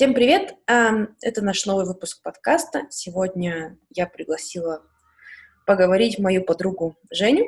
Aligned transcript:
Всем 0.00 0.14
привет! 0.14 0.54
Это 0.66 1.42
наш 1.42 1.66
новый 1.66 1.84
выпуск 1.84 2.22
подкаста. 2.22 2.86
Сегодня 2.88 3.76
я 3.90 4.06
пригласила 4.06 4.82
поговорить 5.66 6.18
мою 6.18 6.42
подругу 6.42 6.96
Женю, 7.10 7.46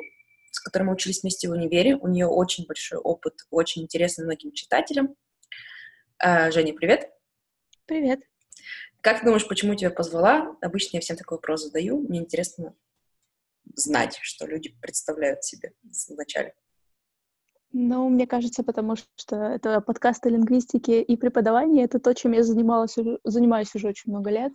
с 0.51 0.59
которой 0.59 0.83
мы 0.83 0.93
учились 0.93 1.23
вместе 1.23 1.49
в 1.49 1.53
универе. 1.53 1.95
У 1.95 2.07
нее 2.07 2.27
очень 2.27 2.67
большой 2.67 2.99
опыт, 2.99 3.39
очень 3.49 3.81
интересный 3.81 4.25
многим 4.25 4.51
читателям. 4.51 5.15
А, 6.19 6.51
Женя, 6.51 6.75
привет! 6.75 7.09
Привет! 7.87 8.19
Как 9.01 9.21
ты 9.21 9.25
думаешь, 9.25 9.47
почему 9.47 9.73
тебя 9.73 9.89
позвала? 9.89 10.55
Обычно 10.61 10.97
я 10.97 11.01
всем 11.01 11.17
такой 11.17 11.39
вопрос 11.39 11.63
задаю. 11.63 12.07
Мне 12.07 12.19
интересно 12.19 12.75
знать, 13.73 14.19
что 14.21 14.45
люди 14.45 14.77
представляют 14.79 15.43
себе 15.43 15.73
вначале. 16.07 16.53
Ну, 17.75 18.07
мне 18.07 18.27
кажется, 18.27 18.63
потому 18.63 18.95
что 18.95 19.35
это 19.35 19.81
подкасты 19.81 20.29
лингвистики 20.29 20.91
и 20.91 21.17
преподавание— 21.17 21.85
это 21.85 21.99
то, 21.99 22.13
чем 22.13 22.33
я 22.33 22.43
занималась, 22.43 22.95
занимаюсь 23.23 23.73
уже 23.73 23.87
очень 23.87 24.11
много 24.11 24.29
лет. 24.29 24.53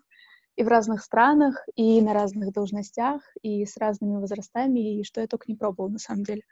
И 0.55 0.63
в 0.63 0.69
разных 0.69 1.03
странах, 1.03 1.67
и 1.75 2.01
на 2.01 2.15
разных 2.15 2.53
должностях, 2.53 3.23
и 3.43 3.65
с 3.65 3.77
разными 3.77 4.21
возрастами, 4.21 5.01
и 5.01 5.05
что 5.05 5.21
я 5.21 5.27
только 5.27 5.47
не 5.49 5.57
пробовала, 5.57 5.91
на 5.91 5.99
самом 5.99 6.23
деле. 6.23 6.43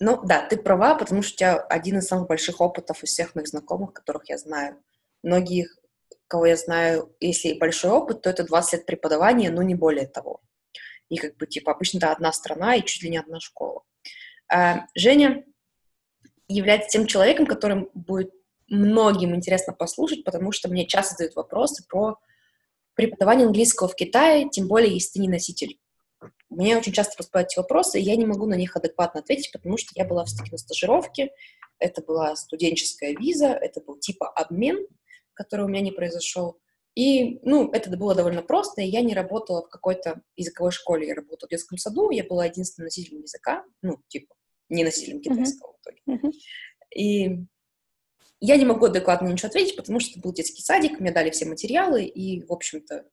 Ну, 0.00 0.20
да, 0.24 0.44
ты 0.44 0.56
права, 0.56 0.96
потому 0.96 1.22
что 1.22 1.34
у 1.34 1.38
тебя 1.38 1.56
один 1.60 1.98
из 1.98 2.08
самых 2.08 2.26
больших 2.26 2.60
опытов 2.60 3.04
из 3.04 3.10
всех 3.10 3.36
моих 3.36 3.46
знакомых, 3.46 3.92
которых 3.92 4.28
я 4.28 4.38
знаю. 4.38 4.82
Многих, 5.22 5.78
кого 6.26 6.46
я 6.46 6.56
знаю, 6.56 7.14
если 7.20 7.54
большой 7.54 7.92
опыт, 7.92 8.22
то 8.22 8.30
это 8.30 8.44
20 8.44 8.72
лет 8.72 8.86
преподавания, 8.86 9.50
но 9.50 9.62
не 9.62 9.76
более 9.76 10.08
того. 10.08 10.40
И 11.08 11.16
как 11.16 11.36
бы, 11.36 11.46
типа, 11.46 11.72
обычно 11.72 11.98
это 11.98 12.10
одна 12.10 12.32
страна 12.32 12.74
и 12.74 12.84
чуть 12.84 13.04
ли 13.04 13.10
не 13.10 13.18
одна 13.18 13.38
школа. 13.38 13.82
А, 14.52 14.86
Женя 14.94 15.44
является 16.46 16.90
тем 16.90 17.06
человеком, 17.06 17.46
которым 17.46 17.88
будет 17.94 18.32
многим 18.68 19.34
интересно 19.34 19.72
послушать, 19.72 20.24
потому 20.24 20.52
что 20.52 20.68
мне 20.68 20.86
часто 20.86 21.14
задают 21.14 21.36
вопросы 21.36 21.84
про 21.88 22.18
преподавание 22.94 23.46
английского 23.46 23.88
в 23.88 23.96
Китае, 23.96 24.50
тем 24.50 24.68
более, 24.68 24.92
если 24.92 25.14
ты 25.14 25.20
не 25.20 25.28
носитель. 25.28 25.78
Мне 26.50 26.76
очень 26.76 26.92
часто 26.92 27.16
поступают 27.16 27.48
эти 27.50 27.58
вопросы, 27.58 27.98
и 27.98 28.02
я 28.02 28.14
не 28.14 28.26
могу 28.26 28.44
на 28.44 28.54
них 28.54 28.76
адекватно 28.76 29.20
ответить, 29.20 29.50
потому 29.52 29.78
что 29.78 29.90
я 29.94 30.04
была 30.04 30.26
все-таки 30.26 30.50
на 30.52 30.58
стажировке, 30.58 31.30
это 31.78 32.02
была 32.02 32.36
студенческая 32.36 33.14
виза, 33.14 33.48
это 33.48 33.80
был 33.80 33.98
типа 33.98 34.28
обмен, 34.28 34.86
который 35.32 35.64
у 35.64 35.68
меня 35.68 35.80
не 35.80 35.92
произошел. 35.92 36.58
И, 36.94 37.38
ну, 37.42 37.70
это 37.72 37.90
было 37.96 38.14
довольно 38.14 38.42
просто, 38.42 38.82
и 38.82 38.86
я 38.86 39.00
не 39.00 39.14
работала 39.14 39.62
в 39.62 39.70
какой-то 39.70 40.20
языковой 40.36 40.72
школе, 40.72 41.08
я 41.08 41.14
работала 41.14 41.48
в 41.48 41.50
детском 41.50 41.78
саду, 41.78 42.10
я 42.10 42.22
была 42.22 42.44
единственным 42.44 42.86
носителем 42.86 43.22
языка, 43.22 43.64
ну, 43.80 43.98
типа, 44.08 44.34
не 44.72 44.84
носителем 44.84 45.20
китайского 45.20 45.70
uh-huh. 45.70 45.76
в 45.76 46.12
итоге. 46.12 46.32
И 46.94 47.46
я 48.40 48.56
не 48.56 48.64
могу 48.64 48.86
адекватно 48.86 49.28
ничего 49.28 49.48
ответить, 49.48 49.76
потому 49.76 50.00
что 50.00 50.12
это 50.12 50.20
был 50.20 50.32
детский 50.32 50.62
садик, 50.62 50.98
мне 50.98 51.12
дали 51.12 51.30
все 51.30 51.44
материалы, 51.44 52.04
и, 52.04 52.44
в 52.44 52.52
общем-то, 52.52 53.06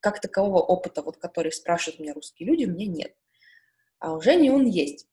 как 0.00 0.20
такового 0.20 0.60
опыта, 0.60 1.02
вот, 1.02 1.18
который 1.18 1.52
спрашивают 1.52 2.00
меня 2.00 2.14
русские 2.14 2.48
люди, 2.48 2.64
у 2.64 2.70
меня 2.70 2.86
нет. 2.86 3.14
А 3.98 4.14
у 4.14 4.20
Жени 4.20 4.50
он 4.50 4.64
есть. 4.64 5.06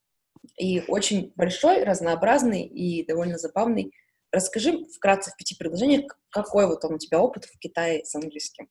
И 0.57 0.81
очень 0.87 1.33
большой, 1.35 1.83
разнообразный 1.83 2.63
и 2.63 3.03
довольно 3.05 3.37
забавный. 3.37 3.91
Расскажи 4.31 4.85
вкратце 4.85 5.31
в 5.31 5.37
пяти 5.37 5.55
предложениях, 5.55 6.17
какой 6.29 6.67
вот 6.67 6.85
он 6.85 6.95
у 6.95 6.97
тебя 6.99 7.19
опыт 7.19 7.45
в 7.45 7.57
Китае 7.57 8.05
с 8.05 8.13
английским. 8.15 8.69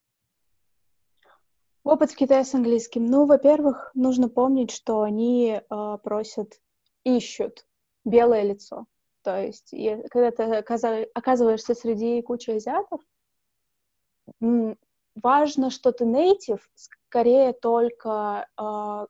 Опыт 1.84 2.12
в 2.12 2.16
Китае 2.16 2.44
с 2.44 2.54
английским. 2.54 3.04
Ну, 3.04 3.26
во-первых, 3.26 3.90
нужно 3.94 4.30
помнить, 4.30 4.70
что 4.70 5.02
они 5.02 5.60
э, 5.60 5.98
просят, 6.02 6.58
ищут 7.04 7.66
белое 8.06 8.42
лицо. 8.42 8.86
То 9.22 9.42
есть, 9.42 9.74
и, 9.74 10.02
когда 10.10 10.30
ты 10.30 10.44
оказываешься 11.14 11.74
среди 11.74 12.22
кучи 12.22 12.52
азиатов, 12.52 13.02
важно, 14.40 15.68
что 15.70 15.92
ты 15.92 16.04
native, 16.04 16.62
скорее 16.74 17.52
только 17.52 18.48
э, 18.58 19.06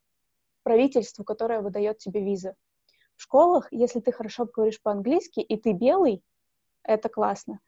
правительству, 0.65 1.23
которое 1.23 1.61
выдает 1.61 1.99
тебе 1.99 2.25
визы. 2.25 2.57
В 3.17 3.23
школах, 3.23 3.69
если 3.71 4.01
ты 4.01 4.11
хорошо 4.11 4.47
говоришь 4.47 4.83
по-английски, 4.83 5.39
и 5.39 5.57
ты 5.57 5.73
белый, 5.73 6.25
это 6.83 7.09
классно. 7.09 7.61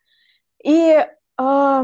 И 0.64 1.06
э, 1.38 1.82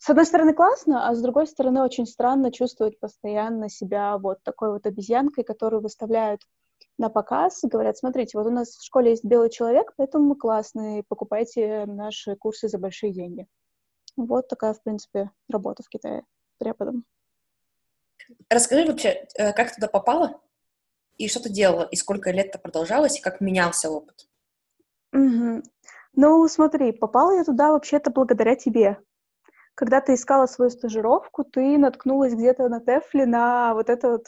с 0.00 0.08
одной 0.08 0.24
стороны 0.24 0.54
классно, 0.54 1.06
а 1.06 1.14
с 1.14 1.20
другой 1.20 1.46
стороны 1.46 1.82
очень 1.82 2.06
странно 2.06 2.50
чувствовать 2.50 2.98
постоянно 2.98 3.68
себя 3.68 4.16
вот 4.16 4.42
такой 4.42 4.72
вот 4.72 4.86
обезьянкой, 4.86 5.44
которую 5.44 5.82
выставляют 5.82 6.40
на 6.96 7.10
показ, 7.10 7.60
говорят, 7.62 7.98
смотрите, 7.98 8.38
вот 8.38 8.46
у 8.46 8.50
нас 8.50 8.70
в 8.70 8.82
школе 8.82 9.10
есть 9.10 9.24
белый 9.24 9.50
человек, 9.50 9.92
поэтому 9.98 10.28
мы 10.28 10.36
классные, 10.36 11.04
покупайте 11.06 11.84
наши 11.84 12.34
курсы 12.34 12.68
за 12.68 12.78
большие 12.78 13.12
деньги. 13.12 13.46
Вот 14.16 14.48
такая, 14.48 14.72
в 14.72 14.82
принципе, 14.82 15.32
работа 15.50 15.82
в 15.82 15.90
Китае 15.90 16.24
преподом. 16.56 17.04
Расскажи 18.48 18.86
вообще, 18.86 19.26
э, 19.36 19.52
как 19.52 19.68
ты 19.68 19.74
туда 19.74 19.88
попала? 19.88 20.40
И 21.18 21.28
что 21.28 21.42
ты 21.42 21.50
делала? 21.50 21.84
И 21.84 21.96
сколько 21.96 22.30
лет 22.30 22.46
это 22.46 22.58
продолжалось? 22.58 23.18
И 23.18 23.22
как 23.22 23.42
менялся 23.42 23.90
опыт? 23.90 24.30
Угу. 25.12 25.62
Ну, 26.14 26.48
смотри, 26.48 26.92
попала 26.92 27.36
я 27.36 27.44
туда 27.44 27.72
вообще-то 27.72 28.10
благодаря 28.10 28.56
тебе 28.56 28.98
когда 29.80 30.02
ты 30.02 30.12
искала 30.12 30.44
свою 30.44 30.70
стажировку, 30.70 31.42
ты 31.42 31.78
наткнулась 31.78 32.34
где-то 32.34 32.68
на 32.68 32.80
Тефле 32.80 33.24
на 33.24 33.72
вот 33.72 33.88
это 33.88 34.10
вот 34.10 34.26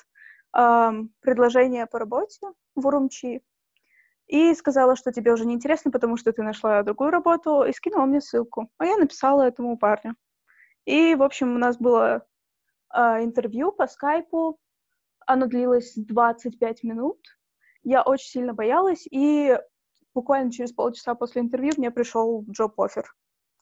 э, 0.57 0.93
предложение 1.21 1.87
по 1.87 1.99
работе 1.99 2.41
в 2.75 2.87
Урумчи 2.87 3.43
и 4.29 4.55
сказала, 4.55 4.97
что 4.97 5.13
тебе 5.13 5.31
уже 5.31 5.45
не 5.45 5.53
интересно, 5.53 5.91
потому 5.91 6.17
что 6.17 6.33
ты 6.33 6.43
нашла 6.43 6.83
другую 6.83 7.11
работу, 7.11 7.65
и 7.65 7.73
скинула 7.75 8.07
мне 8.07 8.23
ссылку. 8.23 8.71
А 8.79 8.87
я 8.87 8.97
написала 8.97 9.43
этому 9.43 9.77
парню. 9.77 10.15
И, 10.87 11.15
в 11.15 11.23
общем, 11.23 11.55
у 11.55 11.59
нас 11.59 11.77
было 11.77 12.27
э, 12.95 13.01
интервью 13.23 13.73
по 13.73 13.87
скайпу, 13.87 14.59
оно 15.27 15.45
длилось 15.45 15.93
25 15.97 16.83
минут. 16.83 17.19
Я 17.83 18.05
очень 18.05 18.31
сильно 18.31 18.55
боялась, 18.55 19.07
и 19.11 19.59
буквально 20.15 20.51
через 20.51 20.73
полчаса 20.73 21.15
после 21.15 21.43
интервью 21.43 21.75
мне 21.77 21.91
пришел 21.91 22.43
джоб-оффер 22.49 23.05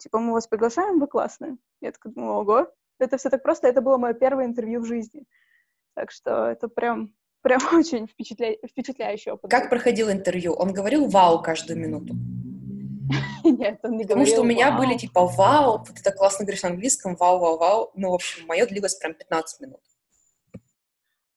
типа, 0.00 0.19
мы 0.19 0.33
вас 0.33 0.47
приглашаем, 0.47 0.99
вы 0.99 1.06
классные. 1.06 1.56
Я 1.81 1.93
такая 1.93 2.12
думаю, 2.12 2.33
ого, 2.33 2.72
это 2.99 3.16
все 3.19 3.31
так 3.31 3.43
просто, 3.43 3.69
это 3.69 3.81
было 3.81 3.99
мое 3.99 4.15
первое 4.15 4.47
интервью 4.47 4.81
в 4.81 4.87
жизни. 4.87 5.25
Так 5.94 6.11
что 6.11 6.47
это 6.47 6.69
прям, 6.69 7.15
прям 7.43 7.61
очень 7.72 8.06
впечатля... 8.06 8.56
впечатляющий 8.66 9.33
опыт. 9.33 9.50
Как 9.50 9.71
проходил 9.71 10.10
интервью? 10.10 10.55
Он 10.55 10.72
говорил 10.72 11.09
«вау» 11.09 11.43
каждую 11.43 11.78
минуту? 11.78 12.15
Нет, 13.44 13.81
он 13.83 13.97
не 13.97 14.05
Потому 14.05 14.27
что 14.27 14.41
у 14.41 14.44
меня 14.44 14.77
были 14.77 14.97
типа 14.97 15.27
«вау», 15.27 15.84
ты 15.84 16.03
так 16.03 16.16
классно 16.16 16.44
говоришь 16.44 16.62
на 16.62 16.71
английском, 16.71 17.16
«вау, 17.16 17.39
вау, 17.39 17.59
вау». 17.59 17.91
Ну, 17.94 18.10
в 18.10 18.15
общем, 18.15 18.47
мое 18.47 18.66
длилось 18.66 18.94
прям 18.94 19.15
15 19.15 19.60
минут. 19.60 19.81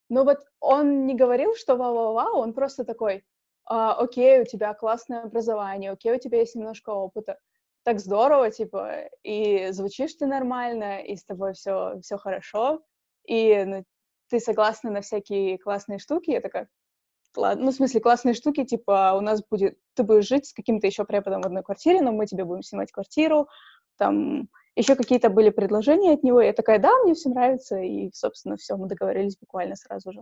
Ну 0.10 0.24
вот 0.24 0.40
он 0.60 1.06
не 1.06 1.16
говорил, 1.16 1.56
что 1.56 1.76
«вау, 1.76 1.96
вау, 1.96 2.14
вау», 2.14 2.38
он 2.38 2.54
просто 2.54 2.86
такой 2.86 3.24
а, 3.66 3.94
«окей, 3.96 4.42
у 4.42 4.46
тебя 4.46 4.74
классное 4.74 5.24
образование, 5.24 5.92
окей, 5.92 6.14
у 6.14 6.20
тебя 6.20 6.40
есть 6.40 6.56
немножко 6.56 6.92
опыта» 6.92 7.40
так 7.84 8.00
здорово, 8.00 8.50
типа, 8.50 9.10
и 9.24 9.72
звучишь 9.72 10.14
ты 10.16 10.26
нормально, 10.26 11.02
и 11.02 11.16
с 11.16 11.26
тобой 11.26 11.54
все, 11.54 12.00
все 12.02 12.18
хорошо, 12.18 12.82
и 13.26 13.64
ну, 13.66 13.84
ты 14.30 14.40
согласна 14.40 14.90
на 14.90 15.02
всякие 15.02 15.58
классные 15.58 16.00
штуки, 16.00 16.32
я 16.32 16.42
такая, 16.42 16.70
ладно, 17.36 17.66
ну, 17.66 17.72
в 17.72 17.76
смысле, 17.76 18.00
классные 18.00 18.34
штуки, 18.34 18.64
типа, 18.64 19.14
у 19.18 19.22
нас 19.22 19.44
будет, 19.50 19.78
ты 19.96 20.04
будешь 20.04 20.28
жить 20.28 20.48
с 20.48 20.54
каким-то 20.54 20.88
еще 20.88 21.04
преподом 21.04 21.42
в 21.42 21.46
одной 21.46 21.64
квартире, 21.64 22.02
но 22.02 22.12
мы 22.12 22.26
тебе 22.26 22.46
будем 22.46 22.64
снимать 22.64 22.92
квартиру, 22.92 23.48
там, 23.98 24.50
еще 24.76 24.96
какие-то 24.96 25.30
были 25.30 25.50
предложения 25.50 26.14
от 26.14 26.24
него, 26.24 26.42
я 26.42 26.54
такая, 26.54 26.80
да, 26.80 26.98
мне 27.04 27.14
все 27.14 27.30
нравится, 27.30 27.78
и, 27.80 28.12
собственно, 28.14 28.56
все, 28.58 28.78
мы 28.78 28.88
договорились 28.88 29.38
буквально 29.38 29.76
сразу 29.76 30.14
же. 30.14 30.22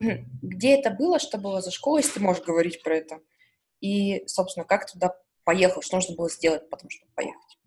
Где 0.00 0.78
это 0.78 0.90
было, 0.90 1.18
что 1.18 1.36
было 1.36 1.60
за 1.60 1.70
школа, 1.70 1.98
если 1.98 2.14
ты 2.14 2.20
можешь 2.20 2.42
говорить 2.42 2.82
про 2.82 2.96
это? 2.96 3.20
И, 3.80 4.26
собственно, 4.26 4.64
как 4.64 4.90
туда 4.90 5.16
поехал, 5.44 5.82
что 5.82 5.96
нужно 5.96 6.16
было 6.16 6.28
сделать 6.28 6.68
потом, 6.70 6.90
чтобы 6.90 7.12
поехать? 7.14 7.58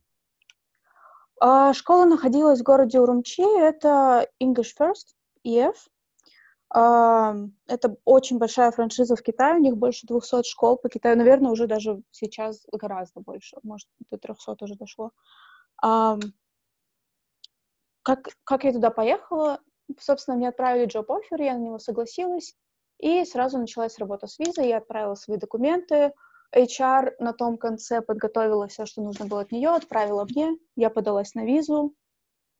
А, 1.40 1.74
школа 1.74 2.06
находилась 2.06 2.60
в 2.60 2.64
городе 2.64 3.00
Урумчи, 3.00 3.42
это 3.42 4.28
English 4.42 4.72
First, 4.80 5.16
EF. 5.46 5.76
А, 6.70 7.36
это 7.68 7.98
очень 8.06 8.38
большая 8.38 8.72
франшиза 8.72 9.16
в 9.16 9.22
Китае, 9.22 9.56
у 9.56 9.62
них 9.62 9.76
больше 9.76 10.08
200 10.08 10.44
школ 10.48 10.78
по 10.78 10.90
Китаю, 10.90 11.18
наверное, 11.18 11.52
уже 11.52 11.68
даже 11.68 12.02
сейчас 12.12 12.66
гораздо 12.72 13.20
больше, 13.20 13.58
может, 13.64 13.88
до 14.10 14.18
300 14.18 14.56
уже 14.62 14.76
дошло. 14.76 15.12
А, 15.82 16.18
как, 18.04 18.30
как 18.44 18.64
я 18.64 18.72
туда 18.72 18.90
поехала? 18.90 19.60
Собственно, 20.00 20.38
мне 20.38 20.50
отправили 20.50 20.88
job-оффер, 20.88 21.42
я 21.42 21.56
на 21.56 21.64
него 21.64 21.80
согласилась. 21.80 22.56
И 23.00 23.26
сразу 23.26 23.58
началась 23.58 23.98
работа 23.98 24.28
с 24.28 24.40
визой, 24.40 24.70
я 24.70 24.78
отправила 24.78 25.16
свои 25.16 25.38
документы, 25.38 26.14
HR 26.56 27.14
на 27.20 27.34
том 27.34 27.58
конце 27.58 28.02
подготовила 28.02 28.68
все, 28.68 28.86
что 28.86 29.02
нужно 29.02 29.26
было 29.26 29.42
от 29.42 29.52
нее, 29.52 29.70
отправила 29.70 30.26
мне, 30.26 30.58
я 30.76 30.90
подалась 30.90 31.34
на 31.34 31.46
визу, 31.46 31.94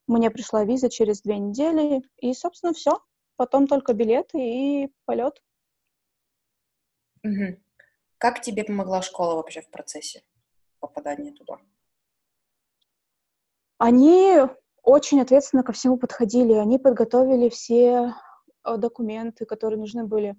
мне 0.08 0.32
пришла 0.32 0.66
виза 0.66 0.90
через 0.90 1.22
две 1.22 1.38
недели, 1.38 2.04
и, 2.18 2.34
собственно, 2.34 2.74
все. 2.74 3.00
Потом 3.36 3.68
только 3.68 3.94
билеты 3.94 4.38
и 4.38 4.94
полет. 5.06 5.42
Угу. 7.24 7.60
Как 8.18 8.42
тебе 8.42 8.64
помогла 8.64 9.02
школа 9.02 9.36
вообще 9.36 9.62
в 9.62 9.70
процессе 9.70 10.24
попадания 10.80 11.32
туда? 11.32 11.60
Они 13.78 14.38
очень 14.84 15.22
ответственно 15.22 15.64
ко 15.64 15.72
всему 15.72 15.98
подходили. 15.98 16.54
Они 16.54 16.78
подготовили 16.78 17.50
все 17.50 18.14
документы, 18.78 19.46
которые 19.46 19.80
нужны 19.80 20.06
были, 20.06 20.36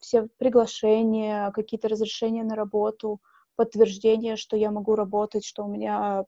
все 0.00 0.28
приглашения, 0.38 1.50
какие-то 1.52 1.88
разрешения 1.88 2.44
на 2.44 2.54
работу, 2.54 3.20
подтверждение, 3.56 4.36
что 4.36 4.56
я 4.56 4.70
могу 4.70 4.94
работать, 4.94 5.44
что 5.44 5.64
у 5.64 5.68
меня 5.68 6.24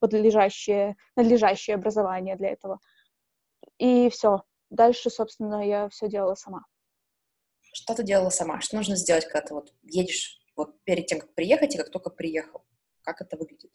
подлежащее, 0.00 0.96
надлежащее 1.16 1.74
образование 1.74 2.36
для 2.36 2.50
этого. 2.50 2.80
И 3.78 4.10
все. 4.10 4.42
Дальше, 4.70 5.08
собственно, 5.10 5.66
я 5.66 5.88
все 5.88 6.08
делала 6.08 6.34
сама. 6.34 6.64
Что 7.72 7.94
ты 7.94 8.02
делала 8.02 8.30
сама? 8.30 8.60
Что 8.60 8.76
нужно 8.76 8.96
сделать, 8.96 9.24
когда 9.24 9.40
ты 9.40 9.54
вот 9.54 9.72
едешь 9.82 10.38
вот 10.56 10.82
перед 10.84 11.06
тем, 11.06 11.20
как 11.20 11.34
приехать, 11.34 11.74
и 11.74 11.78
как 11.78 11.90
только 11.90 12.10
приехал? 12.10 12.64
Как 13.02 13.20
это 13.20 13.36
выглядит? 13.36 13.70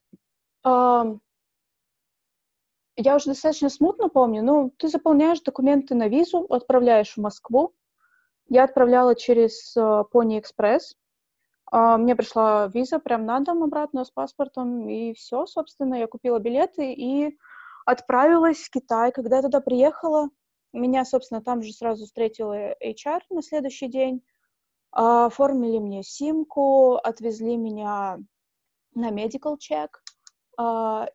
Um, 0.66 1.20
я 2.96 3.16
уже 3.16 3.26
достаточно 3.28 3.70
смутно 3.70 4.10
помню, 4.10 4.44
но 4.44 4.70
ты 4.78 4.88
заполняешь 4.88 5.42
документы 5.42 5.96
на 5.96 6.08
визу, 6.08 6.46
отправляешь 6.50 7.14
в 7.14 7.22
Москву. 7.22 7.74
Я 8.48 8.66
отправляла 8.66 9.16
через 9.16 9.76
uh, 9.76 10.04
Pony 10.14 10.42
Express. 10.42 10.96
Uh, 11.74 11.98
мне 11.98 12.16
пришла 12.16 12.68
виза 12.68 13.00
прям 13.00 13.26
на 13.26 13.40
дом 13.40 13.64
обратно 13.64 14.06
с 14.06 14.12
паспортом, 14.12 14.88
и 14.88 15.14
все, 15.14 15.46
собственно, 15.48 15.96
я 15.96 16.08
купила 16.08 16.38
билеты 16.38 16.94
и 16.94 17.38
отправилась 17.86 18.60
в 18.60 18.70
Китай. 18.70 19.12
Когда 19.12 19.38
я 19.38 19.42
туда 19.42 19.60
приехала, 19.60 20.30
меня, 20.72 21.04
собственно, 21.04 21.42
там 21.42 21.64
же 21.64 21.74
сразу 21.74 22.06
встретила 22.06 22.74
HR 22.80 23.22
на 23.32 23.42
следующий 23.42 23.88
день. 23.88 24.24
Uh, 24.96 25.26
оформили 25.26 25.80
мне 25.80 26.04
симку, 26.04 26.96
отвезли 26.96 27.58
меня 27.58 28.20
на 28.94 29.10
medical 29.10 29.58
check 29.58 29.90
а, 29.90 30.03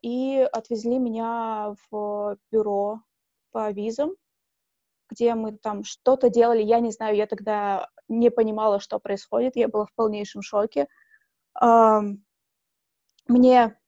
и 0.02 0.48
отвезли 0.52 0.98
меня 0.98 1.74
в 1.90 2.36
бюро 2.50 3.00
по 3.52 3.70
визам, 3.70 4.14
где 5.10 5.34
мы 5.34 5.52
там 5.56 5.84
что-то 5.84 6.28
делали, 6.28 6.62
я 6.62 6.80
не 6.80 6.90
знаю, 6.90 7.16
я 7.16 7.26
тогда 7.26 7.88
не 8.08 8.30
понимала, 8.30 8.80
что 8.80 8.98
происходит, 8.98 9.56
я 9.56 9.68
была 9.68 9.86
в 9.86 9.94
полнейшем 9.94 10.42
шоке. 10.42 10.88
Мне 13.28 13.78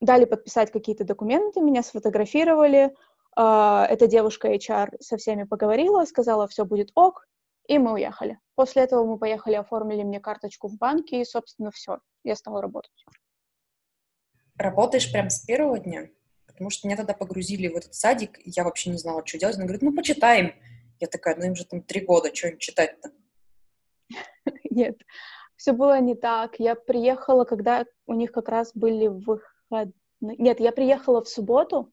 дали 0.00 0.24
подписать 0.24 0.72
какие-то 0.72 1.04
документы, 1.04 1.60
меня 1.60 1.82
сфотографировали, 1.82 2.94
а, 3.36 3.86
эта 3.88 4.06
девушка 4.06 4.52
HR 4.52 4.96
со 5.00 5.16
всеми 5.16 5.44
поговорила, 5.44 6.04
сказала, 6.04 6.48
все 6.48 6.64
будет 6.64 6.90
ок, 6.94 7.26
и 7.66 7.78
мы 7.78 7.92
уехали. 7.92 8.38
После 8.54 8.82
этого 8.82 9.04
мы 9.04 9.18
поехали, 9.18 9.54
оформили 9.54 10.02
мне 10.02 10.20
карточку 10.20 10.68
в 10.68 10.76
банке, 10.78 11.20
и, 11.20 11.24
собственно, 11.24 11.70
все, 11.70 11.98
я 12.24 12.34
стала 12.34 12.60
работать 12.60 13.04
работаешь 14.62 15.10
прям 15.10 15.30
с 15.30 15.40
первого 15.40 15.78
дня? 15.78 16.08
Потому 16.46 16.70
что 16.70 16.86
меня 16.86 16.96
тогда 16.96 17.14
погрузили 17.14 17.68
в 17.68 17.76
этот 17.76 17.94
садик, 17.94 18.38
и 18.38 18.50
я 18.50 18.64
вообще 18.64 18.90
не 18.90 18.98
знала, 18.98 19.26
что 19.26 19.38
делать. 19.38 19.56
Она 19.56 19.64
говорит, 19.64 19.82
ну, 19.82 19.94
почитаем. 19.94 20.54
Я 20.98 21.06
такая, 21.06 21.36
ну, 21.36 21.44
им 21.44 21.56
же 21.56 21.64
там 21.64 21.82
три 21.82 22.00
года, 22.00 22.34
что 22.34 22.48
им 22.48 22.58
читать-то? 22.58 23.10
Нет, 24.70 24.98
все 25.56 25.72
было 25.72 26.00
не 26.00 26.14
так. 26.14 26.56
Я 26.58 26.74
приехала, 26.74 27.44
когда 27.44 27.86
у 28.06 28.14
них 28.14 28.32
как 28.32 28.48
раз 28.48 28.72
были 28.74 29.06
выходные. 29.06 29.94
Нет, 30.20 30.60
я 30.60 30.72
приехала 30.72 31.22
в 31.22 31.28
субботу, 31.28 31.92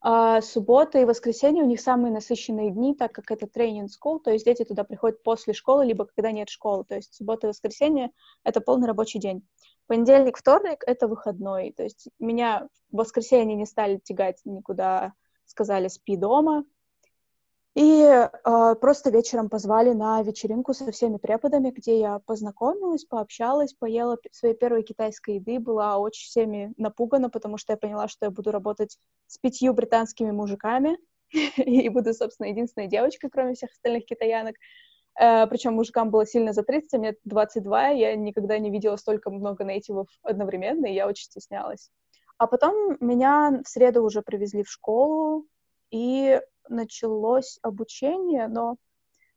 а 0.00 0.40
суббота 0.42 0.98
и 1.00 1.04
воскресенье 1.04 1.64
у 1.64 1.66
них 1.66 1.80
самые 1.80 2.12
насыщенные 2.12 2.70
дни, 2.70 2.94
так 2.94 3.12
как 3.12 3.30
это 3.32 3.46
тренинг 3.48 3.90
school, 3.90 4.20
то 4.20 4.30
есть 4.30 4.44
дети 4.44 4.64
туда 4.64 4.84
приходят 4.84 5.22
после 5.22 5.52
школы, 5.54 5.84
либо 5.84 6.04
когда 6.04 6.30
нет 6.30 6.48
школы. 6.48 6.84
То 6.84 6.94
есть 6.94 7.14
суббота 7.14 7.46
и 7.46 7.50
воскресенье— 7.50 8.10
это 8.44 8.60
полный 8.60 8.86
рабочий 8.86 9.18
день. 9.18 9.46
Понедельник, 9.86 10.36
вторник— 10.36 10.84
это 10.86 11.08
выходной. 11.08 11.72
То 11.72 11.82
есть 11.82 12.08
меня 12.20 12.68
в 12.92 12.98
воскресенье 12.98 13.56
не 13.56 13.66
стали 13.66 13.98
тягать 13.98 14.40
никуда, 14.44 15.14
сказали 15.46 15.88
«спи 15.88 16.16
дома». 16.16 16.64
И 17.78 18.02
э, 18.02 18.74
просто 18.80 19.10
вечером 19.10 19.48
позвали 19.48 19.92
на 19.92 20.20
вечеринку 20.22 20.74
со 20.74 20.90
всеми 20.90 21.16
преподами, 21.16 21.70
где 21.70 22.00
я 22.00 22.18
познакомилась, 22.18 23.04
пообщалась, 23.04 23.72
поела 23.72 24.18
своей 24.32 24.56
первой 24.56 24.82
китайской 24.82 25.36
еды, 25.36 25.60
была 25.60 25.96
очень 25.98 26.26
всеми 26.26 26.74
напугана, 26.76 27.30
потому 27.30 27.56
что 27.56 27.74
я 27.74 27.76
поняла, 27.76 28.08
что 28.08 28.26
я 28.26 28.30
буду 28.32 28.50
работать 28.50 28.98
с 29.28 29.38
пятью 29.38 29.74
британскими 29.74 30.32
мужиками 30.32 30.98
и 31.56 31.88
буду, 31.88 32.14
собственно, 32.14 32.48
единственной 32.48 32.88
девочкой, 32.88 33.30
кроме 33.30 33.54
всех 33.54 33.70
остальных 33.70 34.06
китаянок. 34.06 34.56
Э, 35.16 35.46
причем 35.46 35.74
мужикам 35.74 36.10
было 36.10 36.26
сильно 36.26 36.52
за 36.52 36.64
30, 36.64 36.94
а 36.94 36.98
мне 36.98 37.14
22, 37.26 37.90
я 37.90 38.16
никогда 38.16 38.58
не 38.58 38.72
видела 38.72 38.96
столько 38.96 39.30
много 39.30 39.62
нейтивов 39.62 40.08
одновременно, 40.24 40.86
и 40.86 40.94
я 40.94 41.06
очень 41.06 41.26
стеснялась. 41.26 41.92
А 42.38 42.48
потом 42.48 42.96
меня 42.98 43.62
в 43.64 43.68
среду 43.68 44.02
уже 44.02 44.22
привезли 44.22 44.64
в 44.64 44.68
школу, 44.68 45.46
и 45.92 46.40
началось 46.68 47.58
обучение, 47.62 48.48
но 48.48 48.76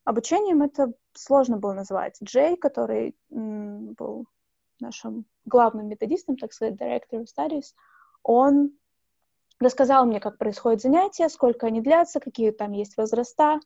обучением 0.03 0.61
это 0.61 0.93
сложно 1.13 1.57
было 1.57 1.73
назвать. 1.73 2.17
Джей, 2.23 2.55
который 2.57 3.15
был 3.29 4.25
нашим 4.79 5.25
главным 5.45 5.87
методистом, 5.87 6.37
так 6.37 6.53
сказать, 6.53 6.75
Director 6.75 7.23
of 7.23 7.25
Studies, 7.25 7.73
он 8.23 8.71
рассказал 9.59 10.05
мне, 10.05 10.19
как 10.19 10.37
происходят 10.37 10.81
занятия, 10.81 11.29
сколько 11.29 11.67
они 11.67 11.81
длятся, 11.81 12.19
какие 12.19 12.51
там 12.51 12.71
есть 12.71 12.97
возраста, 12.97 13.59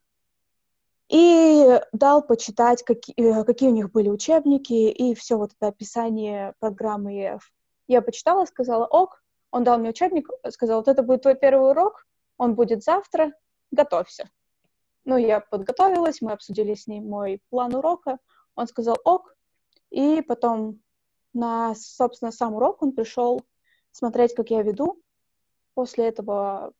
и 1.08 1.80
дал 1.92 2.22
почитать, 2.22 2.82
какие, 2.82 3.14
э, 3.16 3.44
какие 3.44 3.68
у 3.68 3.72
них 3.72 3.92
были 3.92 4.08
учебники, 4.08 4.72
и 4.72 5.14
все 5.14 5.36
вот 5.36 5.52
это 5.52 5.68
описание 5.68 6.54
программы 6.58 7.12
ЕФ. 7.12 7.52
Я 7.86 8.02
почитала, 8.02 8.44
сказала 8.44 8.86
ок, 8.86 9.22
он 9.50 9.64
дал 9.64 9.78
мне 9.78 9.90
учебник, 9.90 10.28
сказал, 10.50 10.78
вот 10.78 10.88
это 10.88 11.02
будет 11.02 11.22
твой 11.22 11.36
первый 11.36 11.70
урок, 11.70 12.06
он 12.36 12.54
будет 12.54 12.82
завтра, 12.82 13.32
готовься. 13.70 14.30
Ну, 15.04 15.16
я 15.16 15.40
подготовилась, 15.40 16.20
мы 16.20 16.32
обсудили 16.32 16.74
с 16.74 16.86
ним 16.86 17.08
мой 17.08 17.40
план 17.50 17.74
урока, 17.74 18.18
он 18.54 18.66
сказал 18.66 18.96
ок, 19.04 19.36
и 19.90 20.22
потом 20.22 20.80
на, 21.32 21.74
собственно, 21.74 22.32
сам 22.32 22.54
урок 22.54 22.82
он 22.82 22.92
пришел 22.92 23.42
смотреть, 23.92 24.34
как 24.34 24.50
я 24.50 24.62
веду. 24.62 25.00
После 25.74 26.06
этого 26.06 26.72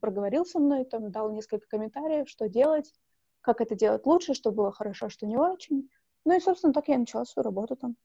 проговорил 0.00 0.46
со 0.46 0.58
мной, 0.58 0.84
там 0.84 1.10
дал 1.10 1.30
несколько 1.30 1.66
комментариев, 1.68 2.28
что 2.28 2.48
делать 2.48 2.92
как 3.40 3.62
это 3.62 3.74
делать 3.74 4.04
лучше, 4.04 4.34
что 4.34 4.50
было 4.50 4.72
хорошо, 4.72 5.08
что 5.08 5.26
не 5.26 5.36
очень. 5.36 5.88
Ну 6.24 6.36
и, 6.36 6.40
собственно, 6.40 6.72
так 6.72 6.88
я 6.88 6.98
начала 6.98 7.24
свою 7.24 7.44
работу 7.44 7.76
там. 7.76 7.96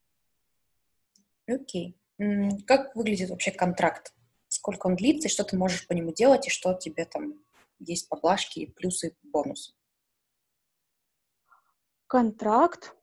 Окей. 1.48 1.98
Okay. 2.18 2.62
Как 2.66 2.96
выглядит 2.96 3.30
вообще 3.30 3.52
контракт? 3.52 4.14
Сколько 4.48 4.88
он 4.88 4.96
длится, 4.96 5.28
и 5.28 5.32
что 5.32 5.44
ты 5.44 5.58
можешь 5.58 5.86
по 5.88 5.92
нему 5.92 6.14
делать, 6.14 6.48
и 6.48 6.50
что 6.50 6.74
тебе 6.76 7.06
там 7.06 7.34
есть 7.84 8.10
поблажки, 8.10 8.74
плюсы, 8.76 9.16
бонусы? 9.24 9.74
Контракт? 12.08 12.96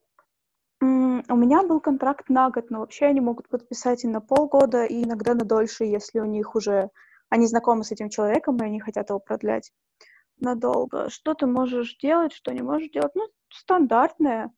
У 0.81 0.85
меня 0.85 1.63
был 1.63 1.81
контракт 1.81 2.29
на 2.29 2.51
год, 2.51 2.71
но 2.71 2.81
вообще 2.81 3.07
они 3.07 3.21
могут 3.21 3.49
подписать 3.49 4.05
и 4.05 4.09
на 4.09 4.21
полгода, 4.21 4.85
и 4.85 5.05
иногда 5.05 5.35
на 5.35 5.45
дольше, 5.45 5.85
если 5.85 6.21
у 6.21 6.25
них 6.25 6.55
уже 6.55 6.91
они 7.29 7.47
знакомы 7.47 7.85
с 7.85 7.93
этим 7.93 8.09
человеком, 8.09 8.57
и 8.57 8.65
они 8.65 8.81
хотят 8.81 9.11
его 9.11 9.21
продлять 9.21 9.73
надолго. 10.39 11.11
Что 11.11 11.35
ты 11.35 11.47
можешь 11.47 11.97
делать, 11.99 12.33
что 12.33 12.53
не 12.53 12.63
можешь 12.63 12.91
делать? 12.91 13.15
Ну, 13.15 13.29
стандартное. 13.51 14.51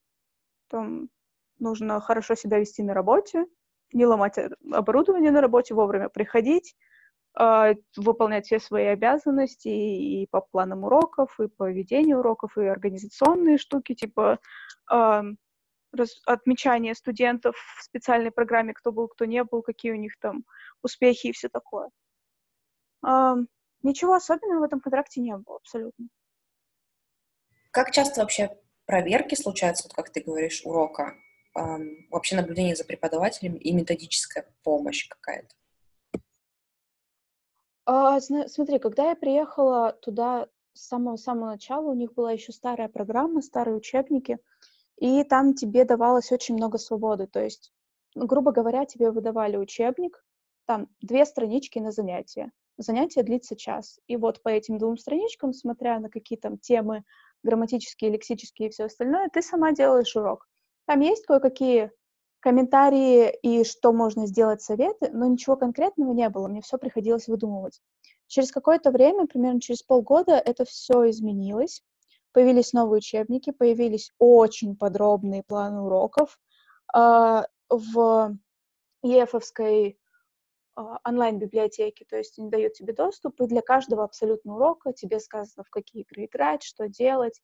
Там 0.69 1.09
нужно 1.59 2.01
хорошо 2.01 2.35
себя 2.35 2.59
вести 2.59 2.83
на 2.83 2.95
работе, 2.95 3.47
не 3.93 4.07
ломать 4.07 4.39
оборудование 4.73 5.31
на 5.31 5.41
работе, 5.41 5.75
вовремя 5.75 6.09
приходить, 6.09 6.75
э, 6.75 6.92
выполнять 7.35 8.47
все 8.47 8.59
свои 8.59 8.87
обязанности 8.87 9.69
и, 9.69 10.27
по 10.31 10.43
планам 10.43 10.85
уроков, 10.85 11.41
и 11.41 11.49
по 11.49 11.71
ведению 11.71 12.19
уроков, 12.19 12.59
и 12.59 12.65
организационные 12.65 13.57
штуки, 13.57 13.95
типа 13.95 14.39
э, 14.93 15.23
раз, 15.93 16.23
отмечание 16.27 16.95
студентов 16.95 17.57
в 17.79 17.83
специальной 17.83 18.33
программе, 18.33 18.75
кто 18.75 18.93
был, 18.93 19.09
кто 19.09 19.25
не 19.25 19.43
был, 19.45 19.63
какие 19.63 19.93
у 19.93 19.97
них 19.97 20.13
там 20.21 20.45
успехи 20.83 21.29
и 21.29 21.33
все 21.33 21.49
такое. 21.49 21.89
Э, 23.07 23.37
Ничего 23.83 24.15
особенного 24.15 24.61
в 24.61 24.63
этом 24.65 24.81
контракте 24.81 25.21
не 25.21 25.37
было 25.37 25.57
абсолютно. 25.57 26.07
Как 27.73 27.91
часто 27.91 28.21
вообще 28.21 28.51
проверки 28.87 29.35
случаются, 29.35 29.85
вот 29.85 29.95
как 29.95 30.11
ты 30.11 30.21
говоришь, 30.21 30.63
урока? 30.65 31.15
Эм, 31.55 32.07
вообще 32.11 32.37
наблюдение 32.37 32.77
за 32.77 32.85
преподавателем 32.85 33.57
и 33.57 33.73
методическая 33.73 34.47
помощь 34.63 35.09
какая-то? 35.09 35.55
А, 37.85 38.21
смотри, 38.21 38.79
когда 38.79 39.11
я 39.11 39.17
приехала 39.17 39.93
туда 40.03 40.49
с 40.73 40.87
самого-самого 40.89 41.47
начала, 41.51 41.91
у 41.91 41.95
них 41.95 42.15
была 42.15 42.33
еще 42.33 42.53
старая 42.53 42.89
программа, 42.89 43.43
старые 43.43 43.77
учебники, 43.77 44.39
и 44.99 45.25
там 45.25 45.55
тебе 45.55 45.85
давалось 45.85 46.33
очень 46.33 46.55
много 46.57 46.79
свободы. 46.79 47.27
То 47.27 47.43
есть, 47.43 47.73
ну, 48.15 48.27
грубо 48.27 48.53
говоря, 48.53 48.85
тебе 48.87 49.11
выдавали 49.11 49.57
учебник, 49.57 50.25
там 50.67 50.89
две 51.01 51.27
странички 51.27 51.79
на 51.79 51.93
занятие 51.93 52.53
занятие 52.79 53.23
длится 53.23 53.57
час. 53.57 53.99
И 54.07 54.17
вот 54.17 54.43
по 54.43 54.49
этим 54.49 54.79
двум 54.79 54.97
страничкам, 54.97 55.53
смотря 55.53 55.99
на 55.99 56.09
какие 56.11 56.39
там 56.39 56.59
темы 56.59 57.05
грамматические, 57.43 58.11
лексические 58.11 58.69
и 58.69 58.73
все 58.73 58.85
остальное, 58.85 59.29
ты 59.29 59.43
сама 59.43 59.73
делаешь 59.73 60.15
урок. 60.17 60.49
Там 60.87 61.01
есть 61.01 61.27
кое-какие 61.27 61.91
комментарии 62.43 63.31
и 63.43 63.65
что 63.65 63.93
можно 63.93 64.27
сделать, 64.27 64.61
советы, 64.61 65.11
но 65.13 65.27
ничего 65.27 65.57
конкретного 65.57 66.13
не 66.13 66.29
было, 66.29 66.49
мне 66.49 66.61
все 66.61 66.77
приходилось 66.77 67.29
выдумывать. 67.29 67.81
Через 68.27 68.51
какое-то 68.51 68.91
время, 68.91 69.27
примерно 69.27 69.61
через 69.61 69.83
полгода, 69.83 70.33
это 70.33 70.65
все 70.65 71.09
изменилось. 71.11 71.83
Появились 72.33 72.73
новые 72.73 72.99
учебники, 72.99 73.51
появились 73.51 74.11
очень 74.19 74.77
подробные 74.77 75.43
планы 75.43 75.83
уроков. 75.83 76.39
Э, 76.97 77.43
в 77.69 78.37
ЕФовской 79.03 79.99
а, 80.75 80.99
онлайн-библиотеки, 81.05 82.05
то 82.05 82.17
есть 82.17 82.39
они 82.39 82.49
дают 82.49 82.75
тебе 82.75 82.93
доступ, 82.93 83.41
и 83.41 83.47
для 83.47 83.61
каждого 83.61 84.05
абсолютно 84.05 84.55
урока 84.55 84.93
тебе 84.93 85.21
сказано, 85.21 85.65
в 85.65 85.71
какие 85.71 86.03
игры 86.03 86.25
играть, 86.25 86.63
что 86.63 86.89
делать. 86.89 87.41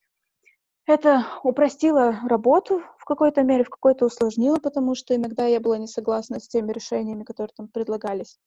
Это 0.88 1.26
упростило 1.42 2.18
работу 2.26 2.82
в 2.96 3.04
какой-то 3.04 3.42
мере, 3.42 3.62
в 3.62 3.68
какой-то 3.68 4.06
усложнило, 4.06 4.56
потому 4.56 4.94
что 4.94 5.14
иногда 5.14 5.44
я 5.44 5.60
была 5.60 5.76
не 5.76 5.86
согласна 5.86 6.40
с 6.40 6.48
теми 6.48 6.72
решениями, 6.72 7.24
которые 7.24 7.52
там 7.54 7.68
предлагались. 7.68 8.38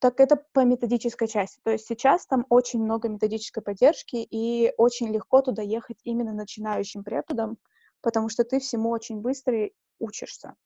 Так 0.00 0.18
это 0.18 0.42
по 0.52 0.64
методической 0.64 1.28
части. 1.28 1.60
То 1.62 1.70
есть 1.70 1.86
сейчас 1.86 2.26
там 2.26 2.46
очень 2.48 2.82
много 2.82 3.08
методической 3.08 3.62
поддержки, 3.62 4.16
и 4.16 4.72
очень 4.76 5.12
легко 5.12 5.40
туда 5.40 5.62
ехать 5.62 5.98
именно 6.02 6.32
начинающим 6.32 7.04
преподом, 7.04 7.58
потому 8.00 8.28
что 8.28 8.42
ты 8.42 8.58
всему 8.58 8.90
очень 8.90 9.20
быстро 9.20 9.70
учишься. 10.00 10.56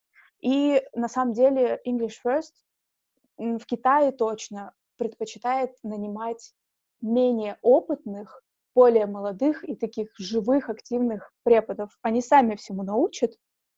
И 0.41 0.83
на 0.95 1.09
самом 1.09 1.35
деле 1.35 1.79
English 1.87 2.15
First 2.27 2.55
в 3.37 3.67
Китае 3.67 4.13
точно 4.13 4.73
предпочитает 4.97 5.77
нанимать 5.83 6.55
менее 7.03 7.59
опытных, 7.61 8.43
более 8.75 9.07
молодых 9.07 9.69
и 9.69 9.75
таких 9.75 10.09
живых, 10.19 10.69
активных 10.69 11.33
преподов. 11.43 11.91
Они 12.03 12.23
сами 12.23 12.57
всему 12.57 12.83
научат. 12.83 13.33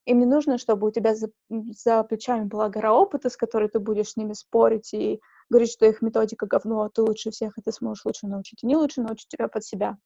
Им 0.07 0.19
не 0.21 0.27
нужно, 0.27 0.59
чтобы 0.59 0.89
у 0.89 0.91
тебя 0.91 1.15
за, 1.15 1.31
за 1.49 2.05
плечами 2.05 2.45
была 2.45 2.69
гора 2.69 2.93
опыта, 2.93 3.31
с 3.31 3.37
которой 3.37 3.69
ты 3.69 3.79
будешь 3.79 4.11
с 4.11 4.17
ними 4.17 4.35
спорить 4.35 4.93
и 4.93 5.21
говорить, 5.49 5.73
что 5.73 5.87
их 5.87 6.03
методика 6.03 6.47
говно, 6.47 6.83
а 6.83 6.91
ты 6.91 7.03
лучше 7.03 7.31
всех, 7.31 7.57
и 7.57 7.63
ты 7.63 7.73
сможешь 7.73 8.05
лучше 8.05 8.27
научить. 8.27 8.63
Они 8.63 8.77
лучше 8.77 9.01
научат 9.01 9.29
тебя 9.29 9.49
под 9.49 9.65
себя. 9.65 9.97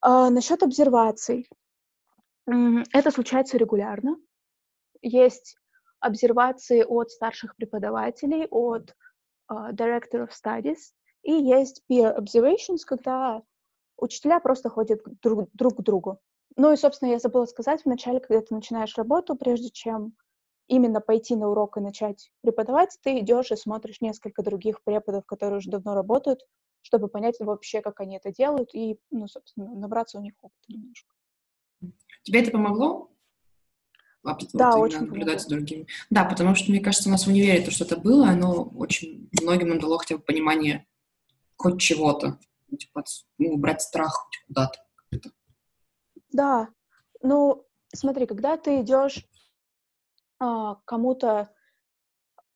А, 0.00 0.30
насчет 0.30 0.62
обсерваций. 0.62 1.48
Это 2.46 3.10
случается 3.10 3.56
регулярно. 3.56 4.16
Есть 5.00 5.56
обсервации 6.00 6.82
от 6.82 7.10
старших 7.10 7.54
преподавателей, 7.56 8.46
от 8.50 8.94
uh, 9.50 9.72
Director 9.72 10.26
of 10.26 10.30
Studies, 10.30 10.92
и 11.22 11.32
есть 11.32 11.82
peer 11.88 12.16
observations, 12.16 12.80
когда 12.84 13.42
учителя 14.02 14.40
просто 14.40 14.68
ходят 14.68 15.00
друг, 15.22 15.48
друг 15.52 15.76
к 15.76 15.82
другу. 15.82 16.18
Ну 16.56 16.72
и, 16.72 16.76
собственно, 16.76 17.10
я 17.10 17.18
забыла 17.18 17.46
сказать 17.46 17.82
вначале, 17.84 18.20
когда 18.20 18.40
ты 18.40 18.54
начинаешь 18.54 18.96
работу, 18.96 19.36
прежде 19.36 19.70
чем 19.70 20.14
именно 20.68 21.00
пойти 21.00 21.36
на 21.36 21.48
урок 21.48 21.76
и 21.76 21.80
начать 21.80 22.30
преподавать, 22.42 22.98
ты 23.02 23.20
идешь 23.20 23.50
и 23.50 23.56
смотришь 23.56 24.00
несколько 24.00 24.42
других 24.42 24.82
преподов, 24.82 25.24
которые 25.24 25.58
уже 25.58 25.70
давно 25.70 25.94
работают, 25.94 26.40
чтобы 26.82 27.08
понять 27.08 27.36
вообще, 27.40 27.80
как 27.80 28.00
они 28.00 28.16
это 28.16 28.32
делают, 28.32 28.74
и, 28.74 28.98
ну, 29.10 29.28
собственно, 29.28 29.74
набраться 29.74 30.18
у 30.18 30.22
них 30.22 30.34
опыта 30.40 30.64
немножко. 30.68 31.14
Тебе 32.22 32.40
это 32.40 32.50
помогло? 32.50 33.08
да, 34.52 34.70
вот, 34.76 34.84
очень 34.84 35.00
наблюдать 35.00 35.42
за 35.42 35.48
другими. 35.48 35.86
Да, 36.10 36.24
потому 36.24 36.54
что, 36.54 36.70
мне 36.70 36.80
кажется, 36.80 37.08
у 37.08 37.12
нас 37.12 37.24
в 37.24 37.28
универе 37.28 37.60
то, 37.60 37.70
что 37.70 37.84
это 37.84 37.96
было, 37.96 38.28
оно 38.28 38.62
очень 38.76 39.28
многим 39.40 39.68
нам 39.68 39.80
дало 39.80 39.98
хотя 39.98 40.16
бы 40.16 40.22
понимание 40.22 40.86
хоть 41.56 41.80
чего-то, 41.80 42.38
типа, 42.76 43.04
ну, 43.38 43.54
убрать 43.54 43.82
страх 43.82 44.12
хоть 44.12 44.44
куда-то. 44.46 44.78
Да, 46.30 46.68
ну, 47.20 47.66
смотри, 47.94 48.26
когда 48.26 48.56
ты 48.56 48.80
идешь 48.80 49.26
а, 50.38 50.76
кому-то 50.84 51.50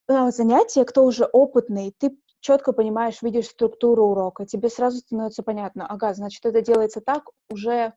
а, 0.08 0.30
занятие, 0.30 0.84
кто 0.84 1.04
уже 1.04 1.24
опытный, 1.24 1.94
ты 1.98 2.18
четко 2.40 2.72
понимаешь, 2.72 3.22
видишь 3.22 3.48
структуру 3.48 4.06
урока, 4.06 4.46
тебе 4.46 4.68
сразу 4.68 4.98
становится 4.98 5.42
понятно, 5.42 5.86
ага, 5.86 6.14
значит, 6.14 6.44
это 6.46 6.62
делается 6.62 7.00
так, 7.00 7.24
уже 7.50 7.94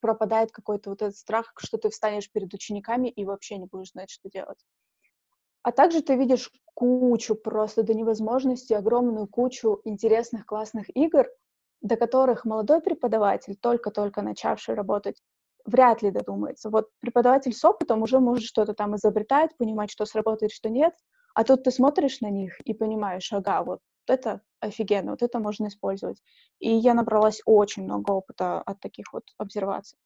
пропадает 0.00 0.50
какой-то 0.50 0.90
вот 0.90 1.02
этот 1.02 1.16
страх, 1.16 1.52
что 1.58 1.78
ты 1.78 1.88
встанешь 1.90 2.30
перед 2.30 2.52
учениками 2.52 3.08
и 3.08 3.24
вообще 3.24 3.58
не 3.58 3.66
будешь 3.66 3.92
знать, 3.92 4.10
что 4.10 4.28
делать. 4.28 4.58
А 5.62 5.70
также 5.70 6.02
ты 6.02 6.16
видишь 6.16 6.50
кучу, 6.74 7.36
просто 7.36 7.82
до 7.84 7.94
невозможности, 7.94 8.72
огромную 8.72 9.28
кучу 9.28 9.80
интересных, 9.84 10.44
классных 10.44 10.94
игр, 10.96 11.28
до 11.82 11.96
которых 11.96 12.44
молодой 12.44 12.80
преподаватель, 12.80 13.56
только-только 13.56 14.22
начавший 14.22 14.74
работать, 14.74 15.20
вряд 15.64 16.02
ли 16.02 16.10
додумается. 16.10 16.70
Вот 16.70 16.88
преподаватель 17.00 17.52
с 17.52 17.64
опытом 17.64 18.02
уже 18.02 18.20
может 18.20 18.44
что-то 18.44 18.72
там 18.72 18.96
изобретать, 18.96 19.56
понимать, 19.56 19.90
что 19.90 20.06
сработает, 20.06 20.52
что 20.52 20.68
нет, 20.68 20.94
а 21.34 21.44
тут 21.44 21.64
ты 21.64 21.70
смотришь 21.70 22.20
на 22.20 22.30
них 22.30 22.60
и 22.64 22.74
понимаешь, 22.74 23.32
ага, 23.32 23.62
вот 23.62 23.80
это 24.06 24.42
офигенно, 24.60 25.12
вот 25.12 25.22
это 25.22 25.38
можно 25.38 25.66
использовать. 25.66 26.22
И 26.58 26.70
я 26.70 26.94
набралась 26.94 27.40
очень 27.46 27.84
много 27.84 28.12
опыта 28.12 28.60
от 28.60 28.80
таких 28.80 29.12
вот 29.12 29.24
обсерваций. 29.38 29.98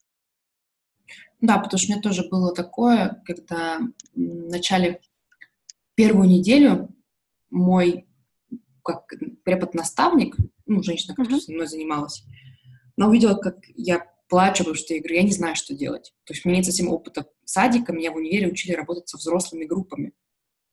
Да, 1.40 1.59
потому 1.59 1.78
что 1.78 1.88
у 1.88 1.92
меня 1.92 2.02
тоже 2.02 2.28
было 2.28 2.54
такое, 2.54 3.23
когда 3.25 3.78
в 4.14 4.18
начале 4.18 5.00
первую 5.95 6.28
неделю 6.28 6.88
мой 7.50 8.09
как 8.83 9.12
препод-наставник, 9.45 10.37
ну, 10.66 10.82
женщина, 10.82 11.14
которая 11.14 11.38
uh-huh. 11.40 11.44
со 11.44 11.52
мной 11.52 11.66
занималась, 11.66 12.23
она 12.96 13.08
увидела, 13.08 13.35
как 13.35 13.56
я 13.75 14.02
плачу, 14.28 14.58
потому 14.58 14.75
что 14.75 14.94
я 14.94 15.00
говорю, 15.00 15.16
я 15.16 15.23
не 15.23 15.32
знаю, 15.32 15.56
что 15.56 15.75
делать. 15.75 16.12
То 16.25 16.32
есть 16.32 16.44
у 16.44 16.49
меня 16.49 16.58
нет 16.58 16.66
совсем 16.66 16.88
опыта 16.88 17.26
садика, 17.44 17.92
меня 17.92 18.12
в 18.12 18.16
универе 18.16 18.49
учили 18.49 18.73
работать 18.73 19.08
со 19.08 19.16
взрослыми 19.16 19.64
группами. 19.64 20.12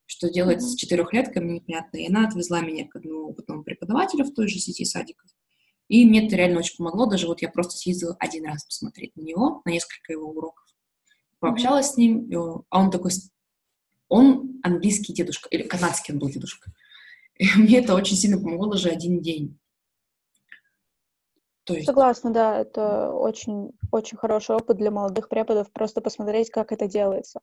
Что 0.06 0.30
делать 0.30 0.58
mm-hmm. 0.58 0.68
с 0.68 0.76
четырехлетками, 0.76 1.54
непонятно. 1.54 1.98
И 1.98 2.08
она 2.08 2.28
отвезла 2.28 2.62
меня 2.62 2.88
к 2.88 2.96
одному 2.96 3.30
опытному 3.30 3.64
преподавателю 3.64 4.26
в 4.26 4.34
той 4.34 4.48
же 4.48 4.60
сети 4.60 4.86
садиков. 4.86 5.30
И 5.88 6.06
мне 6.06 6.26
это 6.26 6.36
реально 6.36 6.60
очень 6.60 6.78
помогло. 6.78 7.06
Даже 7.06 7.28
вот 7.28 7.42
я 7.42 7.50
просто 7.50 7.78
съездила 7.78 8.16
один 8.20 8.46
раз 8.46 8.66
посмотреть 8.66 9.16
на 9.16 9.22
него, 9.22 9.62
на 9.66 9.72
несколько 9.72 10.14
его 10.14 10.30
уроков. 10.30 10.66
Пообщалась 11.40 11.92
mm-hmm. 11.92 11.94
с 11.94 11.98
ним, 11.98 12.66
а 12.70 12.80
он 12.80 12.92
такой... 12.92 13.12
Он 14.10 14.60
английский 14.64 15.14
дедушка, 15.14 15.48
или 15.50 15.64
канадский 15.64 16.14
он 16.14 16.20
был 16.20 16.30
дедушка. 16.30 16.72
И 17.38 17.48
мне 17.56 17.80
это 17.80 17.96
очень 17.96 18.16
сильно 18.16 18.38
помогло 18.38 18.72
даже 18.72 18.90
один 18.90 19.22
день. 19.22 19.58
То 21.66 21.74
есть... 21.74 21.86
Согласна, 21.86 22.32
да, 22.32 22.60
это 22.60 23.12
очень, 23.12 23.72
очень 23.92 24.18
хороший 24.18 24.56
опыт 24.56 24.78
для 24.78 24.92
молодых 24.92 25.30
преподов, 25.30 25.72
просто 25.72 26.02
посмотреть, 26.02 26.50
как 26.50 26.72
это 26.72 26.88
делается 26.88 27.40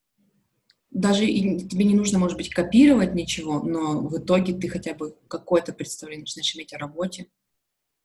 даже 0.90 1.24
тебе 1.24 1.84
не 1.84 1.94
нужно, 1.94 2.18
может 2.18 2.36
быть, 2.36 2.50
копировать 2.50 3.14
ничего, 3.14 3.62
но 3.62 4.00
в 4.00 4.18
итоге 4.18 4.54
ты 4.54 4.68
хотя 4.68 4.94
бы 4.94 5.16
какое-то 5.28 5.72
представление 5.72 6.22
начинаешь 6.22 6.56
иметь 6.56 6.72
о 6.72 6.78
работе. 6.78 7.28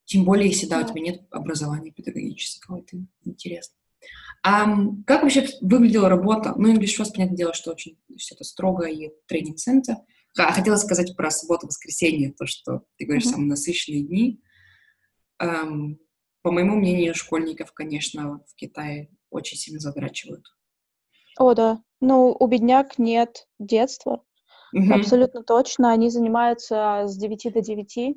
Тем 0.06 0.24
более, 0.24 0.50
если, 0.50 0.68
да, 0.68 0.82
да. 0.82 0.86
у 0.86 0.90
тебя 0.90 1.02
нет 1.02 1.24
образования 1.32 1.92
педагогического, 1.92 2.80
это 2.80 2.98
интересно. 3.24 3.76
А 4.44 4.68
как 5.08 5.24
вообще 5.24 5.48
выглядела 5.62 6.10
работа? 6.10 6.54
Ну, 6.56 6.72
English 6.72 7.00
First, 7.00 7.14
понятное 7.16 7.38
дело, 7.38 7.54
что 7.56 7.72
очень 7.72 7.98
все 8.16 8.36
это 8.36 8.44
строго 8.44 8.86
и 8.86 9.10
тренинг-центр. 9.28 9.96
Хотела 10.36 10.76
сказать 10.76 11.16
про 11.16 11.32
субботу-воскресенье, 11.32 12.34
то, 12.34 12.46
что 12.46 12.84
ты 12.98 13.06
говоришь, 13.06 13.26
mm-hmm. 13.26 13.32
самые 13.32 13.50
насыщенные 13.50 14.04
дни. 14.04 14.42
Um, 15.42 15.98
по 16.46 16.52
моему 16.52 16.76
мнению, 16.76 17.16
школьников, 17.16 17.74
конечно, 17.74 18.40
в 18.48 18.54
Китае 18.54 19.10
очень 19.32 19.58
сильно 19.58 19.80
задрачивают. 19.80 20.46
О, 21.40 21.56
да. 21.56 21.82
Ну, 22.02 22.38
у 22.40 22.46
бедняк 22.46 23.00
нет 23.00 23.48
детства. 23.58 24.22
Мгм. 24.72 24.94
Абсолютно 24.94 25.42
точно. 25.42 25.92
Они 25.92 26.12
занимаются 26.12 27.06
с 27.08 27.18
9 27.18 27.50
до 27.50 27.62
9, 27.62 28.16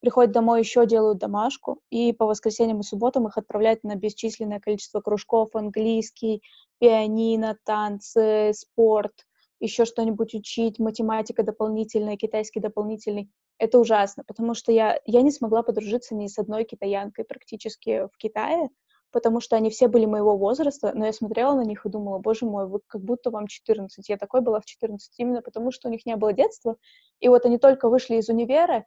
приходят 0.00 0.32
домой, 0.32 0.60
еще 0.60 0.86
делают 0.86 1.18
домашку, 1.18 1.82
и 1.90 2.14
по 2.14 2.24
воскресеньям 2.24 2.80
и 2.80 2.84
субботам 2.84 3.28
их 3.28 3.36
отправляют 3.36 3.84
на 3.84 3.96
бесчисленное 3.96 4.60
количество 4.60 5.02
кружков: 5.02 5.54
английский, 5.54 6.40
пианино, 6.78 7.58
танцы, 7.66 8.52
спорт, 8.54 9.26
еще 9.60 9.84
что-нибудь 9.84 10.34
учить, 10.34 10.78
математика 10.78 11.42
дополнительная, 11.42 12.16
китайский 12.16 12.60
дополнительный. 12.60 13.28
Это 13.58 13.78
ужасно, 13.78 14.24
потому 14.24 14.54
что 14.54 14.72
я 14.72 15.00
я 15.04 15.22
не 15.22 15.30
смогла 15.30 15.62
подружиться 15.62 16.14
ни 16.14 16.26
с 16.26 16.38
одной 16.38 16.64
китаянкой 16.64 17.24
практически 17.24 18.06
в 18.12 18.16
Китае 18.16 18.70
потому 19.10 19.40
что 19.40 19.56
они 19.56 19.70
все 19.70 19.88
были 19.88 20.06
моего 20.06 20.36
возраста, 20.36 20.92
но 20.94 21.06
я 21.06 21.12
смотрела 21.12 21.54
на 21.54 21.64
них 21.64 21.86
и 21.86 21.88
думала, 21.88 22.18
боже 22.18 22.44
мой, 22.44 22.66
вы 22.66 22.80
как 22.86 23.02
будто 23.02 23.30
вам 23.30 23.46
14. 23.46 24.08
Я 24.08 24.16
такой 24.16 24.40
была 24.40 24.60
в 24.60 24.64
14 24.64 25.12
именно 25.18 25.42
потому, 25.42 25.70
что 25.72 25.88
у 25.88 25.90
них 25.90 26.04
не 26.06 26.16
было 26.16 26.32
детства, 26.32 26.76
и 27.20 27.28
вот 27.28 27.44
они 27.46 27.58
только 27.58 27.88
вышли 27.88 28.16
из 28.16 28.28
универа, 28.28 28.84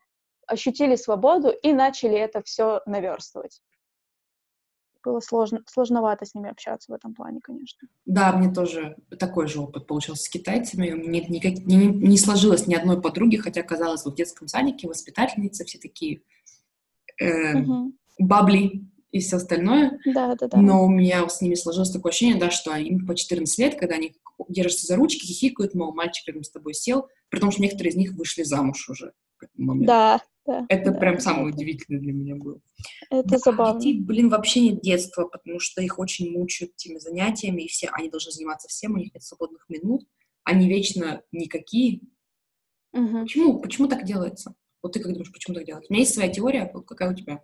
ощутили 0.48 0.96
свободу 0.96 1.50
и 1.50 1.74
начали 1.74 2.18
это 2.18 2.42
все 2.44 2.82
наверстывать. 2.86 3.62
Было 5.04 5.20
сложно, 5.20 5.62
сложновато 5.68 6.26
с 6.26 6.36
ними 6.36 6.50
общаться 6.50 6.92
в 6.92 6.96
этом 6.96 7.14
плане, 7.14 7.40
конечно. 7.42 7.88
Да, 8.06 8.34
мне 8.34 8.54
тоже 8.54 8.96
такой 9.20 9.48
же 9.48 9.60
опыт 9.60 9.88
получился 9.88 10.24
с 10.24 10.30
китайцами. 10.30 10.92
У 10.92 10.98
меня 10.98 11.26
никак, 11.28 11.66
не, 11.66 11.88
не 11.88 12.18
сложилось 12.18 12.68
ни 12.68 12.76
одной 12.76 13.02
подруги, 13.02 13.38
хотя, 13.38 13.64
казалось 13.64 14.04
бы, 14.04 14.12
в 14.12 14.16
детском 14.16 14.48
садике 14.48 14.88
воспитательницы 14.88 15.66
все 15.66 15.80
такие 15.80 16.22
э, 17.20 17.60
угу. 17.60 17.94
бабли, 18.20 18.88
и 19.12 19.20
все 19.20 19.38
остальное. 19.38 20.00
Да, 20.06 20.36
да, 20.36 20.48
да. 20.48 20.58
Но 20.58 20.86
у 20.86 20.90
меня 20.90 21.28
с 21.28 21.42
ними 21.42 21.56
сложилось 21.56 21.92
такое 21.92 22.12
ощущение, 22.12 22.40
да, 22.40 22.50
что 22.50 22.76
им 22.76 23.06
по 23.06 23.16
14 23.16 23.58
лет, 23.60 23.76
когда 23.76 23.96
они 23.96 24.16
держатся 24.48 24.88
за 24.88 24.96
ручки, 24.96 25.26
хихикают, 25.26 25.76
мол, 25.76 25.94
мальчик 25.94 26.28
рядом 26.28 26.44
с 26.44 26.50
тобой 26.50 26.74
сел, 26.74 27.08
при 27.30 27.40
том, 27.40 27.52
что 27.52 27.62
некоторые 27.62 27.92
из 27.92 27.96
них 27.96 28.14
вышли 28.14 28.44
замуж 28.44 28.90
уже. 28.90 29.14
Да, 29.58 30.22
да. 30.46 30.66
Это 30.70 30.92
да, 30.92 31.00
прям 31.00 31.16
да, 31.16 31.22
самое 31.22 31.48
это, 31.50 31.56
удивительное 31.58 32.00
для 32.02 32.14
меня 32.14 32.36
было. 32.36 32.60
это 33.10 33.30
Да, 33.30 33.38
забавно. 33.38 33.80
детей, 33.80 34.00
блин, 34.02 34.30
вообще 34.30 34.62
нет 34.62 34.82
детства, 34.82 35.26
потому 35.26 35.60
что 35.60 35.82
их 35.82 36.00
очень 36.00 36.32
мучают 36.32 36.74
этими 36.76 36.98
занятиями, 36.98 37.64
и 37.64 37.68
все, 37.68 37.90
они 37.94 38.10
должны 38.10 38.32
заниматься 38.32 38.68
всем, 38.68 38.94
у 38.94 38.98
них 38.98 39.14
нет 39.14 39.24
свободных 39.24 39.66
минут, 39.70 40.08
они 40.44 40.68
вечно 40.68 41.22
никакие. 41.32 42.02
Мгм. 42.94 43.24
Почему? 43.24 43.60
Почему 43.60 43.88
так 43.88 44.04
делается? 44.04 44.56
Вот 44.82 44.94
ты 44.94 45.00
как 45.00 45.12
думаешь, 45.14 45.32
почему 45.32 45.56
так 45.56 45.66
делается? 45.66 45.88
У 45.92 45.94
меня 45.94 46.02
есть 46.02 46.14
своя 46.16 46.30
теория, 46.32 46.66
какая 46.88 47.12
у 47.12 47.16
тебя? 47.16 47.42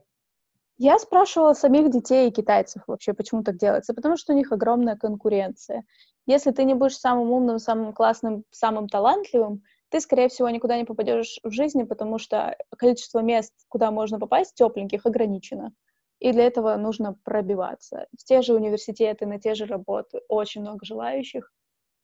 Я 0.80 1.00
спрашивала 1.00 1.54
самих 1.54 1.90
детей 1.92 2.30
и 2.30 2.32
китайцев 2.32 2.84
вообще, 2.88 3.14
почему 3.14 3.44
так 3.44 3.58
делается. 3.58 3.94
Потому 3.94 4.16
что 4.18 4.34
у 4.34 4.36
них 4.36 4.52
огромная 4.52 4.96
конкуренция. 4.96 5.84
Если 6.28 6.52
ты 6.52 6.66
не 6.66 6.76
будешь 6.76 6.98
самым 6.98 7.32
умным, 7.32 7.58
самым 7.58 7.94
классным, 7.94 8.44
самым 8.52 8.88
талантливым, 8.88 9.64
ты, 9.90 10.00
скорее 10.02 10.28
всего, 10.30 10.50
никуда 10.50 10.78
не 10.78 10.86
попадешь 10.86 11.40
в 11.44 11.52
жизни, 11.52 11.84
потому 11.84 12.20
что 12.20 12.58
количество 12.78 13.20
мест, 13.20 13.54
куда 13.70 13.92
можно 13.92 14.20
попасть, 14.20 14.56
тепленьких, 14.56 15.06
ограничено. 15.06 15.74
И 16.20 16.32
для 16.32 16.46
этого 16.46 16.76
нужно 16.78 17.14
пробиваться. 17.24 18.08
В 18.18 18.24
те 18.24 18.42
же 18.42 18.54
университеты, 18.56 19.26
на 19.26 19.40
те 19.40 19.56
же 19.56 19.66
работы, 19.66 20.22
очень 20.28 20.62
много 20.62 20.86
желающих. 20.86 21.52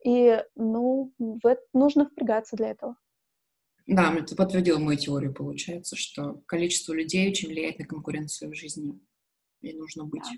И, 0.05 0.43
ну, 0.55 1.13
в 1.19 1.45
это 1.47 1.61
нужно 1.73 2.05
впрягаться 2.05 2.55
для 2.55 2.71
этого. 2.71 2.97
Да, 3.87 4.13
это 4.17 4.35
подтвердило 4.35 4.79
мою 4.79 4.97
теорию, 4.97 5.33
получается, 5.33 5.95
что 5.95 6.41
количество 6.45 6.93
людей 6.93 7.29
очень 7.29 7.49
влияет 7.49 7.79
на 7.79 7.85
конкуренцию 7.85 8.51
в 8.51 8.55
жизни. 8.55 8.99
И 9.61 9.73
нужно 9.73 10.05
быть 10.05 10.23
Да. 10.23 10.31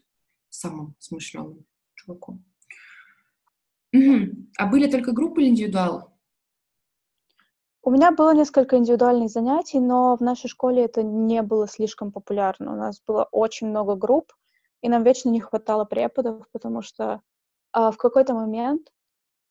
самым 0.49 0.95
смышленым 0.99 1.65
чуваком. 1.95 2.45
Мгм. 3.93 4.51
А 4.57 4.67
были 4.67 4.89
только 4.89 5.11
группы 5.11 5.41
или 5.43 5.49
индивидуалы? 5.49 6.03
У 7.87 7.91
меня 7.91 8.11
было 8.11 8.33
несколько 8.33 8.77
индивидуальных 8.77 9.29
занятий, 9.29 9.79
но 9.79 10.15
в 10.17 10.21
нашей 10.21 10.47
школе 10.47 10.85
это 10.85 11.03
не 11.03 11.43
было 11.43 11.67
слишком 11.67 12.11
популярно. 12.11 12.73
У 12.73 12.75
нас 12.75 12.99
было 13.05 13.29
очень 13.31 13.67
много 13.67 13.93
групп, 13.93 14.33
и 14.81 14.89
нам 14.89 15.03
вечно 15.03 15.29
не 15.29 15.39
хватало 15.39 15.85
преподов, 15.85 16.47
потому 16.51 16.81
что 16.81 17.21
а, 17.73 17.91
в 17.91 17.97
какой-то 17.97 18.33
момент 18.33 18.91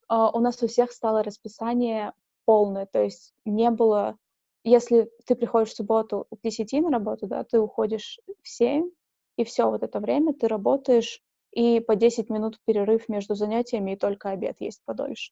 а, 0.09 0.33
у 0.33 0.41
нас 0.41 0.61
у 0.64 0.67
всех 0.67 0.91
стало 0.91 1.23
расписание 1.23 2.12
полное, 2.45 2.87
то 2.87 3.00
есть 3.05 3.35
не 3.45 3.71
было... 3.71 4.19
Если 4.64 5.09
ты 5.26 5.37
приходишь 5.37 5.71
в 5.71 5.76
субботу 5.76 6.26
к 6.29 6.43
10 6.43 6.73
на 6.83 6.91
работу, 6.91 7.29
да, 7.29 7.45
ты 7.45 7.61
уходишь 7.61 8.19
в 8.43 8.49
7, 8.49 8.91
и 9.37 9.45
все 9.45 9.71
вот 9.71 9.85
это 9.85 10.00
время 10.00 10.35
ты 10.35 10.49
работаешь, 10.49 11.23
и 11.53 11.79
по 11.79 11.95
10 11.95 12.31
минут 12.31 12.59
перерыв 12.64 13.09
между 13.09 13.37
занятиями, 13.37 13.93
и 13.93 13.97
только 13.97 14.31
обед 14.31 14.57
есть 14.59 14.83
подольше 14.85 15.31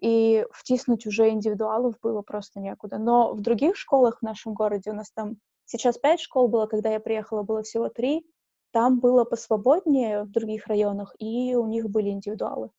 и 0.00 0.46
втиснуть 0.52 1.06
уже 1.06 1.30
индивидуалов 1.30 1.96
было 2.02 2.22
просто 2.22 2.60
некуда. 2.60 2.98
Но 2.98 3.34
в 3.34 3.40
других 3.40 3.76
школах 3.76 4.18
в 4.18 4.22
нашем 4.22 4.54
городе, 4.54 4.90
у 4.90 4.94
нас 4.94 5.10
там 5.10 5.36
сейчас 5.64 5.98
пять 5.98 6.20
школ 6.20 6.48
было, 6.48 6.66
когда 6.66 6.90
я 6.90 7.00
приехала, 7.00 7.42
было 7.42 7.62
всего 7.62 7.88
три, 7.88 8.26
там 8.70 9.00
было 9.00 9.24
посвободнее 9.24 10.24
в 10.24 10.30
других 10.30 10.66
районах, 10.66 11.14
и 11.18 11.54
у 11.54 11.66
них 11.66 11.88
были 11.88 12.10
индивидуалы. 12.10 12.70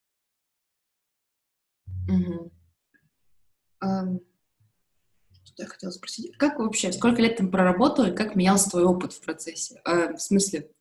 Мгм. 2.08 2.52
Ам, 3.82 4.20
Что 5.44 5.64
я 5.64 5.70
хотела 5.70 5.92
спросить? 5.92 6.38
Как 6.38 6.60
вообще, 6.60 6.92
сколько 6.92 7.22
лет 7.22 7.38
ты 7.38 7.48
проработала, 7.48 8.08
и 8.08 8.16
как 8.16 8.36
менялся 8.36 8.70
твой 8.70 8.84
опыт 8.84 9.14
в 9.14 9.22
процессе? 9.22 9.82
А, 9.84 10.14
в 10.14 10.22
смысле, 10.22 10.72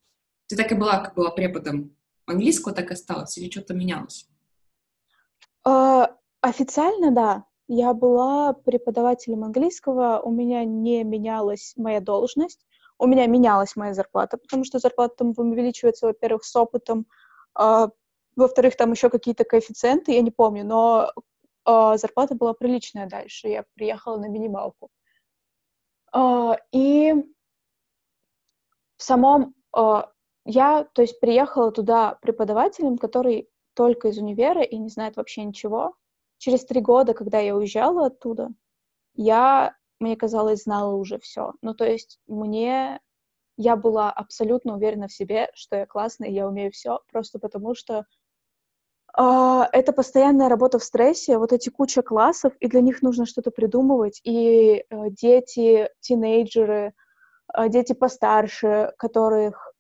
ты 0.47 0.57
так 0.57 0.71
и 0.73 0.75
была, 0.75 1.01
как 1.01 1.15
была 1.15 1.31
преподом 1.31 1.97
английского, 2.27 2.75
так 2.75 2.91
и 2.91 2.95
осталась, 2.95 3.37
или 3.39 3.51
что-то 3.51 3.75
менялось? 3.75 4.29
А, 5.65 6.18
Официально, 6.43 7.11
да. 7.11 7.45
Я 7.67 7.93
была 7.95 8.53
преподавателем 8.53 9.45
английского, 9.45 10.21
у 10.21 10.31
меня 10.31 10.65
не 10.65 11.05
менялась 11.05 11.75
моя 11.77 12.01
должность, 12.01 12.65
у 12.99 13.07
меня 13.07 13.27
менялась 13.27 13.77
моя 13.77 13.93
зарплата, 13.93 14.39
потому 14.39 14.65
что 14.65 14.79
зарплата 14.79 15.17
там 15.19 15.35
увеличивается, 15.37 16.07
во-первых, 16.07 16.45
с 16.45 16.57
опытом, 16.57 17.07
а, 17.55 17.89
во-вторых, 18.37 18.77
там 18.77 18.93
еще 18.93 19.11
какие-то 19.11 19.45
коэффициенты, 19.45 20.13
я 20.13 20.23
не 20.23 20.31
помню, 20.31 20.65
но 20.65 21.13
а, 21.65 21.99
зарплата 21.99 22.35
была 22.35 22.55
приличная 22.55 23.07
дальше, 23.09 23.49
я 23.49 23.65
приехала 23.75 24.17
на 24.17 24.29
минималку. 24.29 24.89
А, 26.13 26.57
и 26.73 27.13
в 28.97 29.03
самом... 29.03 29.55
а, 29.73 30.11
я, 30.45 30.85
то 30.85 31.03
есть, 31.03 31.21
приехала 31.21 31.71
туда 31.73 32.19
преподавателем, 32.23 32.97
который 32.97 33.49
только 33.75 34.09
из 34.09 34.19
универа 34.19 34.63
и 34.63 34.79
не 34.79 34.89
знает 34.89 35.17
вообще 35.17 35.45
ничего. 35.45 35.95
Через 36.39 36.65
три 36.65 36.81
года, 36.81 37.15
когда 37.15 37.39
я 37.41 37.55
уезжала 37.57 38.07
оттуда, 38.07 38.49
я, 39.15 39.75
мне 40.01 40.17
казалось, 40.17 40.63
знала 40.63 40.95
уже 40.95 41.19
все. 41.19 41.53
Ну, 41.63 41.75
то 41.75 41.85
есть 41.85 42.21
мне... 42.27 43.01
Я 43.61 43.75
была 43.75 44.13
абсолютно 44.13 44.77
уверена 44.77 45.09
в 45.09 45.13
себе, 45.13 45.51
что 45.53 45.75
я 45.75 45.85
классная, 45.85 46.29
я 46.29 46.47
умею 46.47 46.71
все, 46.71 47.01
просто 47.11 47.41
потому 47.41 47.75
что 47.75 48.07
а, 49.15 49.69
это 49.73 49.93
постоянная 49.93 50.49
работа 50.49 50.79
в 50.79 50.85
стрессе, 50.85 51.39
вот 51.39 51.53
эти 51.53 51.69
куча 51.69 52.03
классов, 52.03 52.53
и 52.61 52.69
для 52.69 52.81
них 52.81 53.03
нужно 53.03 53.27
что-то 53.27 53.51
придумывать, 53.51 54.21
и 54.23 54.85
э, 54.89 55.11
дети, 55.11 55.91
тинейджеры, 55.99 56.93
э, 57.53 57.69
дети 57.69 57.95
постарше, 57.95 58.93
которых 58.97 59.73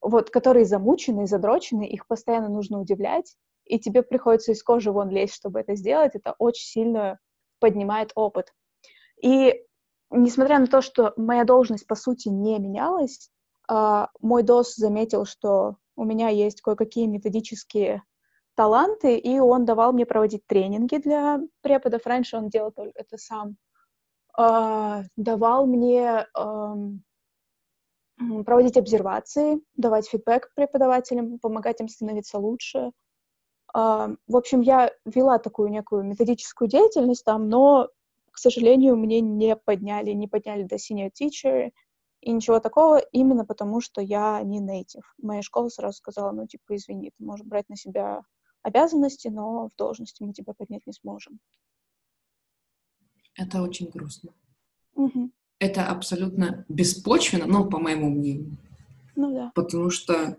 вот, 0.00 0.30
которые 0.30 0.64
замучены, 0.64 1.26
задрочены, 1.26 1.86
их 1.86 2.06
постоянно 2.06 2.48
нужно 2.48 2.80
удивлять, 2.80 3.36
и 3.66 3.78
тебе 3.78 4.02
приходится 4.02 4.52
из 4.52 4.62
кожи 4.62 4.90
вон 4.90 5.10
лезть, 5.10 5.34
чтобы 5.34 5.60
это 5.60 5.74
сделать, 5.74 6.14
это 6.14 6.34
очень 6.38 6.66
сильно 6.66 7.18
поднимает 7.60 8.12
опыт. 8.14 8.52
И 9.22 9.62
несмотря 10.10 10.58
на 10.58 10.66
то, 10.66 10.80
что 10.80 11.12
моя 11.16 11.44
должность, 11.44 11.86
по 11.86 11.94
сути, 11.94 12.28
не 12.28 12.58
менялась, 12.58 13.30
а, 13.68 14.10
мой 14.20 14.42
дос 14.42 14.76
заметил, 14.76 15.24
что 15.24 15.76
у 15.96 16.04
меня 16.04 16.28
есть 16.28 16.60
кое-какие 16.60 17.06
методические 17.06 18.02
таланты, 18.54 19.16
и 19.16 19.38
он 19.38 19.64
давал 19.64 19.92
мне 19.92 20.06
проводить 20.06 20.46
тренинги 20.46 20.96
для 20.96 21.40
преподов. 21.62 22.06
Раньше 22.06 22.36
он 22.36 22.48
делал 22.48 22.72
только 22.72 22.98
это 22.98 23.16
сам. 23.16 23.56
А, 24.36 25.02
давал 25.16 25.66
мне 25.66 26.26
проводить 28.44 28.76
обсервации, 28.76 29.60
давать 29.76 30.08
фидбэк 30.08 30.50
преподавателям, 30.54 31.38
помогать 31.38 31.80
им 31.80 31.88
становиться 31.88 32.38
лучше. 32.38 32.92
А, 33.78 34.08
В 34.26 34.36
общем, 34.36 34.62
я 34.62 34.90
вела 35.04 35.38
такую 35.38 35.68
некую 35.68 36.02
методическую 36.02 36.66
деятельность 36.66 37.26
там, 37.26 37.50
но, 37.50 37.90
к 38.30 38.38
сожалению, 38.38 38.96
мне 38.96 39.20
не 39.20 39.54
подняли, 39.54 40.12
не 40.12 40.28
подняли 40.28 40.62
до 40.62 40.76
senior 40.76 41.10
teacher 41.12 41.72
и 42.22 42.32
ничего 42.32 42.58
такого, 42.58 43.00
именно 43.12 43.44
потому 43.44 43.82
что 43.82 44.00
я 44.00 44.40
не 44.42 44.62
native. 44.62 45.02
Моя 45.20 45.42
школа 45.42 45.68
сразу 45.68 45.98
сказала, 45.98 46.32
ну, 46.32 46.46
типа, 46.46 46.74
извини, 46.74 47.12
ты 47.18 47.22
можешь 47.22 47.44
брать 47.44 47.68
на 47.68 47.76
себя 47.76 48.22
обязанности, 48.62 49.28
но 49.28 49.68
в 49.68 49.76
должности 49.76 50.22
мы 50.22 50.32
тебя 50.32 50.54
поднять 50.54 50.86
не 50.86 50.94
сможем. 50.94 51.38
Это 53.34 53.60
очень 53.60 53.90
грустно. 53.90 54.32
Мгм. 54.94 55.34
Это 55.58 55.86
абсолютно 55.86 56.64
беспочвенно, 56.70 57.44
ну, 57.44 57.68
по 57.68 57.78
моему 57.78 58.08
мнению. 58.08 58.56
Ну 59.16 59.34
да. 59.34 59.52
Потому 59.54 59.90
что 59.90 60.38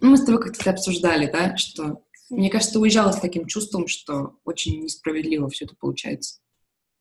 ну, 0.00 0.10
мы 0.10 0.16
с 0.16 0.24
тобой 0.24 0.40
как-то 0.40 0.70
обсуждали, 0.70 1.30
да, 1.30 1.56
что 1.56 2.02
мне 2.30 2.50
кажется, 2.50 2.74
ты 2.74 2.78
уезжала 2.78 3.12
с 3.12 3.20
таким 3.20 3.46
чувством, 3.46 3.86
что 3.86 4.36
очень 4.44 4.84
несправедливо 4.84 5.48
все 5.48 5.64
это 5.64 5.74
получается. 5.78 6.40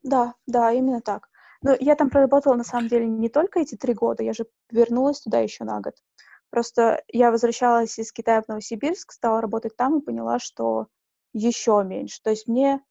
Да, 0.02 0.36
да, 0.48 0.72
именно 0.72 1.02
так. 1.02 1.30
Но 1.62 1.76
я 1.80 1.96
там 1.96 2.10
проработала, 2.10 2.56
на 2.56 2.64
самом 2.64 2.88
деле, 2.88 3.06
не 3.06 3.30
только 3.30 3.60
эти 3.60 3.76
три 3.76 3.94
года, 3.94 4.24
я 4.24 4.34
же 4.34 4.46
вернулась 4.72 5.22
туда 5.22 5.40
еще 5.40 5.66
на 5.66 5.82
год. 5.82 5.96
Просто 6.50 7.04
я 7.10 7.32
возвращалась 7.32 8.00
из 8.00 8.12
Китая 8.12 8.42
в 8.42 8.48
Новосибирск, 8.48 9.12
стала 9.12 9.42
работать 9.42 9.76
там 9.76 10.00
и 10.00 10.04
поняла, 10.04 10.40
что 10.40 10.88
еще 11.34 11.84
меньше. 11.86 12.20
То 12.24 12.32
есть 12.32 12.48
мне, 12.48 12.82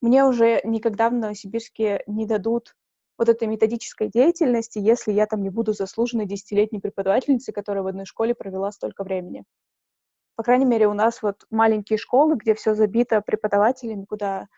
мне 0.00 0.24
уже 0.24 0.60
никогда 0.64 1.08
в 1.10 1.12
Новосибирске 1.12 2.02
не 2.06 2.26
дадут 2.26 2.74
вот 3.18 3.28
этой 3.28 3.48
методической 3.48 4.08
деятельности, 4.08 4.78
если 4.78 5.12
я 5.12 5.26
там 5.26 5.42
не 5.42 5.50
буду 5.50 5.72
заслуженной 5.72 6.26
десятилетней 6.26 6.80
преподавательницей, 6.80 7.54
которая 7.54 7.82
в 7.82 7.86
одной 7.86 8.06
школе 8.06 8.34
провела 8.34 8.72
столько 8.72 9.04
времени. 9.04 9.44
По 10.36 10.42
крайней 10.42 10.66
мере, 10.66 10.86
у 10.86 10.92
нас 10.92 11.22
вот 11.22 11.46
маленькие 11.50 11.98
школы, 11.98 12.36
где 12.36 12.54
все 12.54 12.74
забито 12.74 13.22
преподавателями, 13.22 14.04
куда 14.04 14.48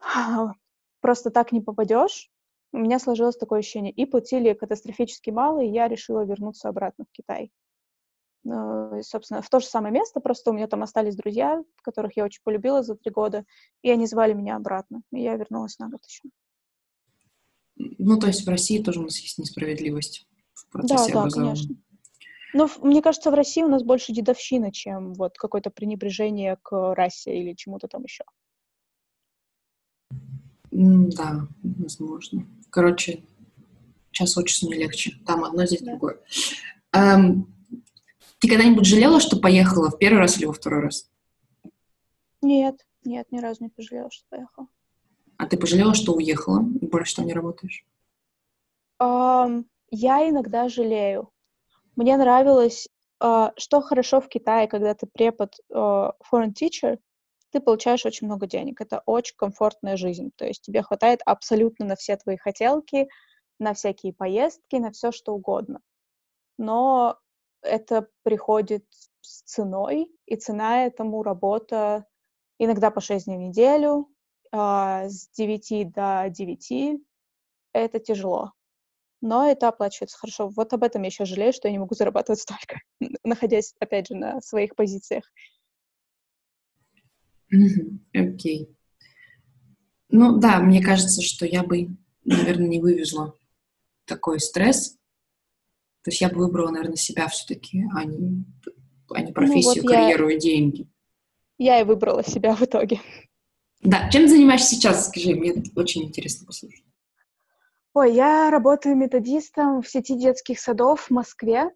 просто 1.00 1.30
так 1.30 1.52
не 1.52 1.60
попадешь. 1.60 2.30
У 2.72 2.78
меня 2.78 2.98
сложилось 2.98 3.36
такое 3.36 3.60
ощущение. 3.60 3.92
И 3.92 4.06
платили 4.06 4.54
катастрофически 4.54 5.30
мало, 5.30 5.60
и 5.60 5.68
я 5.68 5.88
решила 5.88 6.24
вернуться 6.24 6.68
обратно 6.68 7.04
в 7.04 7.12
Китай. 7.12 7.52
Ну, 8.44 9.02
собственно, 9.02 9.42
в 9.42 9.48
то 9.50 9.60
же 9.60 9.66
самое 9.66 9.92
место, 9.92 10.20
просто 10.20 10.50
у 10.50 10.54
меня 10.54 10.68
там 10.68 10.82
остались 10.82 11.16
друзья, 11.16 11.62
которых 11.82 12.16
я 12.16 12.24
очень 12.24 12.40
полюбила 12.42 12.82
за 12.82 12.94
три 12.94 13.10
года, 13.10 13.44
и 13.82 13.90
они 13.90 14.06
звали 14.06 14.32
меня 14.32 14.56
обратно. 14.56 15.02
И 15.12 15.22
я 15.22 15.36
вернулась 15.36 15.78
на 15.78 15.88
год 15.88 16.00
еще. 16.06 16.28
Ну, 17.76 18.18
то 18.18 18.26
есть 18.26 18.46
в 18.46 18.48
России 18.48 18.82
тоже 18.82 19.00
у 19.00 19.04
нас 19.04 19.18
есть 19.18 19.38
несправедливость 19.38 20.26
в 20.54 20.64
Да, 20.64 20.70
процессе 20.72 21.12
да, 21.12 21.18
образования. 21.20 21.54
конечно. 21.56 21.76
Ну, 22.54 22.68
мне 22.82 23.02
кажется, 23.02 23.30
в 23.30 23.34
России 23.34 23.62
у 23.62 23.68
нас 23.68 23.82
больше 23.82 24.12
дедовщина, 24.12 24.72
чем 24.72 25.12
вот 25.14 25.36
какое-то 25.36 25.70
пренебрежение 25.70 26.56
к 26.62 26.94
расе 26.94 27.36
или 27.36 27.54
чему-то 27.54 27.88
там 27.88 28.04
еще. 28.04 28.24
Да, 30.70 31.46
возможно. 31.62 32.46
Короче, 32.70 33.22
час 34.12 34.36
от 34.36 34.46
часу 34.46 34.68
не 34.68 34.74
легче. 34.74 35.14
Там 35.26 35.44
одно, 35.44 35.66
здесь 35.66 35.80
да. 35.80 35.92
другое. 35.92 36.20
Эм, 36.92 37.52
ты 38.38 38.48
когда-нибудь 38.48 38.86
жалела, 38.86 39.20
что 39.20 39.38
поехала 39.38 39.90
в 39.90 39.98
первый 39.98 40.18
раз 40.18 40.38
или 40.38 40.46
во 40.46 40.52
второй 40.52 40.80
раз? 40.80 41.10
Нет, 42.40 42.86
нет, 43.04 43.30
ни 43.32 43.40
разу 43.40 43.64
не 43.64 43.68
пожалела, 43.68 44.10
что 44.10 44.24
поехала. 44.28 44.68
А 45.36 45.46
ты 45.46 45.56
пожалела, 45.56 45.94
что 45.94 46.12
уехала 46.14 46.64
и 46.80 46.86
больше 46.86 47.16
там 47.16 47.26
не 47.26 47.32
работаешь? 47.32 47.84
Um, 49.00 49.64
я 49.90 50.28
иногда 50.28 50.68
жалею. 50.68 51.30
Мне 51.98 52.16
нравилось, 52.16 52.88
uh, 53.20 53.50
что 53.56 53.80
хорошо 53.80 54.20
в 54.20 54.28
Китае, 54.28 54.68
когда 54.68 54.94
ты 54.94 55.08
препод 55.08 55.56
uh, 55.72 56.12
foreign 56.32 56.52
teacher, 56.54 57.00
ты 57.50 57.58
получаешь 57.58 58.06
очень 58.06 58.28
много 58.28 58.46
денег. 58.46 58.80
Это 58.80 59.02
очень 59.04 59.34
комфортная 59.36 59.96
жизнь. 59.96 60.30
То 60.36 60.46
есть 60.46 60.62
тебе 60.62 60.82
хватает 60.82 61.22
абсолютно 61.26 61.86
на 61.86 61.96
все 61.96 62.16
твои 62.16 62.36
хотелки, 62.36 63.08
на 63.58 63.74
всякие 63.74 64.12
поездки, 64.12 64.76
на 64.76 64.92
все 64.92 65.10
что 65.10 65.34
угодно. 65.34 65.80
Но 66.56 67.18
это 67.62 68.06
приходит 68.22 68.84
с 69.20 69.42
ценой, 69.42 70.08
и 70.26 70.36
цена 70.36 70.84
этому 70.86 71.24
работа 71.24 72.06
иногда 72.60 72.92
по 72.92 73.00
6 73.00 73.24
дней 73.24 73.38
в 73.38 73.40
неделю, 73.40 74.08
э, 74.52 75.08
с 75.08 75.30
9 75.30 75.90
до 75.90 76.26
9. 76.30 77.00
Это 77.72 77.98
тяжело. 77.98 78.52
Но 79.20 79.50
это 79.50 79.68
оплачивается 79.68 80.18
хорошо. 80.18 80.48
Вот 80.48 80.72
об 80.72 80.84
этом 80.84 81.02
я 81.02 81.08
еще 81.08 81.24
жалею, 81.24 81.52
что 81.52 81.68
я 81.68 81.72
не 81.72 81.78
могу 81.78 81.94
зарабатывать 81.94 82.40
столько, 82.40 82.80
находясь, 83.24 83.74
опять 83.80 84.08
же, 84.08 84.14
на 84.14 84.40
своих 84.40 84.76
позициях. 84.76 85.24
Окей. 87.50 88.68
Okay. 88.68 88.74
Ну 90.10 90.38
да, 90.38 90.60
мне 90.60 90.82
кажется, 90.82 91.22
что 91.22 91.44
я 91.46 91.62
бы, 91.62 91.88
наверное, 92.24 92.68
не 92.68 92.80
вывезла 92.80 93.34
такой 94.06 94.40
стресс. 94.40 94.96
То 96.02 96.10
есть 96.10 96.20
я 96.20 96.30
бы 96.30 96.36
выбрала, 96.36 96.70
наверное, 96.70 96.96
себя 96.96 97.28
все-таки, 97.28 97.84
а 97.94 98.04
не, 98.04 98.44
а 99.10 99.20
не 99.20 99.32
профессию, 99.32 99.82
ну, 99.82 99.90
вот 99.90 99.92
карьеру 99.92 100.28
я... 100.28 100.36
и 100.36 100.40
деньги. 100.40 100.88
Я 101.58 101.80
и 101.80 101.84
выбрала 101.84 102.24
себя 102.24 102.54
в 102.54 102.62
итоге. 102.62 103.00
Да, 103.80 104.08
чем 104.10 104.22
ты 104.22 104.28
занимаешься 104.28 104.74
сейчас, 104.74 105.08
скажи, 105.08 105.34
мне 105.34 105.62
очень 105.76 106.04
интересно 106.04 106.46
послушать. 106.46 106.84
Ой, 107.94 108.12
я 108.12 108.50
работаю 108.50 108.96
методистом 108.96 109.82
в 109.82 109.88
сети 109.88 110.14
детских 110.14 110.60
садов 110.60 111.06
в 111.06 111.10
Москве. 111.10 111.70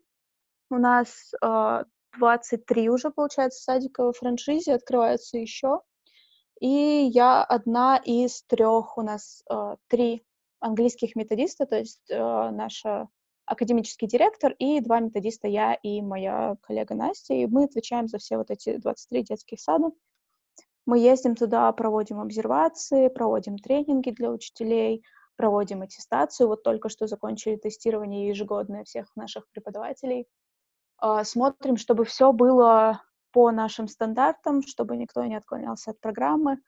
У 0.70 0.76
нас 0.76 1.32
э, 1.42 1.84
23 2.18 2.90
уже, 2.90 3.10
получается, 3.10 3.62
садика 3.62 4.04
во 4.04 4.12
франшизе, 4.12 4.74
открываются 4.74 5.38
еще. 5.38 5.80
И 6.60 6.68
я 6.68 7.42
одна 7.42 7.96
из 7.96 8.42
трех, 8.44 8.98
у 8.98 9.02
нас 9.02 9.42
э, 9.50 9.76
три 9.88 10.24
английских 10.60 11.16
методиста, 11.16 11.66
то 11.66 11.78
есть 11.78 12.08
э, 12.10 12.16
наша 12.16 13.08
академический 13.46 14.06
директор 14.06 14.54
и 14.58 14.80
два 14.80 15.00
методиста, 15.00 15.48
я 15.48 15.74
и 15.74 16.02
моя 16.02 16.56
коллега 16.62 16.94
Настя, 16.94 17.34
и 17.34 17.46
мы 17.46 17.64
отвечаем 17.64 18.06
за 18.06 18.18
все 18.18 18.36
вот 18.36 18.50
эти 18.50 18.76
23 18.76 19.24
детских 19.24 19.60
сада. 19.60 19.90
Мы 20.86 20.98
ездим 20.98 21.34
туда, 21.36 21.72
проводим 21.72 22.20
обсервации, 22.20 23.08
проводим 23.08 23.58
тренинги 23.58 24.10
для 24.10 24.30
учителей, 24.30 25.04
проводим 25.36 25.82
аттестацию. 25.82 26.48
Вот 26.48 26.62
только 26.62 26.88
что 26.88 27.06
закончили 27.06 27.56
тестирование 27.56 28.28
ежегодное 28.28 28.84
всех 28.84 29.14
наших 29.16 29.48
преподавателей. 29.50 30.26
А, 30.98 31.24
смотрим, 31.24 31.76
чтобы 31.76 32.04
все 32.04 32.32
было 32.32 33.02
по 33.32 33.50
нашим 33.50 33.88
стандартам, 33.88 34.62
чтобы 34.62 34.96
никто 34.96 35.24
не 35.24 35.36
отклонялся 35.36 35.92
от 35.92 36.00
программы. 36.00 36.58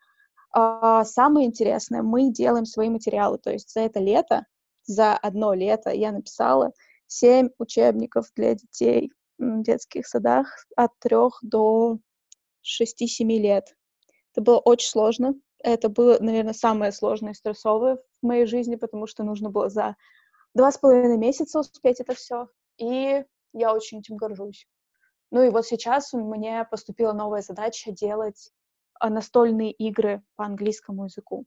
А, 0.51 1.05
самое 1.05 1.47
интересное, 1.47 2.03
мы 2.03 2.33
делаем 2.33 2.67
свои 2.67 2.89
материалы. 2.89 3.39
То 3.39 3.51
есть 3.51 3.73
за 3.73 3.81
это 3.81 4.01
лето, 4.01 4.47
за 4.85 5.17
одно 5.17 5.55
лето 5.55 5.91
я 5.91 6.13
написала 6.13 6.73
семь 7.07 7.51
учебников 7.59 8.27
для 8.35 8.55
детей 8.55 9.13
в 9.39 9.63
детских 9.63 10.07
садах 10.07 10.49
от 10.77 10.91
трех 11.01 11.39
до 11.43 11.99
шести-семи 12.63 13.39
лет. 13.39 13.77
Это 14.33 14.43
было 14.43 14.59
очень 14.59 14.89
сложно. 14.89 15.35
Это 15.65 15.89
было, 15.89 16.19
наверное, 16.21 16.53
самое 16.53 16.93
сложное 16.93 17.33
и 17.33 17.35
стрессовое 17.35 17.97
в 17.97 18.27
моей 18.27 18.45
жизни, 18.45 18.77
потому 18.77 19.07
что 19.07 19.25
нужно 19.25 19.49
было 19.49 19.71
за 19.71 19.97
два 20.55 20.71
с 20.71 20.77
половиной 20.77 21.17
месяца 21.17 21.59
успеть 21.59 22.01
это 22.01 22.15
все. 22.15 22.49
И 22.77 23.25
я 23.55 23.75
очень 23.75 24.01
этим 24.01 24.17
горжусь. 24.17 24.69
Ну 25.31 25.43
и 25.43 25.49
вот 25.49 25.67
сейчас 25.67 26.13
мне 26.13 26.67
поступила 26.71 27.15
новая 27.15 27.41
задача 27.41 27.93
делать 27.93 28.51
а, 29.01 29.09
настольные 29.09 29.73
игры 29.73 30.23
по 30.37 30.45
английскому 30.45 31.05
языку 31.05 31.47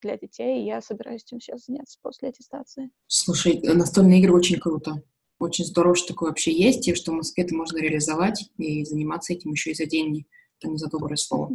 для 0.00 0.16
детей, 0.16 0.62
и 0.62 0.66
я 0.66 0.80
собираюсь 0.80 1.24
этим 1.24 1.40
сейчас 1.40 1.64
заняться 1.64 1.98
после 2.00 2.28
аттестации. 2.28 2.90
Слушай, 3.08 3.60
э, 3.60 3.74
настольные 3.74 4.20
игры 4.20 4.32
очень 4.32 4.60
круто. 4.60 5.02
Очень 5.40 5.64
здорово, 5.64 5.96
что 5.96 6.08
такое 6.08 6.28
вообще 6.28 6.52
есть, 6.52 6.86
и 6.86 6.94
что 6.94 7.10
в 7.10 7.16
Москве 7.16 7.42
это 7.42 7.54
можно 7.54 7.78
реализовать 7.78 8.48
и 8.58 8.84
заниматься 8.84 9.32
этим 9.32 9.50
еще 9.50 9.72
и 9.72 9.74
за 9.74 9.86
деньги, 9.86 10.24
а 10.62 10.68
не 10.68 10.78
за 10.78 10.88
доброе 10.88 11.16
слово. 11.16 11.50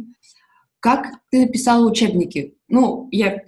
Как 0.82 1.06
ты 1.30 1.46
написала 1.46 1.88
учебники? 1.88 2.58
Ну, 2.68 3.08
я... 3.10 3.42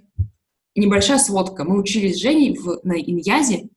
Небольшая 0.75 1.19
сводка. 1.19 1.65
Мы 1.65 1.79
учились 1.79 2.17
с 2.17 2.21
Женей 2.21 2.57
в, 2.57 2.81
на 2.83 2.95
Иньязе, 2.95 3.69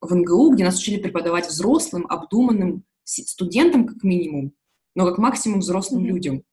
в 0.00 0.14
НГУ, 0.14 0.54
где 0.54 0.64
нас 0.64 0.78
учили 0.78 1.02
преподавать 1.02 1.48
взрослым, 1.48 2.06
обдуманным 2.06 2.84
студентам 3.04 3.86
как 3.86 4.02
минимум, 4.04 4.52
но 4.94 5.04
как 5.06 5.18
максимум 5.18 5.60
взрослым 5.60 6.04
mm-hmm. 6.04 6.08
людям 6.08 6.44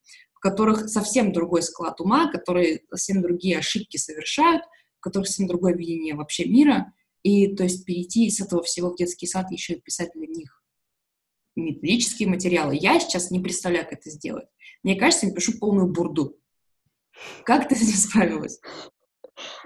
которых 0.44 0.90
совсем 0.90 1.32
другой 1.32 1.64
склад 1.64 2.02
ума, 2.02 2.30
которые 2.30 2.82
совсем 2.90 3.22
другие 3.22 3.58
ошибки 3.58 3.96
совершают, 3.96 4.62
у 4.66 5.00
которых 5.00 5.28
совсем 5.28 5.48
другое 5.48 5.74
видение 5.74 6.16
вообще 6.16 6.44
мира, 6.44 6.94
и 7.24 7.56
то 7.56 7.64
есть 7.64 7.86
перейти 7.86 8.30
с 8.30 8.42
этого 8.42 8.62
всего 8.62 8.92
в 8.92 8.98
детский 8.98 9.26
сад 9.26 9.50
и 9.50 9.54
еще 9.56 9.76
и 9.76 9.82
писать 9.82 10.12
для 10.14 10.28
них 10.28 10.60
методические 11.56 12.28
материалы. 12.28 12.76
Я 12.76 13.00
сейчас 13.00 13.30
не 13.32 13.40
представляю, 13.40 13.86
как 13.86 14.00
это 14.00 14.10
сделать. 14.10 14.48
Мне 14.82 14.96
кажется, 14.96 15.28
я 15.28 15.34
пишу 15.34 15.60
полную 15.60 15.88
бурду. 15.88 16.36
Как 17.44 17.68
ты 17.68 17.76
с 17.76 17.82
этим 17.82 17.98
справилась? 17.98 18.60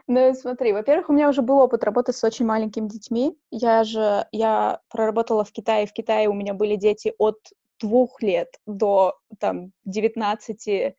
Ну, 0.08 0.34
смотри, 0.34 0.72
во-первых, 0.72 1.10
у 1.10 1.14
меня 1.14 1.30
уже 1.30 1.42
был 1.42 1.58
опыт 1.58 1.84
работы 1.84 2.14
с 2.14 2.24
очень 2.24 2.46
маленькими 2.46 2.88
детьми. 2.88 3.38
Я 3.52 3.84
же, 3.84 4.26
я 4.32 4.80
проработала 4.90 5.44
в 5.44 5.52
Китае. 5.52 5.86
В 5.86 5.94
Китае 5.94 6.30
у 6.30 6.34
меня 6.34 6.54
были 6.54 6.76
дети 6.76 7.14
от 7.18 7.38
двух 7.80 8.22
лет 8.22 8.48
до 8.66 9.18
там 9.40 9.72
19-20, 9.88 10.94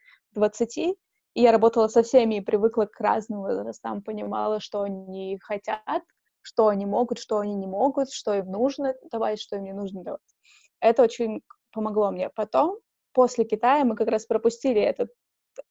и 0.75 0.97
я 1.35 1.53
работала 1.53 1.89
со 1.89 2.03
всеми 2.03 2.37
и 2.37 2.41
привыкла 2.41 2.85
к 2.87 3.01
разным 3.01 3.41
возрастам, 3.41 4.03
понимала, 4.03 4.61
что 4.61 4.83
они 4.83 5.39
хотят, 5.41 6.03
что 6.43 6.69
они 6.69 6.87
могут, 6.87 7.19
что 7.19 7.39
они 7.39 7.55
не 7.55 7.67
могут, 7.67 8.13
что 8.13 8.35
им 8.35 8.51
нужно 8.51 8.95
давать, 9.11 9.41
что 9.41 9.57
им 9.57 9.65
не 9.65 9.73
нужно 9.73 10.03
давать. 10.03 10.21
Это 10.81 11.03
очень 11.03 11.43
помогло 11.73 12.11
мне. 12.11 12.31
Потом, 12.31 12.79
после 13.13 13.45
Китая, 13.45 13.85
мы 13.85 13.97
как 13.97 14.09
раз 14.09 14.27
пропустили 14.27 14.81
этот 14.81 15.11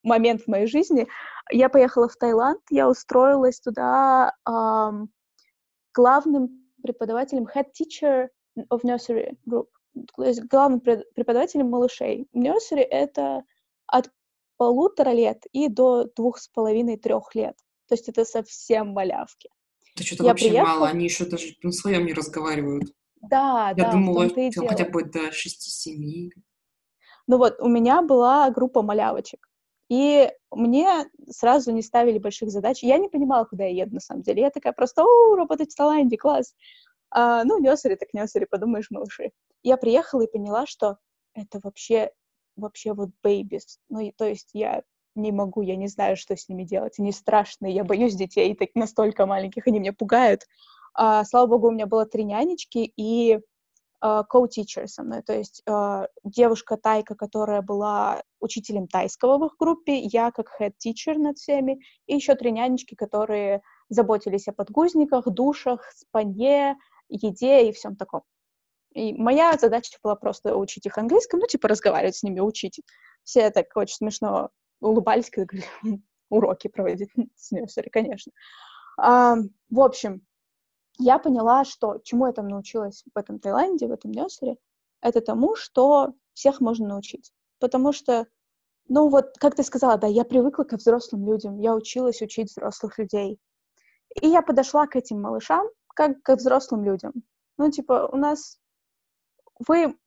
момент 0.04 0.44
в 0.44 0.48
моей 0.48 0.68
жизни. 0.68 1.08
Я 1.52 1.70
поехала 1.70 2.08
в 2.08 2.16
Таиланд, 2.16 2.62
я 2.70 2.90
устроилась 2.90 3.60
туда 3.60 4.34
эм, 4.48 5.10
главным 5.94 6.50
преподавателем, 6.84 7.48
head 7.48 7.68
teacher 7.80 8.28
of 8.72 8.82
nursery 8.84 9.38
group 9.48 9.68
то 10.16 10.24
есть 10.24 10.44
главным 10.44 10.80
преподавателем 10.80 11.70
малышей. 11.70 12.28
Нерсери— 12.34 12.82
это 12.82 13.44
от 13.88 14.12
полутора 14.58 15.12
лет 15.12 15.44
и 15.52 15.70
до 15.70 16.06
двух 16.16 16.40
с 16.40 16.48
половиной-трех 16.48 17.34
лет. 17.36 17.56
То 17.88 17.96
есть 17.96 18.10
это 18.10 18.26
совсем 18.26 18.90
малявки. 18.90 19.50
Это 19.96 20.04
что-то 20.04 20.24
я 20.24 20.30
вообще 20.32 20.50
приехала... 20.50 20.74
мало, 20.74 20.88
они 20.88 21.06
еще 21.06 21.26
даже 21.26 21.56
на 21.64 21.72
своем 21.72 22.06
не 22.06 22.14
разговаривают. 22.14 22.94
Да, 23.22 23.70
я 23.70 23.76
да. 23.76 23.86
Я 23.88 23.92
думала, 23.92 24.30
там 24.30 24.68
хотя 24.68 24.86
бы 24.86 25.04
до 25.04 25.32
шести-семи. 25.32 26.32
Ну 27.28 27.38
вот, 27.38 27.60
у 27.60 27.68
меня 27.68 28.02
была 28.02 28.50
группа 28.52 28.82
малявочек. 28.82 29.50
И 29.90 30.30
мне 30.52 31.06
сразу 31.30 31.72
не 31.72 31.82
ставили 31.82 32.20
больших 32.20 32.50
задач. 32.50 32.84
Я 32.84 32.98
не 32.98 33.10
понимала, 33.10 33.46
куда 33.46 33.64
я 33.66 33.84
еду, 33.84 33.96
на 33.96 34.00
самом 34.02 34.22
деле. 34.22 34.42
Я 34.42 34.50
такая 34.50 34.74
просто, 34.74 35.04
о, 35.04 35.36
работать 35.36 35.72
в 35.72 35.76
Таиланде, 35.76 36.18
класс. 36.18 36.56
А, 37.10 37.44
ну, 37.44 37.60
nursery 37.60 37.96
так 37.96 38.14
nursery, 38.14 38.46
подумаешь, 38.46 38.92
малыши. 38.92 39.32
Я 39.64 39.78
приехала 39.78 40.22
и 40.22 40.32
поняла, 40.32 40.66
что 40.66 40.98
это 41.34 41.60
вообще, 41.64 42.12
вообще 42.56 42.94
вот 42.94 43.10
babies. 43.24 43.80
Ну, 43.90 44.00
и, 44.00 44.12
то 44.12 44.26
есть 44.26 44.50
я 44.54 44.84
не 45.16 45.32
могу, 45.32 45.62
я 45.62 45.76
не 45.76 45.88
знаю, 45.88 46.18
что 46.18 46.36
с 46.36 46.50
ними 46.50 46.64
делать. 46.64 47.00
Они 47.00 47.12
страшные, 47.12 47.74
я 47.74 47.84
боюсь 47.84 48.16
детей 48.16 48.56
так 48.56 48.70
настолько 48.76 49.26
маленьких, 49.26 49.68
они 49.68 49.80
меня 49.80 49.94
пугают. 49.94 50.44
А, 50.94 51.24
слава 51.24 51.48
богу, 51.48 51.68
у 51.68 51.72
меня 51.72 51.86
было 51.86 52.06
три 52.06 52.24
нянечки 52.24 52.92
и 52.98 53.40
co-teacher 54.04 54.88
со 54.88 55.04
мной, 55.04 55.22
то 55.24 55.34
есть 55.34 55.64
э, 55.68 56.08
девушка 56.24 56.78
Тайка, 56.78 57.16
которая 57.16 57.62
была 57.62 58.22
учителем 58.40 58.88
тайского 58.88 59.38
в 59.38 59.46
их 59.46 59.56
группе, 59.58 60.00
я 60.00 60.32
как 60.32 60.52
head 60.60 60.74
teacher 60.84 61.18
над 61.18 61.38
всеми, 61.38 61.80
и 62.06 62.16
еще 62.16 62.36
три 62.36 62.52
нянечки, 62.52 62.96
которые 62.96 63.62
заботились 63.90 64.48
о 64.48 64.54
подгузниках, 64.54 65.26
душах, 65.26 65.92
спанье, 65.96 66.76
еде 67.10 67.70
и 67.70 67.72
всем 67.72 67.96
таком. 67.96 68.22
И 68.94 69.14
моя 69.14 69.58
задача 69.58 69.98
была 70.04 70.16
просто 70.16 70.56
учить 70.56 70.86
их 70.86 70.98
английскому, 70.98 71.42
ну, 71.42 71.48
типа 71.48 71.68
разговаривать 71.68 72.16
с 72.16 72.24
ними, 72.24 72.40
учить. 72.40 72.82
Все 73.24 73.50
так 73.52 73.68
очень 73.76 73.96
смешно 73.96 74.50
улыбались, 74.80 75.30
когда 75.30 75.46
говорили, 75.46 76.02
уроки 76.30 76.68
проводить 76.68 77.10
с 77.36 77.52
нюсери, 77.52 77.90
конечно. 77.90 78.32
А, 78.98 79.36
в 79.70 79.80
общем, 79.80 80.26
я 80.98 81.20
поняла, 81.20 81.64
что 81.66 82.00
чему 82.04 82.28
я 82.28 82.34
там 82.34 82.48
научилась 82.48 83.04
в 83.14 83.18
этом 83.18 83.40
Таиланде, 83.40 83.88
в 83.88 83.92
этом 83.92 84.12
нюсере, 84.12 84.58
это 85.02 85.22
тому, 85.22 85.56
что 85.56 86.14
всех 86.34 86.62
можно 86.62 86.88
научить. 86.88 87.32
Потому 87.60 87.92
что, 87.92 88.28
ну 88.88 89.10
вот, 89.10 89.38
как 89.38 89.56
ты 89.56 89.64
сказала, 89.64 89.98
да, 89.98 90.08
я 90.08 90.24
привыкла 90.24 90.64
к 90.64 90.74
взрослым 90.74 91.26
людям, 91.26 91.60
я 91.60 91.76
училась 91.76 92.22
учить 92.22 92.52
взрослых 92.52 92.98
людей. 92.98 93.40
И 94.22 94.28
я 94.28 94.42
подошла 94.42 94.88
к 94.88 94.96
этим 94.96 95.22
малышам 95.22 95.68
как 95.98 96.22
к 96.22 96.36
взрослым 96.36 96.84
людям. 96.84 97.14
Ну, 97.58 97.72
типа, 97.72 98.08
у 98.12 98.18
нас... 98.18 98.60
Вы... 99.68 99.98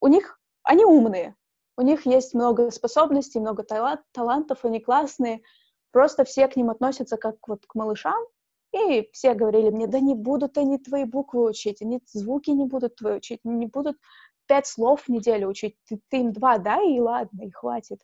У 0.00 0.06
них... 0.06 0.38
Они 0.62 0.84
умные. 0.84 1.34
У 1.76 1.82
них 1.82 2.06
есть 2.06 2.32
много 2.32 2.70
способностей, 2.70 3.40
много 3.40 3.64
талант, 3.64 4.02
талантов, 4.12 4.64
они 4.64 4.80
классные. 4.80 5.42
Просто 5.90 6.24
все 6.24 6.46
к 6.46 6.54
ним 6.54 6.70
относятся 6.70 7.16
как 7.16 7.36
вот 7.48 7.66
к 7.66 7.74
малышам. 7.74 8.24
И 8.72 9.08
все 9.12 9.34
говорили 9.34 9.70
мне, 9.70 9.86
да 9.86 10.00
не 10.00 10.14
будут 10.14 10.56
они 10.56 10.78
твои 10.78 11.04
буквы 11.04 11.50
учить, 11.50 11.82
они 11.82 12.00
звуки 12.06 12.50
не 12.50 12.66
будут 12.66 12.96
твои 12.96 13.16
учить, 13.16 13.40
не 13.44 13.66
будут 13.66 13.98
пять 14.46 14.66
слов 14.66 15.02
в 15.02 15.08
неделю 15.08 15.48
учить. 15.48 15.76
Ты, 15.86 16.00
ты 16.08 16.18
им 16.18 16.32
два 16.32 16.58
дай, 16.58 16.94
и 16.94 17.00
ладно, 17.00 17.42
и 17.42 17.50
хватит. 17.50 18.00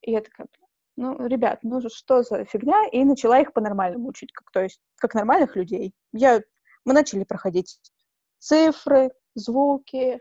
И 0.00 0.12
я 0.12 0.22
такая, 0.22 0.46
ну, 0.96 1.26
ребят, 1.26 1.60
ну 1.62 1.80
что 1.88 2.22
за 2.22 2.44
фигня? 2.44 2.86
И 2.92 3.04
начала 3.04 3.38
их 3.40 3.52
по-нормальному 3.52 4.08
учить, 4.08 4.32
как, 4.32 4.50
то 4.50 4.62
есть 4.62 4.80
как 4.96 5.14
нормальных 5.14 5.54
людей. 5.54 5.92
Я, 6.12 6.42
мы 6.84 6.94
начали 6.94 7.24
проходить 7.24 7.78
цифры, 8.38 9.12
звуки, 9.34 10.20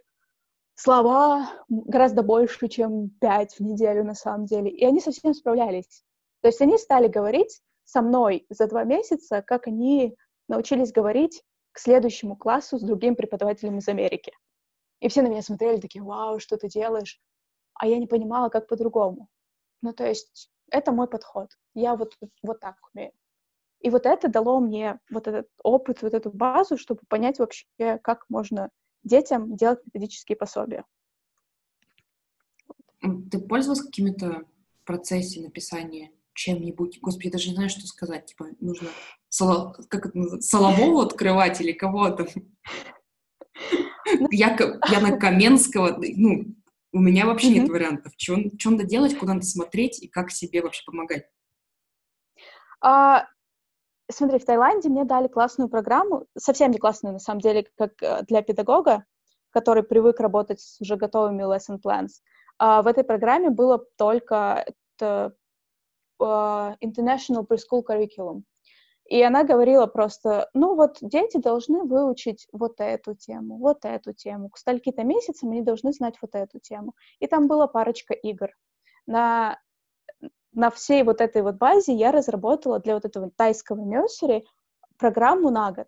слова 0.76 1.50
гораздо 1.70 2.22
больше, 2.22 2.68
чем 2.68 3.10
пять 3.22 3.54
в 3.58 3.62
неделю 3.62 4.04
на 4.04 4.16
самом 4.16 4.46
деле. 4.46 4.70
И 4.70 4.84
они 4.86 5.00
совсем 5.00 5.34
справлялись. 5.34 6.04
То 6.42 6.50
есть 6.50 6.62
они 6.62 6.78
стали 6.78 7.08
говорить 7.08 7.62
со 7.86 8.02
мной 8.02 8.46
за 8.50 8.68
два 8.68 8.84
месяца, 8.84 9.42
как 9.42 9.68
они 9.68 10.16
научились 10.48 10.92
говорить 10.92 11.44
к 11.72 11.80
следующему 11.80 12.36
классу 12.36 12.78
с 12.78 12.82
другим 12.82 13.16
преподавателем 13.16 13.78
из 13.78 13.88
Америки. 13.88 14.34
И 15.00 15.08
все 15.08 15.22
на 15.22 15.28
меня 15.28 15.42
смотрели 15.42 15.80
такие, 15.80 16.04
вау, 16.04 16.40
что 16.40 16.58
ты 16.58 16.68
делаешь? 16.68 17.22
А 17.74 17.88
я 17.88 17.98
не 17.98 18.08
понимала, 18.08 18.50
как 18.50 18.68
по-другому. 18.68 19.30
Ну, 19.82 19.94
то 19.94 20.06
есть 20.06 20.50
это 20.72 20.92
мой 20.92 21.08
подход. 21.08 21.50
Я 21.74 21.96
вот, 21.96 22.18
вот 22.42 22.60
так 22.60 22.78
умею. 22.94 23.12
И 23.82 23.90
вот 23.90 24.06
это 24.06 24.30
дало 24.30 24.60
мне 24.60 25.00
вот 25.12 25.28
этот 25.28 25.48
опыт, 25.62 26.02
вот 26.02 26.14
эту 26.14 26.32
базу, 26.32 26.78
чтобы 26.78 27.02
понять 27.08 27.40
вообще, 27.40 27.66
как 28.02 28.26
можно 28.30 28.72
детям 29.04 29.56
делать 29.56 29.80
методические 29.86 30.38
пособия. 30.38 30.86
Ты 33.02 33.40
пользовалась 33.40 33.84
какими-то 33.84 34.46
в 34.82 34.86
процессе 34.86 35.42
написания 35.42 36.12
чем-нибудь? 36.36 37.00
Господи, 37.02 37.28
я 37.28 37.32
даже 37.32 37.50
не 37.50 37.56
знаю, 37.56 37.70
что 37.70 37.88
сказать. 37.88 38.28
Типа, 38.28 38.48
нужно 38.60 38.90
соло... 39.30 39.76
как 39.90 40.08
это 40.08 40.42
Солового 40.42 41.04
открывать 41.04 41.60
или 41.62 41.72
кого-то? 41.72 42.28
Ну, 44.20 44.28
я, 44.32 44.56
я 44.92 45.00
на 45.02 45.18
Каменского, 45.18 45.98
ну, 45.98 46.56
у 46.94 47.00
меня 47.00 47.26
вообще 47.26 47.50
нет 47.50 47.70
вариантов. 47.70 48.14
Что 48.18 48.38
надо 48.66 48.84
делать, 48.84 49.18
куда 49.18 49.34
надо 49.34 49.46
смотреть 49.46 50.02
и 50.04 50.08
как 50.08 50.32
себе 50.32 50.62
вообще 50.62 50.84
помогать? 50.86 51.26
А, 52.82 53.26
смотри, 54.12 54.40
в 54.40 54.46
Таиланде 54.46 54.90
мне 54.90 55.06
дали 55.06 55.28
классную 55.28 55.70
программу, 55.70 56.28
совсем 56.38 56.72
не 56.72 56.78
классную, 56.78 57.14
на 57.14 57.20
самом 57.20 57.42
деле, 57.42 57.68
как 57.78 58.02
э, 58.02 58.24
для 58.28 58.42
педагога, 58.42 59.06
который 59.50 59.84
привык 59.84 60.20
работать 60.20 60.62
с 60.62 60.80
уже 60.82 60.96
готовыми 60.96 61.44
lesson 61.44 61.80
plans. 61.84 62.22
А 62.58 62.82
в 62.82 62.88
этой 62.88 63.04
программе 63.04 63.50
было 63.50 63.84
только 63.98 64.66
uh, 65.02 65.32
International 66.22 67.46
Preschool 67.46 67.84
Curriculum. 67.84 68.44
И 69.08 69.22
она 69.22 69.44
говорила 69.44 69.86
просто, 69.86 70.50
ну 70.54 70.76
вот 70.76 70.98
дети 71.02 71.38
должны 71.38 71.84
выучить 71.84 72.48
вот 72.52 72.80
эту 72.80 73.14
тему, 73.14 73.58
вот 73.58 73.86
эту 73.86 74.14
тему. 74.14 74.50
К 74.50 74.58
стольки-то 74.58 75.04
месяцам 75.04 75.52
они 75.52 75.62
должны 75.62 75.94
знать 75.94 76.16
вот 76.22 76.34
эту 76.34 76.60
тему. 76.60 76.96
И 77.20 77.28
там 77.28 77.48
была 77.48 77.68
парочка 77.68 78.16
игр. 78.16 78.50
На, 79.06 79.60
на 80.54 80.72
всей 80.72 81.04
вот 81.04 81.22
этой 81.22 81.44
вот 81.44 81.56
базе 81.56 81.94
я 81.94 82.12
разработала 82.12 82.80
для 82.80 82.96
вот 82.96 83.06
этого 83.06 83.30
тайского 83.30 83.82
нерсери 83.82 84.44
программу 84.98 85.52
на 85.52 85.72
год. 85.72 85.88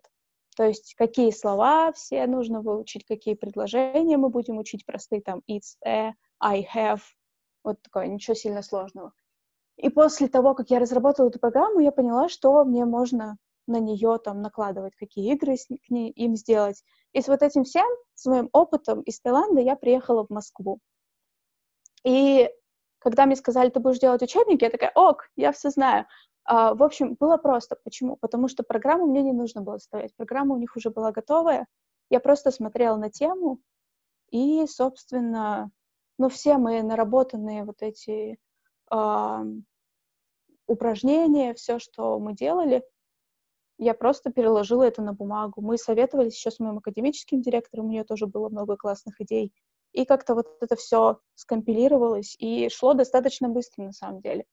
То 0.56 0.64
есть 0.64 0.94
какие 0.94 1.32
слова 1.32 1.92
все 1.92 2.24
нужно 2.26 2.62
выучить, 2.62 3.04
какие 3.04 3.34
предложения 3.34 4.16
мы 4.16 4.28
будем 4.28 4.58
учить, 4.58 4.86
простые 4.86 5.22
там 5.22 5.42
it's, 5.48 5.76
a, 5.84 6.14
I 6.40 6.66
have, 6.74 7.00
вот 7.64 7.82
такое, 7.82 8.06
ничего 8.06 8.34
сильно 8.34 8.62
сложного. 8.62 9.12
И 9.78 9.90
после 9.90 10.26
того, 10.26 10.54
как 10.54 10.70
я 10.70 10.80
разработала 10.80 11.28
эту 11.28 11.38
программу, 11.38 11.78
я 11.78 11.92
поняла, 11.92 12.28
что 12.28 12.64
мне 12.64 12.84
можно 12.84 13.36
на 13.68 13.78
нее 13.78 14.18
там 14.18 14.42
накладывать, 14.42 14.96
какие 14.96 15.32
игры 15.32 15.56
с, 15.56 15.66
к 15.66 15.90
ней, 15.90 16.10
им 16.10 16.34
сделать. 16.34 16.82
И 17.12 17.22
с 17.22 17.28
вот 17.28 17.42
этим 17.42 17.62
всем, 17.62 17.86
с 18.14 18.26
моим 18.26 18.48
опытом 18.52 19.02
из 19.02 19.20
Таиланда, 19.20 19.60
я 19.60 19.76
приехала 19.76 20.26
в 20.26 20.30
Москву. 20.30 20.80
И 22.02 22.50
когда 22.98 23.26
мне 23.26 23.36
сказали, 23.36 23.70
ты 23.70 23.78
будешь 23.78 24.00
делать 24.00 24.22
учебники, 24.22 24.64
я 24.64 24.70
такая, 24.70 24.90
ок, 24.94 25.30
я 25.36 25.52
все 25.52 25.70
знаю. 25.70 26.06
А, 26.44 26.74
в 26.74 26.82
общем, 26.82 27.16
было 27.20 27.36
просто. 27.36 27.76
Почему? 27.84 28.16
Потому 28.16 28.48
что 28.48 28.64
программу 28.64 29.06
мне 29.06 29.22
не 29.22 29.32
нужно 29.32 29.62
было 29.62 29.78
ставить. 29.78 30.16
Программа 30.16 30.56
у 30.56 30.58
них 30.58 30.74
уже 30.76 30.90
была 30.90 31.12
готовая. 31.12 31.66
Я 32.10 32.18
просто 32.18 32.50
смотрела 32.50 32.96
на 32.96 33.10
тему, 33.10 33.60
и, 34.30 34.66
собственно, 34.66 35.70
ну, 36.18 36.28
все 36.28 36.58
мои 36.58 36.82
наработанные 36.82 37.64
вот 37.64 37.82
эти 37.82 38.38
упражнения, 40.66 41.54
все, 41.54 41.78
что 41.78 42.18
мы 42.18 42.34
делали, 42.34 42.84
я 43.78 43.94
просто 43.94 44.30
переложила 44.30 44.82
это 44.82 45.02
на 45.02 45.12
бумагу. 45.12 45.60
Мы 45.62 45.78
советовались 45.78 46.36
еще 46.36 46.50
с 46.50 46.58
моим 46.58 46.78
академическим 46.78 47.40
директором, 47.40 47.86
у 47.86 47.88
нее 47.90 48.04
тоже 48.04 48.26
было 48.26 48.48
много 48.48 48.76
классных 48.76 49.20
идей. 49.20 49.52
И 49.92 50.04
как-то 50.04 50.34
вот 50.34 50.46
это 50.60 50.76
все 50.76 51.18
скомпилировалось, 51.34 52.36
и 52.38 52.68
шло 52.68 52.94
достаточно 52.94 53.48
быстро, 53.48 53.84
на 53.84 53.92
самом 53.92 54.20
деле. 54.20 54.44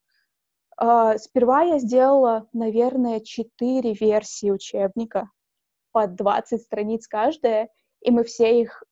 Uh, 0.79 1.17
сперва 1.17 1.61
я 1.61 1.79
сделала, 1.79 2.49
наверное, 2.51 3.21
четыре 3.21 3.93
версии 3.93 4.51
учебника 4.51 5.29
по 5.91 6.05
20 6.05 6.61
страниц 6.61 7.07
каждая, 7.07 7.69
и 8.01 8.11
мы 8.11 8.25
все 8.25 8.61
их 8.61 8.83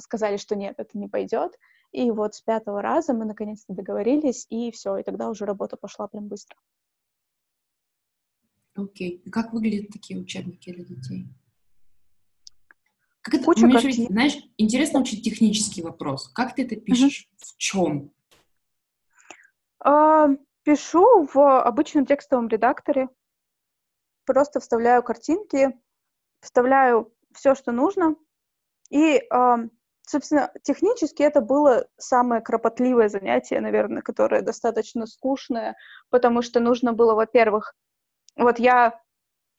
сказали, 0.00 0.36
что 0.36 0.56
нет, 0.56 0.74
это 0.78 0.98
не 0.98 1.08
пойдет. 1.08 1.56
И 1.92 2.10
вот 2.10 2.34
с 2.34 2.40
пятого 2.42 2.82
раза 2.82 3.14
мы 3.14 3.24
наконец-то 3.24 3.72
договорились, 3.72 4.46
и 4.50 4.70
все, 4.70 4.98
и 4.98 5.02
тогда 5.02 5.30
уже 5.30 5.46
работа 5.46 5.76
пошла 5.76 6.06
прям 6.08 6.28
быстро. 6.28 6.56
Окей. 8.74 9.22
Okay. 9.24 9.30
Как 9.30 9.52
выглядят 9.52 9.90
такие 9.90 10.20
учебники 10.20 10.72
для 10.72 10.84
детей? 10.84 11.26
Как 13.22 13.34
это, 13.34 13.44
Куча 13.44 13.66
ну, 13.66 13.72
картин. 13.72 14.06
знаешь, 14.06 14.38
интересно 14.56 15.00
очень 15.00 15.20
технический 15.20 15.82
вопрос. 15.82 16.28
Как 16.28 16.54
ты 16.54 16.64
это 16.64 16.76
пишешь? 16.76 17.28
Uh-huh. 17.28 17.44
В 17.46 17.56
чем? 17.58 18.12
Uh, 19.84 20.38
пишу 20.62 21.26
в 21.32 21.60
обычном 21.62 22.06
текстовом 22.06 22.48
редакторе. 22.48 23.08
Просто 24.24 24.60
вставляю 24.60 25.02
картинки, 25.02 25.78
вставляю 26.40 27.12
все, 27.32 27.54
что 27.54 27.72
нужно. 27.72 28.16
И 28.90 29.20
uh, 29.32 29.68
собственно, 30.08 30.50
технически 30.62 31.22
это 31.22 31.40
было 31.40 31.86
самое 31.98 32.40
кропотливое 32.40 33.08
занятие, 33.08 33.60
наверное, 33.60 34.02
которое 34.02 34.42
достаточно 34.42 35.06
скучное, 35.06 35.76
потому 36.10 36.42
что 36.42 36.60
нужно 36.60 36.92
было, 36.92 37.14
во-первых, 37.14 37.74
вот 38.36 38.58
я, 38.58 39.00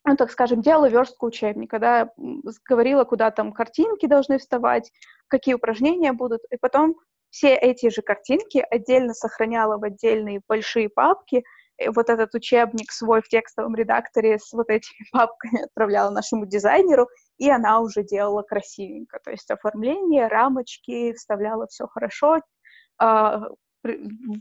ну, 0.05 0.15
так 0.15 0.31
скажем, 0.31 0.61
делала 0.61 0.89
верстку 0.89 1.27
учебника, 1.27 1.79
да, 1.79 2.09
говорила, 2.67 3.03
куда 3.03 3.31
там 3.31 3.53
картинки 3.53 4.07
должны 4.07 4.39
вставать, 4.39 4.91
какие 5.27 5.53
упражнения 5.55 6.13
будут, 6.13 6.41
и 6.49 6.57
потом 6.57 6.95
все 7.29 7.53
эти 7.53 7.89
же 7.89 8.01
картинки 8.01 8.65
отдельно 8.69 9.13
сохраняла 9.13 9.77
в 9.77 9.83
отдельные 9.83 10.41
большие 10.47 10.89
папки, 10.89 11.43
вот 11.87 12.09
этот 12.09 12.33
учебник 12.35 12.91
свой 12.91 13.21
в 13.21 13.27
текстовом 13.27 13.75
редакторе 13.75 14.39
с 14.39 14.51
вот 14.51 14.69
этими 14.69 15.05
папками 15.11 15.63
отправляла 15.63 16.09
нашему 16.09 16.45
дизайнеру, 16.45 17.07
и 17.39 17.49
она 17.49 17.79
уже 17.79 18.03
делала 18.03 18.43
красивенько, 18.43 19.19
то 19.23 19.31
есть 19.31 19.49
оформление, 19.49 20.27
рамочки, 20.27 21.13
вставляла 21.13 21.67
все 21.67 21.87
хорошо, 21.87 22.41
э, 23.01 23.37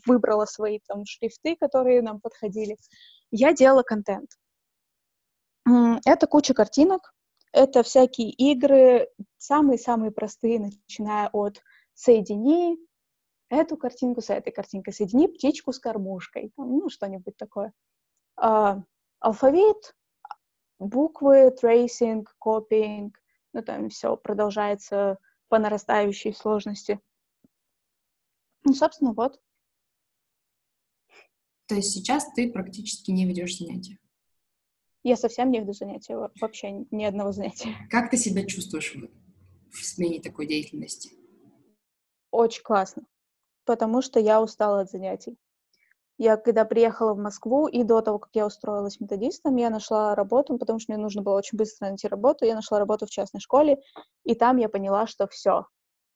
выбрала 0.04 0.44
свои 0.44 0.80
там 0.86 1.04
шрифты, 1.06 1.56
которые 1.56 2.02
нам 2.02 2.20
подходили. 2.20 2.76
Я 3.30 3.52
делала 3.54 3.82
контент. 3.82 4.30
Это 6.04 6.26
куча 6.26 6.54
картинок, 6.54 7.14
это 7.52 7.82
всякие 7.82 8.30
игры, 8.30 9.08
самые-самые 9.36 10.10
простые, 10.10 10.58
начиная 10.58 11.28
от 11.32 11.62
«соедини 11.94 12.78
эту 13.48 13.76
картинку 13.76 14.20
с 14.20 14.30
этой 14.30 14.50
картинкой», 14.50 14.92
«соедини 14.92 15.28
птичку 15.28 15.72
с 15.72 15.78
кормушкой», 15.78 16.52
там, 16.56 16.78
ну, 16.78 16.88
что-нибудь 16.88 17.36
такое. 17.36 17.72
А, 18.36 18.82
алфавит, 19.20 19.94
буквы, 20.78 21.50
tracing, 21.50 22.34
copying, 22.38 23.20
ну, 23.52 23.62
там 23.62 23.88
все 23.88 24.16
продолжается 24.16 25.18
по 25.48 25.58
нарастающей 25.58 26.32
сложности. 26.32 27.00
Ну, 28.64 28.74
собственно, 28.74 29.12
вот. 29.12 29.40
То 31.66 31.74
есть 31.74 31.92
сейчас 31.92 32.26
ты 32.34 32.50
практически 32.50 33.10
не 33.10 33.26
ведешь 33.26 33.58
занятия? 33.58 33.98
Я 35.02 35.16
совсем 35.16 35.50
не 35.50 35.60
веду 35.60 35.72
занятия, 35.72 36.16
вообще 36.40 36.86
ни 36.90 37.04
одного 37.04 37.32
занятия. 37.32 37.74
Как 37.90 38.10
ты 38.10 38.16
себя 38.16 38.44
чувствуешь 38.44 38.94
в, 38.94 39.08
в 39.70 39.84
смене 39.84 40.20
такой 40.20 40.46
деятельности? 40.46 41.10
Очень 42.30 42.62
классно, 42.62 43.04
потому 43.64 44.02
что 44.02 44.18
я 44.20 44.42
устала 44.42 44.80
от 44.80 44.90
занятий. 44.90 45.38
Я 46.18 46.36
когда 46.36 46.64
приехала 46.64 47.14
в 47.14 47.18
Москву, 47.18 47.68
и 47.68 47.84
до 47.84 48.00
того, 48.00 48.18
как 48.18 48.30
я 48.34 48.46
устроилась 48.46 48.98
методистом, 48.98 49.54
я 49.54 49.70
нашла 49.70 50.16
работу, 50.16 50.58
потому 50.58 50.80
что 50.80 50.92
мне 50.92 51.00
нужно 51.00 51.22
было 51.22 51.36
очень 51.36 51.56
быстро 51.56 51.86
найти 51.86 52.08
работу. 52.08 52.44
Я 52.44 52.56
нашла 52.56 52.80
работу 52.80 53.06
в 53.06 53.10
частной 53.10 53.40
школе, 53.40 53.78
и 54.24 54.34
там 54.34 54.56
я 54.56 54.68
поняла, 54.68 55.06
что 55.06 55.28
все, 55.28 55.66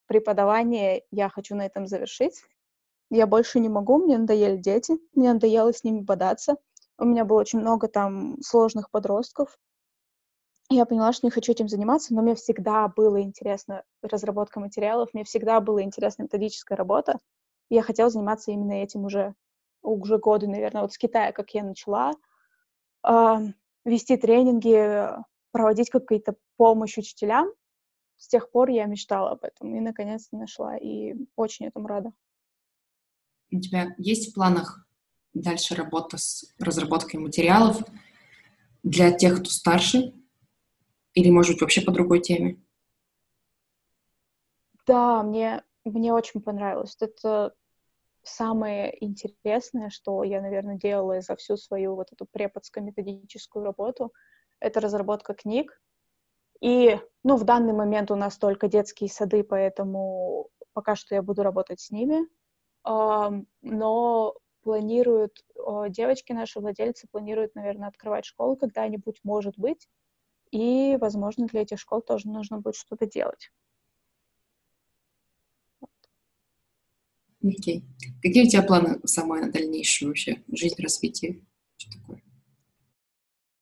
преподавание 0.06 1.04
я 1.12 1.28
хочу 1.28 1.54
на 1.54 1.64
этом 1.66 1.86
завершить. 1.86 2.42
Я 3.10 3.28
больше 3.28 3.60
не 3.60 3.68
могу, 3.68 3.98
мне 3.98 4.18
надоели 4.18 4.56
дети, 4.56 4.98
мне 5.14 5.32
надоело 5.32 5.72
с 5.72 5.84
ними 5.84 6.00
бодаться. 6.00 6.56
У 6.98 7.04
меня 7.04 7.24
было 7.24 7.40
очень 7.40 7.60
много 7.60 7.86
там 7.86 8.42
сложных 8.42 8.90
подростков. 8.90 9.56
Я 10.68 10.84
поняла, 10.84 11.12
что 11.12 11.26
не 11.26 11.30
хочу 11.30 11.52
этим 11.52 11.68
заниматься, 11.68 12.12
но 12.12 12.22
мне 12.22 12.34
всегда 12.34 12.88
было 12.88 13.22
интересно 13.22 13.84
разработка 14.02 14.58
материалов, 14.58 15.10
мне 15.12 15.22
всегда 15.22 15.60
была 15.60 15.82
интересна 15.82 16.24
методическая 16.24 16.76
работа. 16.76 17.18
Я 17.68 17.82
хотела 17.82 18.10
заниматься 18.10 18.50
именно 18.50 18.72
этим 18.72 19.04
уже 19.04 19.34
уже 19.82 20.18
годы, 20.18 20.46
наверное, 20.46 20.82
вот 20.82 20.92
с 20.92 20.98
Китая, 20.98 21.32
как 21.32 21.50
я 21.50 21.64
начала 21.64 22.12
э, 23.06 23.36
вести 23.84 24.16
тренинги, 24.16 25.08
проводить 25.50 25.90
какую-то 25.90 26.36
помощь 26.56 26.96
учителям, 26.98 27.50
с 28.16 28.28
тех 28.28 28.50
пор 28.50 28.70
я 28.70 28.86
мечтала 28.86 29.32
об 29.32 29.44
этом 29.44 29.74
и 29.74 29.80
наконец-то 29.80 30.36
нашла, 30.36 30.76
и 30.76 31.14
очень 31.36 31.66
этому 31.66 31.88
рада. 31.88 32.12
У 33.50 33.60
тебя 33.60 33.94
есть 33.98 34.30
в 34.30 34.34
планах 34.34 34.86
дальше 35.34 35.74
работа 35.74 36.18
с 36.18 36.54
разработкой 36.58 37.20
материалов 37.20 37.82
для 38.82 39.12
тех, 39.12 39.40
кто 39.40 39.50
старше? 39.50 40.14
Или, 41.14 41.30
может 41.30 41.52
быть, 41.52 41.60
вообще 41.62 41.82
по 41.82 41.92
другой 41.92 42.20
теме? 42.20 42.62
Да, 44.86 45.22
мне, 45.22 45.62
мне 45.84 46.12
очень 46.12 46.40
понравилось. 46.40 46.96
Это 47.00 47.54
самое 48.22 48.96
интересное, 49.04 49.90
что 49.90 50.24
я, 50.24 50.40
наверное, 50.40 50.76
делала 50.76 51.20
за 51.20 51.36
всю 51.36 51.56
свою 51.56 51.96
вот 51.96 52.12
эту 52.12 52.26
преподско-методическую 52.30 53.64
работу, 53.64 54.12
это 54.60 54.80
разработка 54.80 55.34
книг. 55.34 55.80
И, 56.60 56.98
ну, 57.24 57.36
в 57.36 57.44
данный 57.44 57.72
момент 57.72 58.10
у 58.10 58.16
нас 58.16 58.38
только 58.38 58.68
детские 58.68 59.10
сады, 59.10 59.42
поэтому 59.44 60.48
пока 60.74 60.94
что 60.96 61.14
я 61.14 61.22
буду 61.22 61.42
работать 61.42 61.80
с 61.80 61.90
ними. 61.90 62.26
Но 62.84 64.34
планируют, 64.62 65.32
девочки 65.88 66.32
наши 66.32 66.60
владельцы 66.60 67.08
планируют, 67.10 67.54
наверное, 67.56 67.88
открывать 67.88 68.24
школу 68.24 68.56
когда-нибудь, 68.56 69.18
может 69.24 69.58
быть. 69.58 69.88
И, 70.52 70.96
возможно, 71.00 71.46
для 71.46 71.62
этих 71.62 71.80
школ 71.80 72.02
тоже 72.02 72.28
нужно 72.28 72.58
будет 72.58 72.76
что-то 72.76 73.06
делать. 73.06 73.50
Окей. 77.42 77.84
Какие 78.22 78.46
у 78.46 78.48
тебя 78.48 78.62
планы 78.62 79.00
самые 79.04 79.44
на 79.44 79.52
дальнейшую 79.52 80.10
вообще 80.10 80.42
жизнь, 80.52 80.80
развитие? 80.80 81.44
Что 81.76 81.98
такое? 81.98 82.22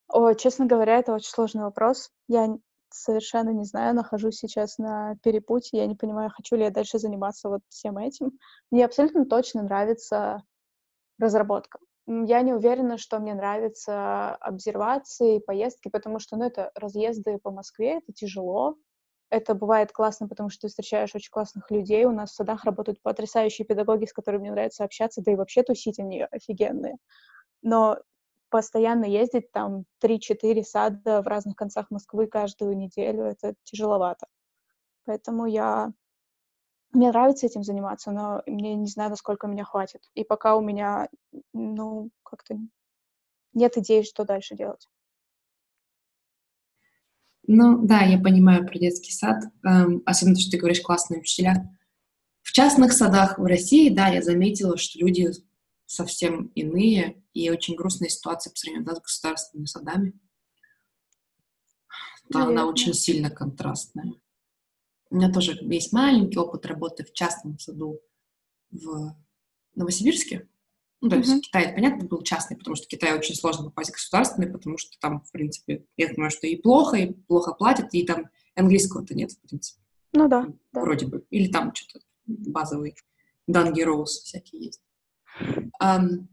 О, 0.08 0.34
честно 0.34 0.66
говоря, 0.66 0.98
это 0.98 1.14
очень 1.14 1.30
сложный 1.30 1.62
вопрос. 1.62 2.10
Я 2.28 2.58
совершенно 2.92 3.50
не 3.50 3.64
знаю, 3.64 3.94
нахожусь 3.94 4.36
сейчас 4.36 4.78
на 4.78 5.16
перепутье, 5.22 5.80
я 5.80 5.86
не 5.86 5.94
понимаю, 5.94 6.30
хочу 6.30 6.56
ли 6.56 6.64
я 6.64 6.70
дальше 6.70 6.98
заниматься 6.98 7.48
вот 7.48 7.62
всем 7.68 7.96
этим. 7.98 8.32
Мне 8.70 8.84
абсолютно 8.84 9.24
точно 9.24 9.62
нравится 9.62 10.42
разработка. 11.18 11.78
Я 12.06 12.40
не 12.42 12.52
уверена, 12.52 12.98
что 12.98 13.20
мне 13.20 13.34
нравятся 13.34 14.34
обсервации, 14.34 15.38
поездки, 15.38 15.88
потому 15.88 16.18
что, 16.18 16.36
ну, 16.36 16.44
это 16.44 16.72
разъезды 16.74 17.38
по 17.38 17.52
Москве, 17.52 17.98
это 17.98 18.12
тяжело, 18.12 18.74
это 19.30 19.54
бывает 19.54 19.92
классно, 19.92 20.28
потому 20.28 20.50
что 20.50 20.62
ты 20.62 20.68
встречаешь 20.68 21.14
очень 21.14 21.30
классных 21.30 21.70
людей. 21.70 22.04
У 22.04 22.12
нас 22.12 22.32
в 22.32 22.34
садах 22.34 22.64
работают 22.64 23.00
потрясающие 23.00 23.64
педагоги, 23.64 24.04
с 24.04 24.12
которыми 24.12 24.42
мне 24.42 24.50
нравится 24.52 24.84
общаться, 24.84 25.22
да 25.22 25.32
и 25.32 25.36
вообще 25.36 25.62
тусить 25.62 26.00
они 26.00 26.22
офигенные. 26.22 26.96
Но 27.62 27.98
постоянно 28.50 29.04
ездить 29.04 29.52
там 29.52 29.84
3-4 30.02 30.62
сада 30.64 31.22
в 31.22 31.28
разных 31.28 31.56
концах 31.56 31.90
Москвы 31.90 32.26
каждую 32.26 32.76
неделю, 32.76 33.24
это 33.24 33.54
тяжеловато. 33.64 34.26
Поэтому 35.04 35.46
я... 35.46 35.92
Мне 36.92 37.10
нравится 37.10 37.46
этим 37.46 37.62
заниматься, 37.62 38.10
но 38.10 38.42
мне 38.46 38.74
не 38.74 38.88
знаю, 38.88 39.10
насколько 39.10 39.46
меня 39.46 39.64
хватит. 39.64 40.02
И 40.14 40.24
пока 40.24 40.56
у 40.56 40.60
меня, 40.60 41.08
ну, 41.52 42.10
как-то 42.24 42.56
нет 43.52 43.76
идей, 43.76 44.02
что 44.02 44.24
дальше 44.24 44.56
делать. 44.56 44.88
Ну, 47.52 47.84
да, 47.84 48.02
я 48.02 48.16
понимаю 48.16 48.64
про 48.64 48.78
детский 48.78 49.10
сад, 49.10 49.42
эм, 49.64 50.04
особенно, 50.06 50.38
что 50.38 50.52
ты 50.52 50.56
говоришь, 50.56 50.82
классные 50.82 51.18
учителя. 51.18 51.76
В 52.42 52.52
частных 52.52 52.92
садах 52.92 53.40
в 53.40 53.44
России, 53.44 53.88
да, 53.88 54.06
я 54.06 54.22
заметила, 54.22 54.76
что 54.76 55.00
люди 55.00 55.32
совсем 55.84 56.52
иные, 56.54 57.24
и 57.34 57.50
очень 57.50 57.74
грустная 57.74 58.08
ситуация 58.08 58.52
по 58.52 58.56
сравнению 58.56 58.86
да, 58.86 58.94
с 58.94 59.00
государственными 59.00 59.66
садами. 59.66 60.12
Да, 62.28 62.44
она 62.44 62.66
очень 62.66 62.94
сильно 62.94 63.30
контрастная. 63.30 64.14
У 65.10 65.16
меня 65.16 65.32
тоже 65.32 65.58
есть 65.62 65.92
маленький 65.92 66.38
опыт 66.38 66.66
работы 66.66 67.02
в 67.04 67.12
частном 67.12 67.58
саду 67.58 67.98
в 68.70 69.16
Новосибирске. 69.74 70.48
Ну, 71.02 71.08
то 71.08 71.16
есть 71.16 71.30
mm-hmm. 71.30 71.40
Китай, 71.40 71.72
понятно, 71.72 72.06
был 72.06 72.22
частный, 72.22 72.58
потому 72.58 72.76
что 72.76 72.84
в 72.84 72.88
Китае 72.88 73.14
очень 73.14 73.34
сложно 73.34 73.64
попасть 73.64 73.90
в 73.90 73.94
государственный, 73.94 74.50
потому 74.50 74.76
что 74.76 74.98
там, 75.00 75.22
в 75.22 75.32
принципе, 75.32 75.86
я 75.96 76.08
понимаю, 76.08 76.30
что 76.30 76.46
и 76.46 76.56
плохо, 76.56 76.96
и 76.98 77.12
плохо 77.12 77.52
платят, 77.52 77.94
и 77.94 78.04
там 78.04 78.26
английского-то 78.54 79.14
нет, 79.14 79.32
в 79.32 79.40
принципе. 79.40 79.80
Ну 80.12 80.28
да. 80.28 80.46
Вроде 80.72 81.06
да. 81.06 81.12
бы. 81.12 81.24
Или 81.30 81.50
там 81.50 81.74
что-то 81.74 82.04
базовый. 82.26 82.94
Данги 83.46 83.80
Роуз 83.80 84.20
всякие 84.20 84.66
есть. 84.66 84.82
Um, 85.82 86.26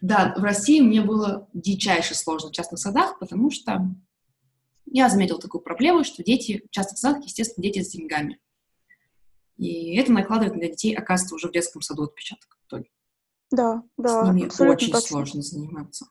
да, 0.00 0.34
в 0.36 0.42
России 0.42 0.80
мне 0.80 1.02
было 1.02 1.48
дичайше 1.52 2.14
сложно 2.14 2.48
в 2.48 2.52
частных 2.52 2.80
садах, 2.80 3.18
потому 3.18 3.50
что 3.50 3.94
я 4.86 5.08
заметила 5.08 5.40
такую 5.40 5.62
проблему, 5.62 6.04
что 6.04 6.24
дети 6.24 6.62
в 6.66 6.70
частных 6.70 6.98
садах, 6.98 7.24
естественно, 7.24 7.62
дети 7.62 7.82
с 7.82 7.90
деньгами. 7.90 8.40
И 9.56 9.96
это 9.96 10.10
накладывает 10.10 10.56
на 10.56 10.68
детей, 10.68 10.94
оказывается, 10.94 11.34
уже 11.34 11.48
в 11.48 11.52
детском 11.52 11.82
саду 11.82 12.04
отпечаток 12.04 12.58
в 12.62 12.66
итоге. 12.66 12.90
Да, 13.50 13.82
да. 13.96 14.24
С 14.24 14.28
ними 14.28 14.70
очень 14.70 14.92
точно. 14.92 15.00
сложно 15.00 15.42
заниматься. 15.42 16.06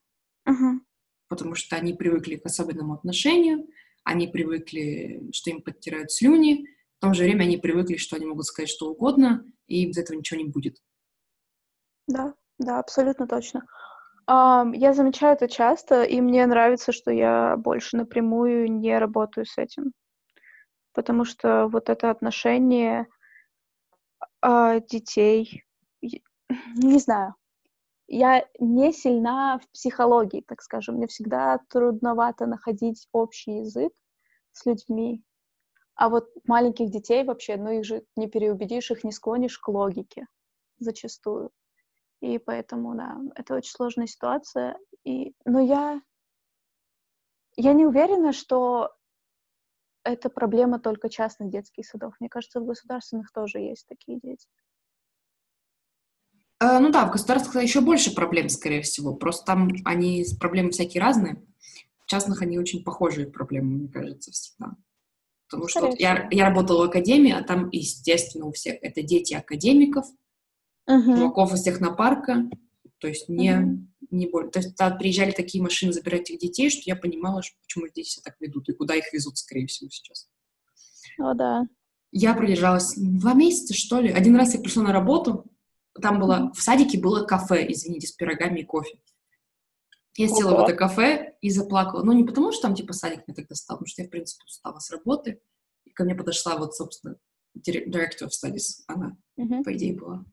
Угу. 0.45 0.81
Потому 1.29 1.55
что 1.55 1.75
они 1.75 1.93
привыкли 1.93 2.35
к 2.35 2.45
особенному 2.45 2.93
отношению, 2.93 3.67
они 4.03 4.27
привыкли, 4.27 5.29
что 5.31 5.51
им 5.51 5.61
подтирают 5.61 6.11
слюни, 6.11 6.65
в 6.97 7.01
то 7.01 7.13
же 7.13 7.23
время 7.23 7.43
они 7.43 7.57
привыкли, 7.57 7.95
что 7.95 8.17
они 8.17 8.25
могут 8.25 8.45
сказать 8.45 8.69
что 8.69 8.89
угодно, 8.89 9.45
и 9.67 9.87
без 9.87 9.97
этого 9.97 10.17
ничего 10.17 10.41
не 10.41 10.49
будет. 10.49 10.77
Да, 12.07 12.33
да, 12.57 12.79
абсолютно 12.79 13.27
точно. 13.27 13.63
Um, 14.29 14.75
я 14.75 14.93
замечаю 14.93 15.33
это 15.33 15.47
часто, 15.47 16.03
и 16.03 16.19
мне 16.21 16.45
нравится, 16.45 16.91
что 16.91 17.09
я 17.11 17.55
больше 17.57 17.97
напрямую 17.97 18.71
не 18.71 18.97
работаю 18.99 19.45
с 19.45 19.57
этим. 19.57 19.93
Потому 20.93 21.23
что 21.23 21.67
вот 21.67 21.89
это 21.89 22.11
отношение 22.11 23.07
uh, 24.43 24.83
детей, 24.87 25.63
не 26.75 26.99
знаю, 26.99 27.35
я 28.07 28.45
не 28.59 28.91
сильна 28.91 29.59
в 29.59 29.69
психологии, 29.69 30.41
так 30.41 30.61
скажем. 30.61 30.95
Мне 30.95 31.07
всегда 31.07 31.59
трудновато 31.69 32.47
находить 32.47 33.07
общий 33.11 33.59
язык 33.59 33.93
с 34.51 34.65
людьми. 34.65 35.23
А 35.95 36.09
вот 36.09 36.29
маленьких 36.45 36.89
детей 36.89 37.23
вообще, 37.23 37.57
ну 37.57 37.71
их 37.71 37.85
же 37.85 38.03
не 38.15 38.27
переубедишь, 38.27 38.89
их 38.89 39.03
не 39.03 39.11
склонишь 39.11 39.59
к 39.59 39.67
логике 39.67 40.27
зачастую. 40.79 41.51
И 42.21 42.37
поэтому, 42.39 42.95
да, 42.95 43.17
это 43.35 43.55
очень 43.55 43.71
сложная 43.71 44.07
ситуация. 44.07 44.77
И, 45.03 45.33
но 45.45 45.59
я, 45.59 46.01
я 47.55 47.73
не 47.73 47.85
уверена, 47.85 48.33
что 48.33 48.91
это 50.03 50.29
проблема 50.29 50.79
только 50.79 51.09
частных 51.09 51.49
детских 51.49 51.85
садов. 51.85 52.15
Мне 52.19 52.29
кажется, 52.29 52.59
в 52.59 52.65
государственных 52.65 53.31
тоже 53.31 53.59
есть 53.59 53.87
такие 53.87 54.19
дети. 54.19 54.47
Э, 56.61 56.79
ну 56.79 56.91
да, 56.91 57.05
в 57.05 57.11
государствах 57.11 57.63
еще 57.63 57.81
больше 57.81 58.13
проблем, 58.13 58.49
скорее 58.49 58.81
всего. 58.81 59.13
Просто 59.13 59.45
там 59.45 59.69
они 59.85 60.25
проблемы 60.39 60.71
всякие 60.71 61.01
разные. 61.01 61.41
В 62.05 62.09
частных 62.09 62.41
они 62.41 62.57
очень 62.57 62.83
похожие 62.83 63.27
проблемы, 63.27 63.77
мне 63.77 63.87
кажется, 63.87 64.31
всегда. 64.31 64.75
Потому 65.49 65.67
что 65.67 65.87
вот 65.87 65.99
я, 65.99 66.27
я 66.31 66.45
работала 66.45 66.85
в 66.85 66.89
академии, 66.89 67.31
а 67.31 67.43
там, 67.43 67.69
естественно, 67.71 68.45
у 68.45 68.51
всех 68.51 68.77
это 68.81 69.01
дети 69.01 69.33
академиков, 69.33 70.05
uh-huh. 70.87 71.17
чуваков 71.17 71.53
из 71.53 71.63
технопарка, 71.63 72.49
то 72.99 73.07
есть 73.07 73.29
не, 73.29 73.51
uh-huh. 73.51 73.77
не 74.11 74.27
более. 74.27 74.51
То 74.51 74.59
есть 74.59 74.75
там 74.75 74.97
приезжали 74.99 75.31
такие 75.31 75.63
машины 75.63 75.91
забирать 75.91 76.29
этих 76.29 76.39
детей, 76.39 76.69
что 76.69 76.83
я 76.85 76.95
понимала, 76.95 77.41
что, 77.41 77.55
почему 77.61 77.87
здесь 77.87 78.07
все 78.07 78.21
так 78.21 78.35
ведут 78.39 78.69
и 78.69 78.73
куда 78.73 78.93
их 78.93 79.11
везут, 79.11 79.37
скорее 79.39 79.65
всего, 79.65 79.89
сейчас. 79.89 80.27
О, 81.17 81.33
да. 81.33 81.63
Я 82.11 82.35
продержалась 82.35 82.93
два 82.95 83.33
месяца, 83.33 83.73
что 83.73 83.99
ли. 83.99 84.11
Один 84.11 84.35
раз 84.35 84.53
я 84.53 84.61
пришла 84.61 84.83
на 84.83 84.93
работу, 84.93 85.45
там 85.99 86.19
было, 86.19 86.51
в 86.53 86.61
садике 86.61 86.99
было 86.99 87.25
кафе, 87.25 87.65
извините, 87.69 88.07
с 88.07 88.11
пирогами 88.11 88.61
и 88.61 88.65
кофе. 88.65 88.99
Я 90.15 90.27
села 90.27 90.57
в 90.57 90.63
это 90.63 90.73
кафе 90.75 91.35
и 91.41 91.49
заплакала. 91.49 92.03
Ну, 92.03 92.11
не 92.11 92.23
потому, 92.23 92.51
что 92.51 92.63
там, 92.63 92.75
типа, 92.75 92.93
садик 92.93 93.25
мне 93.27 93.35
тогда 93.35 93.55
стал, 93.55 93.77
потому 93.77 93.87
что 93.87 94.01
я, 94.01 94.07
в 94.07 94.11
принципе, 94.11 94.43
устала 94.45 94.79
с 94.79 94.91
работы. 94.91 95.41
И 95.85 95.91
ко 95.91 96.03
мне 96.03 96.15
подошла 96.15 96.57
вот, 96.57 96.75
собственно, 96.75 97.15
director 97.57 98.27
of 98.27 98.31
studies. 98.31 98.83
Она, 98.87 99.17
uh-huh. 99.39 99.63
по 99.63 99.73
идее, 99.73 99.95
была 99.95 100.25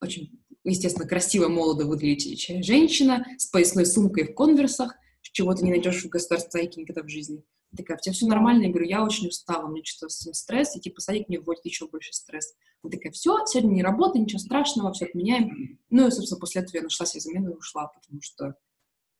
очень, 0.00 0.40
естественно, 0.64 1.08
красивая, 1.08 1.48
молодо 1.48 1.84
выглядящая 1.84 2.62
женщина 2.62 3.26
с 3.36 3.46
поясной 3.46 3.86
сумкой 3.86 4.24
в 4.24 4.34
конверсах, 4.34 4.94
чего 5.38 5.54
ты 5.54 5.64
не 5.64 5.70
найдешь 5.70 6.02
в 6.02 6.08
государстве 6.08 6.70
никогда 6.76 7.02
в 7.02 7.08
жизни. 7.08 7.44
Такая, 7.76 7.98
у 7.98 8.00
тебя 8.00 8.12
все 8.12 8.26
нормально? 8.26 8.64
Я 8.64 8.70
говорю, 8.70 8.88
я 8.88 9.04
очень 9.04 9.28
устала, 9.28 9.66
у 9.66 9.70
меня 9.70 9.82
что-то 9.84 10.08
с 10.08 10.32
стресс, 10.32 10.74
и 10.74 10.80
типа 10.80 11.00
садик 11.00 11.28
мне 11.28 11.38
вводит 11.38 11.64
еще 11.64 11.86
больше 11.86 12.12
стресс. 12.12 12.54
Она 12.82 12.90
такая, 12.90 13.12
все, 13.12 13.44
сегодня 13.46 13.74
не 13.74 13.82
работа, 13.82 14.18
ничего 14.18 14.38
страшного, 14.38 14.92
все 14.92 15.06
отменяем. 15.06 15.78
Ну 15.90 16.06
и, 16.06 16.10
собственно, 16.10 16.40
после 16.40 16.62
этого 16.62 16.76
я 16.76 16.82
нашла 16.82 17.04
себе 17.04 17.20
замену 17.20 17.50
и 17.50 17.56
ушла, 17.56 17.88
потому 17.88 18.22
что 18.22 18.54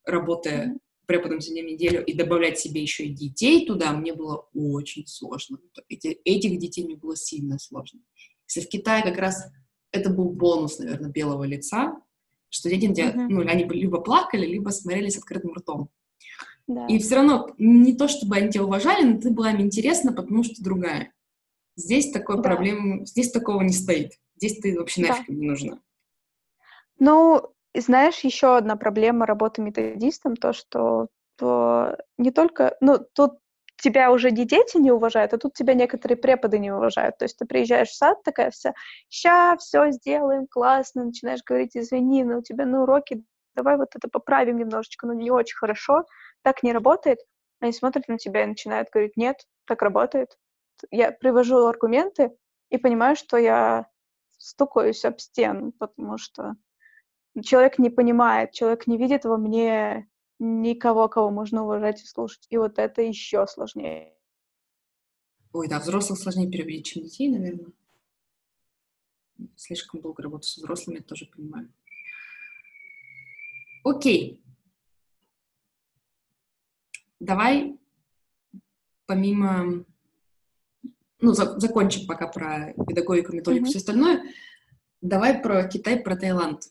работая 0.05 0.79
преподом 1.07 1.41
за 1.41 1.53
неделю 1.55 2.05
и 2.05 2.13
добавлять 2.13 2.59
себе 2.59 2.83
еще 2.83 3.07
и 3.07 3.15
детей 3.15 3.67
туда, 3.67 3.93
мне 3.93 4.13
было 4.15 4.47
очень 4.55 5.07
сложно. 5.07 5.59
Эти, 5.89 6.09
этих 6.25 6.59
детей 6.59 6.85
мне 6.85 6.97
было 6.97 7.17
сильно 7.17 7.59
сложно. 7.59 8.01
Если 8.47 8.67
в 8.67 8.71
Китае 8.71 9.03
как 9.03 9.17
раз 9.17 9.51
это 9.91 10.11
был 10.11 10.31
бонус, 10.31 10.79
наверное, 10.79 11.11
белого 11.11 11.45
лица, 11.45 12.01
что 12.51 12.69
дети, 12.69 12.87
mm-hmm. 12.87 13.27
ну, 13.29 13.41
они 13.41 13.65
либо 13.65 14.01
плакали, 14.01 14.47
либо 14.47 14.69
смотрели 14.71 15.09
с 15.09 15.17
открытым 15.19 15.55
ртом. 15.55 15.91
Да. 16.69 16.87
И 16.87 16.99
все 16.99 17.17
равно 17.17 17.51
не 17.59 17.97
то, 17.97 18.09
чтобы 18.09 18.37
они 18.37 18.51
тебя 18.51 18.65
уважали, 18.65 19.03
но 19.03 19.21
ты 19.21 19.31
была 19.31 19.51
им 19.51 19.63
интересна, 19.63 20.13
потому 20.13 20.45
что 20.45 20.63
другая. 20.63 21.13
Здесь 21.77 22.11
такой 22.11 22.37
да. 22.37 22.43
проблемы, 22.43 23.07
здесь 23.07 23.31
такого 23.33 23.63
не 23.63 23.73
стоит. 23.73 24.13
Здесь 24.37 24.59
ты 24.59 24.79
вообще 24.79 25.03
нафиг 25.03 25.27
да. 25.27 25.35
не 25.35 25.47
нужна. 25.47 25.81
Ну, 26.99 27.55
знаешь, 27.75 28.21
еще 28.21 28.57
одна 28.57 28.77
проблема 28.77 29.27
работы 29.27 29.63
методистом, 29.63 30.37
то, 30.37 30.53
что 30.53 31.09
то 31.37 31.97
не 32.19 32.33
только, 32.33 32.77
ну, 32.81 32.99
тут 33.15 33.39
тебя 33.81 34.11
уже 34.11 34.31
не 34.31 34.45
дети 34.45 34.77
не 34.77 34.91
уважают, 34.91 35.33
а 35.33 35.39
тут 35.39 35.55
тебя 35.55 35.75
некоторые 35.75 36.17
преподы 36.17 36.59
не 36.59 36.73
уважают. 36.73 37.17
То 37.19 37.25
есть 37.25 37.39
ты 37.39 37.47
приезжаешь 37.47 37.89
в 37.89 37.97
сад, 37.97 38.23
такая 38.25 38.51
вся, 38.51 38.75
ща, 39.09 39.57
все 39.57 39.91
сделаем, 39.93 40.47
классно, 40.51 41.05
начинаешь 41.05 41.45
говорить, 41.45 41.77
извини, 41.77 42.25
но 42.25 42.39
у 42.39 42.43
тебя 42.43 42.67
на 42.67 42.83
уроке, 42.83 43.23
давай 43.55 43.77
вот 43.77 43.91
это 43.95 44.09
поправим 44.09 44.59
немножечко, 44.59 45.07
но 45.07 45.13
не 45.13 45.31
очень 45.31 45.57
хорошо, 45.57 46.05
так 46.43 46.63
не 46.63 46.73
работает. 46.73 47.19
Они 47.61 47.73
смотрят 47.73 48.09
на 48.09 48.19
тебя 48.19 48.45
и 48.45 48.47
начинают 48.47 48.91
говорить, 48.91 49.17
нет, 49.17 49.47
так 49.65 49.83
работает. 49.83 50.39
Я 50.91 51.11
привожу 51.11 51.67
аргументы 51.67 52.37
и 52.71 52.79
понимаю, 52.79 53.17
что 53.17 53.37
я 53.37 53.89
стукаюсь 54.37 55.05
об 55.05 55.19
стену, 55.19 55.73
потому 55.73 56.19
что 56.19 56.55
человек 57.43 57.79
не 57.79 57.91
понимает, 57.91 58.53
человек 58.53 58.87
не 58.87 58.97
видит 58.97 59.25
во 59.25 59.37
мне 59.37 60.09
никого, 60.39 61.09
кого 61.09 61.31
можно 61.31 61.65
уважать 61.65 62.03
и 62.03 62.07
слушать. 62.07 62.47
И 62.51 62.57
вот 62.57 62.79
это 62.79 63.03
еще 63.03 63.47
сложнее. 63.47 64.15
Ой, 65.53 65.69
да, 65.69 65.81
взрослых 65.81 66.19
сложнее 66.19 66.51
переубедить, 66.51 66.87
чем 66.87 67.03
детей, 67.03 67.29
наверное. 67.29 67.73
Слишком 69.57 70.01
долго 70.01 70.23
работаю 70.23 70.49
с 70.49 70.57
взрослыми, 70.57 70.99
тоже 70.99 71.27
понимаю. 71.27 71.73
Окей. 73.85 74.43
Давай, 77.21 77.79
помимо... 79.07 79.85
Ну, 81.21 81.33
за, 81.33 81.59
закончим 81.59 82.07
пока 82.07 82.29
про 82.29 82.73
педагогику, 82.87 83.35
методику, 83.35 83.65
mm-hmm. 83.65 83.69
все 83.69 83.79
остальное. 83.79 84.23
Давай 85.01 85.41
про 85.41 85.67
Китай, 85.67 85.99
про 86.01 86.17
Таиланд 86.17 86.63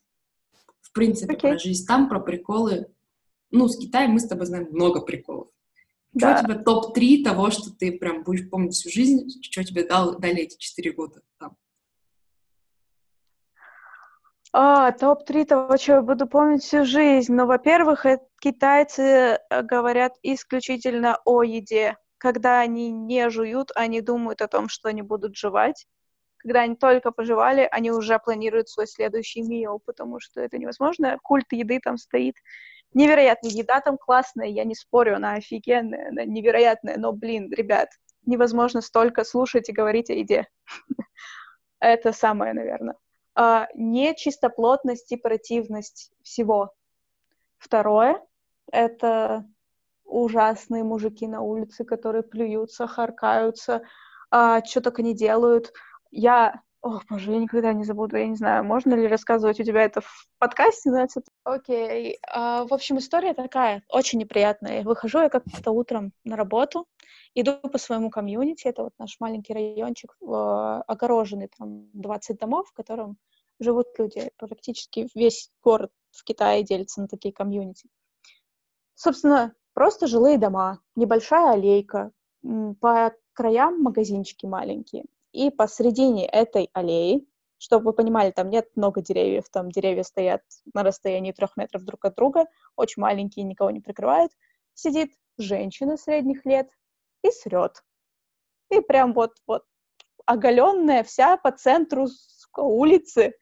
принципе, 0.97 1.35
okay. 1.35 1.39
про 1.39 1.57
жизнь 1.59 1.85
там, 1.85 2.09
про 2.09 2.19
приколы. 2.19 2.87
Ну, 3.51 3.67
с 3.67 3.77
Китаем 3.77 4.11
мы 4.11 4.19
с 4.19 4.27
тобой 4.27 4.47
знаем 4.47 4.67
много 4.71 5.01
приколов. 5.01 5.49
Да. 6.13 6.37
Что 6.37 6.41
у 6.41 6.47
тебя 6.47 6.63
топ-3 6.63 7.23
того, 7.23 7.51
что 7.51 7.69
ты 7.71 7.91
прям 7.91 8.23
будешь 8.23 8.49
помнить 8.49 8.73
всю 8.73 8.89
жизнь, 8.89 9.29
что 9.43 9.63
тебе 9.63 9.87
дал, 9.87 10.17
дали 10.17 10.39
эти 10.39 10.57
четыре 10.57 10.91
года 10.91 11.21
там? 11.37 11.55
А, 14.59 14.91
топ-3 14.91 15.45
того, 15.45 15.77
что 15.77 15.91
я 15.93 16.01
буду 16.01 16.25
помнить 16.25 16.63
всю 16.63 16.83
жизнь. 16.83 17.31
Ну, 17.31 17.45
во-первых, 17.45 18.07
китайцы 18.41 19.03
э, 19.03 19.61
говорят 19.61 20.13
исключительно 20.23 21.19
о 21.25 21.43
еде. 21.43 21.95
Когда 22.17 22.61
они 22.61 22.89
не 22.89 23.29
жуют, 23.29 23.69
они 23.75 24.01
думают 24.01 24.41
о 24.41 24.47
том, 24.47 24.67
что 24.67 24.89
они 24.89 25.03
будут 25.03 25.35
жевать 25.35 25.85
когда 26.39 26.61
они 26.61 26.75
только 26.75 27.11
пожевали, 27.11 27.67
они 27.71 27.91
уже 27.91 28.19
планируют 28.19 28.69
свой 28.69 28.87
следующий 28.87 29.41
мио, 29.41 29.79
потому 29.79 30.19
что 30.21 30.39
это 30.39 30.57
невозможно. 30.57 31.17
Культ 31.21 31.51
еды 31.51 31.79
там 31.83 31.97
стоит. 31.97 32.35
Невероятная 32.93 33.51
еда 33.51 33.81
там 33.81 33.97
классная, 33.97 34.47
я 34.47 34.63
не 34.63 34.75
спорю, 34.75 35.17
она 35.17 35.33
офигенная, 35.33 36.09
она 36.09 36.23
невероятная, 36.23 36.97
но, 36.97 37.11
блин, 37.11 37.51
ребят, 37.51 37.89
невозможно 38.25 38.81
столько 38.81 39.25
слушать 39.25 39.67
и 39.67 39.73
говорить 39.73 40.09
о 40.09 40.13
еде. 40.13 40.47
Это 41.79 42.13
самое, 42.13 42.53
наверное. 42.53 42.95
А, 43.39 43.67
нечистоплотность 43.75 45.11
и 45.11 45.15
противность 45.15 46.11
всего. 46.23 46.73
Второе— 47.59 48.19
это 48.71 49.45
ужасные 50.05 50.83
мужики 50.83 51.27
на 51.27 51.41
улице, 51.41 51.85
которые 51.85 52.23
плюются, 52.23 52.87
харкаются, 52.87 53.83
а, 54.31 54.63
что 54.63 54.81
только 54.81 55.03
не 55.03 55.13
делают. 55.13 55.71
Я... 56.09 56.63
Ох, 56.87 57.03
боже, 57.09 57.33
я 57.33 57.37
никогда 57.39 57.73
не 57.73 57.83
забуду, 57.83 58.15
я 58.15 58.27
не 58.27 58.37
знаю, 58.37 58.63
можно 58.63 58.93
ли 58.93 59.07
рассказывать 59.07 59.59
у 59.59 59.63
тебя 59.63 59.81
это 59.81 59.99
в 59.99 60.29
подкасте, 60.39 60.89
значит? 60.89 61.25
Окей. 61.43 62.13
Okay. 62.13 62.15
Uh, 62.33 62.65
в 62.65 62.73
общем, 62.73 62.97
история 62.97 63.33
такая, 63.33 63.83
очень 63.89 64.19
неприятная. 64.19 64.83
Выхожу 64.83 65.19
я 65.19 65.27
как-то 65.27 65.71
утром 65.71 66.13
на 66.23 66.37
работу, 66.37 66.87
иду 67.35 67.57
по 67.59 67.77
своему 67.77 68.09
комьюнити, 68.09 68.67
это 68.67 68.83
вот 68.83 68.93
наш 68.99 69.17
маленький 69.19 69.53
райончик, 69.53 70.15
uh, 70.23 70.81
огороженный, 70.87 71.49
там 71.57 71.89
20 71.91 72.39
домов, 72.39 72.69
в 72.69 72.73
котором 72.73 73.17
живут 73.59 73.87
люди. 73.97 74.31
Практически 74.37 75.09
весь 75.13 75.51
город 75.61 75.91
в 76.11 76.23
Китае 76.23 76.63
делится 76.63 77.01
на 77.01 77.09
такие 77.09 77.33
комьюнити. 77.33 77.89
Собственно, 78.95 79.53
просто 79.73 80.07
жилые 80.07 80.37
дома, 80.37 80.79
небольшая 80.95 81.51
аллейка, 81.51 82.11
по 82.79 83.13
краям 83.33 83.81
магазинчики 83.81 84.45
маленькие. 84.45 85.03
И 85.31 85.49
посредине 85.49 86.25
этой 86.25 86.69
аллеи, 86.73 87.27
чтобы 87.57 87.85
вы 87.85 87.93
понимали, 87.93 88.31
там 88.31 88.49
нет 88.49 88.69
много 88.75 89.01
деревьев, 89.01 89.45
там 89.51 89.71
деревья 89.71 90.03
стоят 90.03 90.41
на 90.73 90.83
расстоянии 90.83 91.31
трех 91.31 91.57
метров 91.57 91.83
друг 91.83 92.05
от 92.05 92.15
друга, 92.15 92.45
очень 92.75 93.01
маленькие, 93.01 93.45
никого 93.45 93.71
не 93.71 93.79
прикрывают, 93.79 94.31
сидит 94.73 95.13
женщина 95.37 95.97
средних 95.97 96.45
лет 96.45 96.69
и 97.23 97.31
срет. 97.31 97.83
И 98.69 98.81
прям 98.81 99.13
вот-вот 99.13 99.63
оголенная 100.25 101.03
вся 101.03 101.37
по 101.37 101.51
центру 101.51 102.07
улицы. 102.55 103.33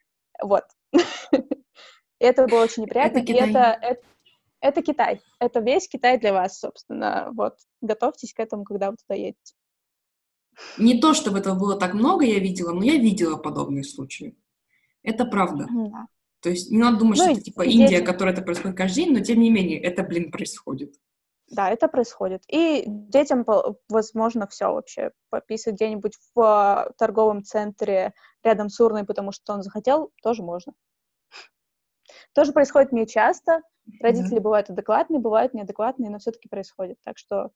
Вот. 0.42 0.64
Это 2.20 2.48
было 2.48 2.64
очень 2.64 2.84
неприятно. 2.84 3.20
Это 3.20 3.26
Китай. 3.26 3.50
Это, 3.50 3.80
это, 3.82 4.02
это 4.62 4.82
Китай. 4.82 5.22
Это 5.40 5.60
весь 5.60 5.88
Китай 5.88 6.18
для 6.20 6.32
вас, 6.32 6.60
собственно. 6.60 7.30
Вот. 7.34 7.58
Готовьтесь 7.82 8.34
к 8.34 8.40
этому, 8.40 8.64
когда 8.64 8.92
вы 8.92 8.98
туда 8.98 9.16
едете. 9.16 9.56
Не 10.78 11.00
то, 11.00 11.14
чтобы 11.14 11.40
этого 11.40 11.58
было 11.58 11.78
так 11.78 11.94
много, 11.94 12.26
я 12.26 12.40
видела, 12.40 12.72
но 12.72 12.84
я 12.84 12.98
видела 12.98 13.38
подобные 13.38 13.84
случаи. 13.84 14.38
Это 15.04 15.26
правда. 15.26 15.68
Да. 15.70 16.08
То 16.42 16.50
есть 16.50 16.72
не 16.72 16.78
надо 16.78 17.00
думать, 17.00 17.18
ну, 17.18 17.24
что 17.24 17.32
это 17.34 17.42
типа 17.42 17.64
Индия, 17.64 18.00
дети... 18.00 18.06
которая 18.06 18.34
это 18.34 18.44
происходит 18.44 18.78
каждый 18.78 19.06
день, 19.06 19.14
но 19.14 19.20
тем 19.20 19.40
не 19.40 19.50
менее, 19.50 19.82
это, 19.82 20.04
блин, 20.04 20.32
происходит. 20.32 20.94
Да, 21.48 21.70
это 21.70 21.88
происходит. 21.88 22.44
И 22.48 22.84
детям, 22.88 23.46
возможно, 23.90 24.48
все 24.48 24.72
вообще 24.72 25.12
пописать 25.30 25.76
где-нибудь 25.76 26.14
в 26.34 26.42
а, 26.42 26.92
торговом 26.98 27.44
центре 27.44 28.14
рядом 28.44 28.70
с 28.70 28.80
урной, 28.80 29.06
потому 29.06 29.32
что 29.32 29.54
он 29.54 29.62
захотел, 29.62 30.12
тоже 30.24 30.44
можно. 30.44 30.74
Тоже 32.34 32.52
происходит 32.52 32.92
не 32.92 33.08
часто. 33.08 33.62
Родители 34.00 34.36
да. 34.36 34.42
бывают 34.42 34.70
адекватные, 34.70 35.20
бывают 35.20 35.54
неадекватные, 35.54 36.10
но 36.10 36.18
все-таки 36.18 36.50
происходит. 36.50 36.98
Так 37.04 37.18
что 37.18 37.52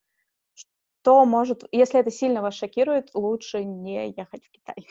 то 1.02 1.26
может, 1.26 1.64
если 1.72 2.00
это 2.00 2.12
сильно 2.12 2.42
вас 2.42 2.56
шокирует, 2.56 3.10
лучше 3.14 3.64
не 3.64 4.14
ехать 4.16 4.44
в 4.44 4.52
Китай. 4.52 4.88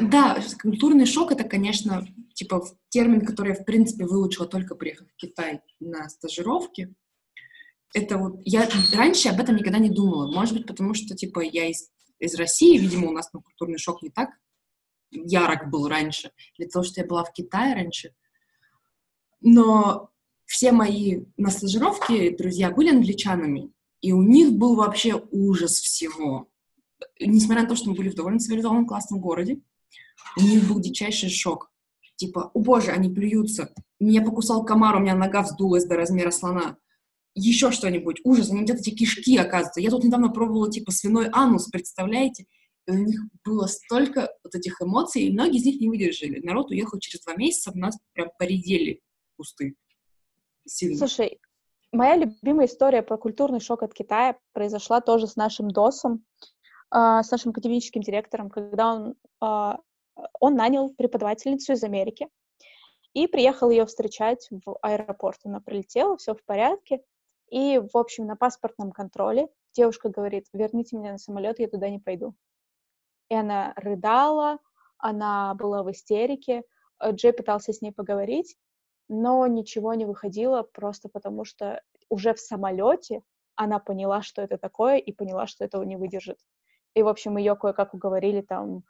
Да, 0.00 0.42
культурный 0.60 1.06
шок— 1.06 1.30
это, 1.32 1.44
конечно, 1.44 2.06
типа 2.34 2.64
термин, 2.88 3.24
который 3.24 3.50
я, 3.50 3.54
в 3.54 3.64
принципе, 3.64 4.06
выучила 4.06 4.46
только 4.46 4.74
приехав 4.74 5.08
в 5.08 5.16
Китай 5.16 5.60
на 5.78 6.08
стажировке. 6.08 6.92
Это 7.94 8.18
вот... 8.18 8.40
Я 8.44 8.68
раньше 8.94 9.28
об 9.28 9.40
этом 9.40 9.56
никогда 9.56 9.78
не 9.78 9.90
думала. 9.90 10.32
Может 10.32 10.54
быть, 10.54 10.66
потому 10.66 10.94
что, 10.94 11.14
типа, 11.14 11.40
я 11.40 11.68
из, 11.70 11.90
из 12.18 12.34
России, 12.34 12.78
видимо, 12.78 13.08
у 13.08 13.12
нас 13.12 13.32
на 13.32 13.40
культурный 13.40 13.78
шок 13.78 14.02
не 14.02 14.10
так 14.10 14.30
ярок 15.12 15.70
был 15.70 15.88
раньше, 15.88 16.32
для 16.58 16.68
того, 16.68 16.84
что 16.84 17.00
я 17.00 17.06
была 17.06 17.24
в 17.24 17.32
Китае 17.32 17.74
раньше. 17.74 18.14
Но 19.40 20.10
все 20.46 20.72
мои 20.72 21.24
на 21.36 21.50
стажировке 21.50 22.36
друзья 22.36 22.70
были 22.70 22.90
англичанами, 22.90 23.72
и 24.02 24.12
у 24.12 24.20
них 24.20 24.52
был 24.52 24.74
вообще 24.74 25.22
ужас 25.30 25.78
всего. 25.80 26.48
несмотря 27.18 27.62
на 27.62 27.68
то, 27.68 27.76
что 27.76 27.88
мы 27.88 27.96
были 27.96 28.10
в 28.10 28.14
довольно 28.14 28.38
цивилизованном 28.38 28.86
классном 28.86 29.20
городе, 29.20 29.60
у 30.36 30.42
них 30.42 30.68
был 30.68 30.80
дичайший 30.80 31.30
шок. 31.30 31.72
Типа, 32.16 32.50
о 32.52 32.58
боже, 32.60 32.90
они 32.90 33.08
плюются. 33.08 33.72
Меня 33.98 34.22
покусал 34.22 34.64
комар, 34.64 34.96
у 34.96 35.00
меня 35.00 35.14
нога 35.14 35.42
вздулась 35.42 35.86
до 35.86 35.96
размера 35.96 36.30
слона. 36.30 36.76
Еще 37.34 37.70
что-нибудь. 37.70 38.20
Ужас, 38.24 38.50
они 38.50 38.62
где-то 38.62 38.80
эти 38.80 38.90
кишки, 38.90 39.36
оказывается. 39.36 39.80
Я 39.80 39.90
тут 39.90 40.04
недавно 40.04 40.28
пробовала, 40.28 40.70
типа, 40.70 40.92
свиной 40.92 41.28
анус, 41.32 41.68
представляете? 41.68 42.46
И 42.86 42.90
у 42.90 42.94
них 42.94 43.20
было 43.44 43.66
столько 43.66 44.32
вот 44.44 44.54
этих 44.54 44.80
эмоций, 44.82 45.22
и 45.22 45.32
многие 45.32 45.58
из 45.58 45.64
них 45.64 45.80
не 45.80 45.88
выдержали. 45.88 46.40
Народ 46.44 46.70
уехал 46.70 46.98
через 46.98 47.24
два 47.24 47.34
месяца, 47.36 47.72
у 47.72 47.78
нас 47.78 47.96
прям 48.12 48.30
поредели 48.38 49.00
кусты. 49.36 49.76
Сильно. 50.66 50.98
Слушай, 50.98 51.38
моя 51.92 52.16
любимая 52.16 52.66
история 52.66 53.02
про 53.02 53.16
культурный 53.18 53.60
шок 53.60 53.82
от 53.82 53.94
Китая 53.94 54.36
произошла 54.52 55.00
тоже 55.00 55.26
с 55.26 55.36
нашим 55.36 55.70
ДОСом, 55.70 56.24
э, 56.94 57.20
с 57.22 57.30
нашим 57.30 57.50
академическим 57.50 58.02
директором, 58.02 58.48
когда 58.48 58.94
он, 58.94 59.14
э, 59.42 59.76
он 60.40 60.54
нанял 60.56 60.90
преподавательницу 60.94 61.74
из 61.74 61.84
Америки 61.84 62.28
и 63.12 63.26
приехал 63.26 63.70
ее 63.70 63.84
встречать 63.84 64.48
в 64.50 64.78
аэропорт. 64.80 65.40
Она 65.44 65.60
прилетела, 65.60 66.16
все 66.16 66.34
в 66.34 66.42
порядке. 66.44 67.02
И, 67.50 67.78
в 67.78 67.96
общем, 67.96 68.26
на 68.26 68.36
паспортном 68.36 68.92
контроле 68.92 69.48
девушка 69.74 70.08
говорит, 70.08 70.46
верните 70.54 70.96
меня 70.96 71.12
на 71.12 71.18
самолет, 71.18 71.58
я 71.58 71.68
туда 71.68 71.90
не 71.90 71.98
пойду. 71.98 72.34
И 73.28 73.34
она 73.34 73.74
рыдала, 73.76 74.58
она 74.96 75.54
была 75.54 75.82
в 75.82 75.90
истерике. 75.90 76.62
Джей 77.04 77.32
пытался 77.34 77.72
с 77.72 77.82
ней 77.82 77.92
поговорить, 77.92 78.56
но 79.12 79.46
ничего 79.46 79.92
не 79.92 80.06
выходило 80.06 80.62
просто 80.62 81.10
потому, 81.10 81.44
что 81.44 81.82
уже 82.08 82.32
в 82.32 82.40
самолете 82.40 83.22
она 83.54 83.78
поняла, 83.78 84.22
что 84.22 84.40
это 84.40 84.56
такое, 84.56 84.96
и 84.96 85.12
поняла, 85.12 85.46
что 85.46 85.64
этого 85.64 85.82
не 85.82 85.96
выдержит. 85.96 86.38
И, 86.94 87.02
в 87.02 87.08
общем, 87.08 87.36
ее 87.36 87.54
кое-как 87.54 87.92
уговорили 87.92 88.40
там 88.40 88.84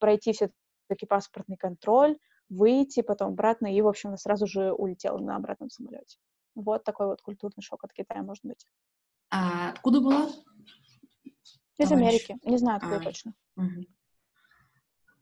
пройти 0.00 0.32
все-таки 0.32 1.06
паспортный 1.06 1.56
контроль, 1.56 2.18
выйти, 2.48 3.02
потом 3.02 3.28
обратно, 3.28 3.72
и, 3.72 3.80
в 3.80 3.86
общем, 3.86 4.08
она 4.08 4.16
сразу 4.16 4.48
же 4.48 4.72
улетела 4.72 5.18
на 5.18 5.36
обратном 5.36 5.70
самолете. 5.70 6.18
Вот 6.56 6.82
такой 6.82 7.06
вот 7.06 7.22
культурный 7.22 7.62
шок 7.62 7.84
от 7.84 7.92
Китая 7.92 8.24
может 8.24 8.44
быть. 8.44 8.66
А 9.30 9.70
откуда 9.70 10.00
была? 10.00 10.30
Из 11.78 11.88
Товарищ. 11.88 12.28
Америки. 12.30 12.38
Не 12.42 12.58
знаю, 12.58 12.78
откуда 12.78 12.96
а, 12.96 13.00
точно. 13.00 13.34
Угу. 13.56 13.86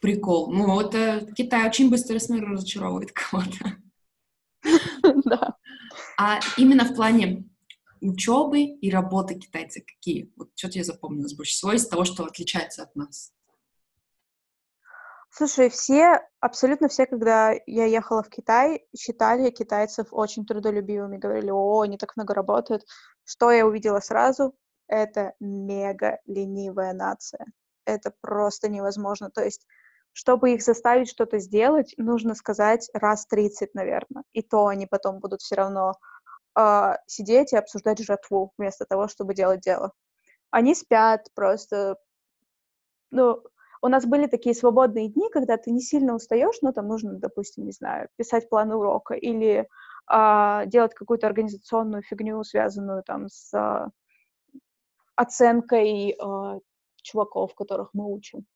Прикол. 0.00 0.52
Ну, 0.52 0.80
это 0.80 1.26
Китай 1.34 1.68
очень 1.68 1.90
быстро 1.90 2.14
разочаровывает 2.14 3.12
кого-то. 3.12 3.76
Да. 5.24 5.56
А 6.18 6.40
именно 6.56 6.84
в 6.84 6.94
плане 6.94 7.48
учебы 8.00 8.62
и 8.62 8.90
работы 8.90 9.34
китайцы 9.34 9.80
какие? 9.80 10.32
Вот 10.36 10.50
что 10.54 10.70
тебе 10.70 10.84
запомнилось 10.84 11.34
больше 11.34 11.52
всего 11.52 11.72
из 11.72 11.86
того, 11.86 12.04
что 12.04 12.24
отличается 12.24 12.82
от 12.82 12.94
нас? 12.96 13.32
Слушай, 15.34 15.70
все, 15.70 16.20
абсолютно 16.40 16.88
все, 16.88 17.06
когда 17.06 17.52
я 17.64 17.86
ехала 17.86 18.22
в 18.22 18.28
Китай, 18.28 18.86
считали 18.94 19.48
китайцев 19.48 20.08
очень 20.10 20.44
трудолюбивыми, 20.44 21.16
говорили, 21.16 21.48
о, 21.50 21.80
они 21.80 21.96
так 21.96 22.16
много 22.16 22.34
работают. 22.34 22.84
Что 23.24 23.50
я 23.50 23.66
увидела 23.66 24.00
сразу? 24.00 24.54
Это 24.88 25.32
мега 25.40 26.18
ленивая 26.26 26.92
нация. 26.92 27.46
Это 27.86 28.12
просто 28.20 28.68
невозможно. 28.68 29.30
То 29.30 29.42
есть, 29.42 29.66
чтобы 30.12 30.52
их 30.52 30.62
заставить 30.62 31.08
что-то 31.08 31.38
сделать, 31.38 31.94
нужно 31.96 32.34
сказать 32.34 32.90
раз 32.92 33.26
30, 33.26 33.74
наверное. 33.74 34.24
И 34.32 34.42
то 34.42 34.66
они 34.66 34.86
потом 34.86 35.20
будут 35.20 35.40
все 35.40 35.54
равно 35.54 35.94
э, 36.58 36.94
сидеть 37.06 37.52
и 37.52 37.56
обсуждать 37.56 37.98
жертву 38.00 38.52
вместо 38.58 38.84
того, 38.84 39.08
чтобы 39.08 39.34
делать 39.34 39.60
дело. 39.60 39.92
Они 40.50 40.74
спят 40.74 41.28
просто, 41.34 41.96
ну, 43.10 43.42
у 43.80 43.88
нас 43.88 44.06
были 44.06 44.26
такие 44.26 44.54
свободные 44.54 45.08
дни, 45.08 45.28
когда 45.30 45.56
ты 45.56 45.70
не 45.72 45.80
сильно 45.80 46.14
устаешь, 46.14 46.60
но 46.62 46.72
там 46.72 46.86
нужно, 46.86 47.18
допустим, 47.18 47.64
не 47.64 47.72
знаю, 47.72 48.08
писать 48.16 48.48
план 48.48 48.70
урока 48.70 49.14
или 49.14 49.66
а, 50.06 50.66
делать 50.66 50.94
какую-то 50.94 51.26
организационную 51.26 52.02
фигню, 52.02 52.44
связанную 52.44 53.02
там 53.02 53.28
с 53.28 53.52
а, 53.54 53.90
оценкой 55.16 56.16
а, 56.20 56.58
чуваков, 57.02 57.54
которых 57.54 57.90
мы 57.92 58.06
учим. 58.06 58.46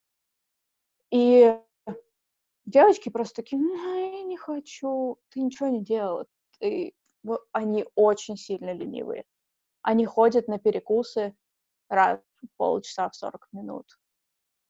И 1.17 1.59
девочки 2.67 3.09
просто 3.09 3.37
такие, 3.37 3.59
ну, 3.59 4.19
я 4.19 4.23
не 4.23 4.37
хочу, 4.37 5.19
ты 5.31 5.41
ничего 5.41 5.69
не 5.71 5.83
делала. 5.83 6.27
Ты... 6.59 6.95
Они 7.53 7.87
очень 7.95 8.37
сильно 8.37 8.75
ленивые. 8.75 9.25
Они 9.81 10.05
ходят 10.05 10.47
на 10.47 10.59
перекусы 10.59 11.35
раз 11.89 12.21
в 12.43 12.49
полчаса, 12.59 13.09
в 13.09 13.17
40 13.17 13.49
минут 13.53 13.87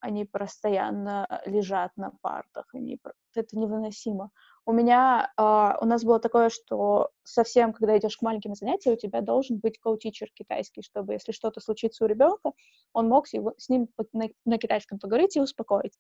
они 0.07 0.25
постоянно 0.25 1.27
лежат 1.47 1.91
на 1.97 2.13
партах, 2.23 2.67
они, 2.75 3.01
это 3.35 3.59
невыносимо. 3.59 4.31
У 4.65 4.73
меня, 4.73 5.33
uh, 5.39 5.77
у 5.81 5.85
нас 5.85 6.05
было 6.05 6.21
такое, 6.21 6.49
что 6.49 7.11
совсем, 7.25 7.73
когда 7.73 7.97
идешь 7.99 8.17
к 8.17 8.23
маленьким 8.23 8.55
занятиям, 8.55 8.95
у 8.95 8.99
тебя 8.99 9.21
должен 9.21 9.59
быть 9.59 9.79
коучичер 9.79 10.29
китайский, 10.33 10.83
чтобы, 10.83 11.15
если 11.15 11.33
что-то 11.33 11.61
случится 11.61 12.05
у 12.05 12.09
ребенка, 12.09 12.53
он 12.93 13.09
мог 13.09 13.29
его, 13.33 13.55
с 13.59 13.69
ним 13.69 13.89
на, 14.13 14.29
на 14.45 14.59
китайском 14.59 14.99
поговорить 14.99 15.37
и 15.37 15.41
успокоить. 15.41 15.99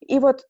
И 0.00 0.18
вот 0.18 0.46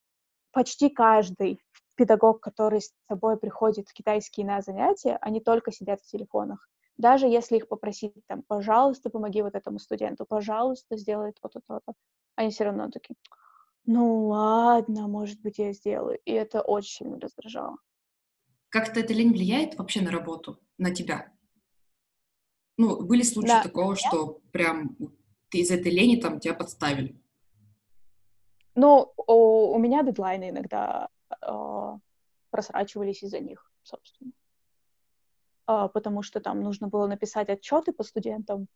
почти 0.52 0.88
каждый 0.88 1.60
педагог, 1.96 2.40
который 2.40 2.80
с 2.80 2.92
тобой 3.08 3.38
приходит 3.38 3.88
в 3.88 3.92
китайские 3.92 4.46
на 4.46 4.60
занятия, 4.60 5.18
они 5.20 5.40
только 5.40 5.72
сидят 5.72 6.00
в 6.00 6.06
телефонах. 6.06 6.68
Даже 6.98 7.26
если 7.26 7.56
их 7.56 7.68
попросить, 7.68 8.14
там, 8.26 8.42
пожалуйста, 8.42 9.10
помоги 9.10 9.42
вот 9.42 9.54
этому 9.54 9.78
студенту, 9.78 10.24
пожалуйста, 10.26 10.96
сделай 10.96 11.32
то-то, 11.32 11.60
то-то, 11.66 11.92
они 12.36 12.50
все 12.50 12.64
равно 12.64 12.90
такие, 12.90 13.16
ну 13.84 14.26
ладно, 14.26 15.06
может 15.06 15.40
быть, 15.40 15.58
я 15.58 15.72
сделаю. 15.72 16.18
И 16.24 16.32
это 16.32 16.60
очень 16.60 16.96
сильно 16.96 17.20
раздражало. 17.20 17.76
Как-то 18.68 19.00
эта 19.00 19.12
лень 19.12 19.32
влияет 19.32 19.76
вообще 19.78 20.00
на 20.00 20.10
работу, 20.10 20.58
на 20.76 20.90
тебя? 20.90 21.32
Ну, 22.76 23.02
были 23.02 23.22
случаи 23.22 23.48
да. 23.48 23.62
такого, 23.62 23.94
что 23.94 24.40
прям 24.52 24.96
ты 25.50 25.58
из 25.58 25.70
этой 25.70 25.92
лени 25.92 26.20
там 26.20 26.40
тебя 26.40 26.54
подставили? 26.54 27.20
Ну, 28.76 29.12
у, 29.16 29.72
у 29.74 29.78
меня 29.78 30.02
дедлайны 30.02 30.50
иногда 30.50 31.08
э, 31.30 31.98
просрачивались 32.50 33.22
из-за 33.22 33.40
них, 33.40 33.70
собственно. 33.82 34.32
Э, 35.66 35.88
потому 35.92 36.22
что 36.22 36.40
там 36.40 36.60
нужно 36.60 36.88
было 36.88 37.06
написать 37.06 37.48
отчеты 37.48 37.92
по 37.92 38.04
студентам, 38.04 38.68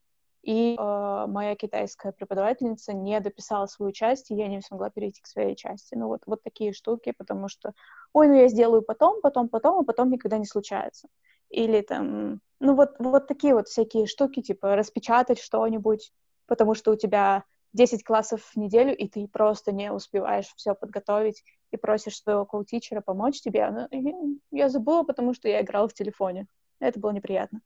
и 0.43 0.75
э, 0.75 1.25
моя 1.29 1.55
китайская 1.55 2.13
преподавательница 2.13 2.95
не 2.95 3.21
дописала 3.21 3.67
свою 3.67 3.93
часть, 3.93 4.31
и 4.31 4.35
я 4.35 4.49
не 4.49 4.63
смогла 4.63 4.89
перейти 4.89 5.21
к 5.21 5.27
своей 5.27 5.55
части. 5.55 5.95
Ну 5.95 6.09
вот, 6.09 6.23
вот 6.25 6.43
такие 6.43 6.73
штуки, 6.73 7.13
потому 7.13 7.49
что, 7.49 7.75
ой, 8.15 8.27
ну 8.27 8.35
я 8.35 8.49
сделаю 8.49 8.81
потом, 8.81 9.21
потом, 9.21 9.51
потом, 9.51 9.81
а 9.81 9.85
потом 9.85 10.11
никогда 10.11 10.39
не 10.39 10.47
случается. 10.47 11.09
Или 11.51 11.83
там, 11.83 12.41
ну 12.59 12.75
вот, 12.75 12.95
вот 12.99 13.29
такие 13.29 13.55
вот 13.55 13.69
всякие 13.69 14.07
штуки, 14.07 14.41
типа 14.41 14.77
распечатать 14.77 15.39
что-нибудь, 15.39 16.11
потому 16.47 16.75
что 16.75 16.93
у 16.93 16.97
тебя 16.97 17.45
10 17.73 18.05
классов 18.05 18.43
в 18.43 18.57
неделю, 18.57 18.97
и 18.97 19.09
ты 19.09 19.29
просто 19.29 19.73
не 19.73 19.93
успеваешь 19.93 20.53
все 20.57 20.75
подготовить, 20.75 21.45
и 21.71 21.77
просишь 21.77 22.21
своего 22.21 22.45
коу-тичера 22.45 23.01
помочь 23.01 23.41
тебе. 23.41 23.71
Ну, 23.71 24.39
я 24.51 24.69
забыла, 24.69 25.05
потому 25.05 25.35
что 25.35 25.49
я 25.49 25.63
играла 25.63 25.89
в 25.89 25.95
телефоне. 25.95 26.47
Это 26.81 26.99
было 26.99 27.13
неприятно. 27.13 27.61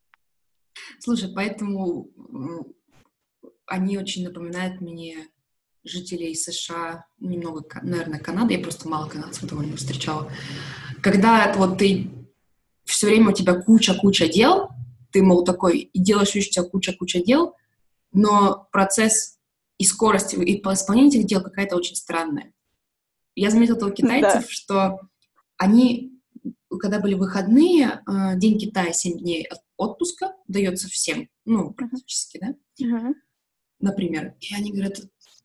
Слушай, 0.99 1.33
поэтому 1.35 2.09
они 3.67 3.97
очень 3.97 4.25
напоминают 4.25 4.81
мне 4.81 5.29
жителей 5.85 6.35
США, 6.35 7.07
немного, 7.19 7.65
наверное, 7.83 8.19
Канады, 8.19 8.55
я 8.55 8.61
просто 8.61 8.89
мало 8.89 9.09
канадцев 9.09 9.49
довольно 9.49 9.77
встречала. 9.77 10.31
Когда 11.03 11.53
вот 11.57 11.79
ты 11.79 12.11
все 12.85 13.07
время 13.07 13.31
у 13.31 13.33
тебя 13.33 13.55
куча-куча 13.61 14.29
дел, 14.29 14.71
ты, 15.13 15.23
мол, 15.23 15.45
такой, 15.45 15.79
и 15.79 15.99
делаешь, 15.99 16.35
у 16.35 16.41
тебя 16.41 16.65
куча-куча 16.65 17.23
дел, 17.23 17.55
но 18.13 18.69
процесс 18.73 19.34
и 19.85 19.87
скорость 19.87 20.33
и 20.33 20.57
по 20.57 20.73
исполнению 20.73 21.11
этих 21.11 21.27
дел 21.27 21.43
какая-то 21.43 21.77
очень 21.77 21.95
странная. 21.95 22.53
Я 23.35 23.51
заметила 23.51 23.87
у 23.87 23.91
китайцев, 23.91 24.43
да. 24.43 24.49
что 24.49 25.01
они 25.59 26.11
когда 26.79 26.99
были 26.99 27.15
выходные, 27.15 28.03
а, 28.05 28.35
День 28.35 28.59
Китая, 28.59 28.93
7 28.93 29.19
дней 29.19 29.49
отпуска 29.77 30.35
дается 30.49 30.89
всем, 30.89 31.29
ну, 31.45 31.73
практически, 31.73 32.39
да, 32.39 32.55
uh-huh. 32.83 33.15
например. 33.79 34.35
И 34.41 34.55
они 34.55 34.73
говорят, 34.73 35.01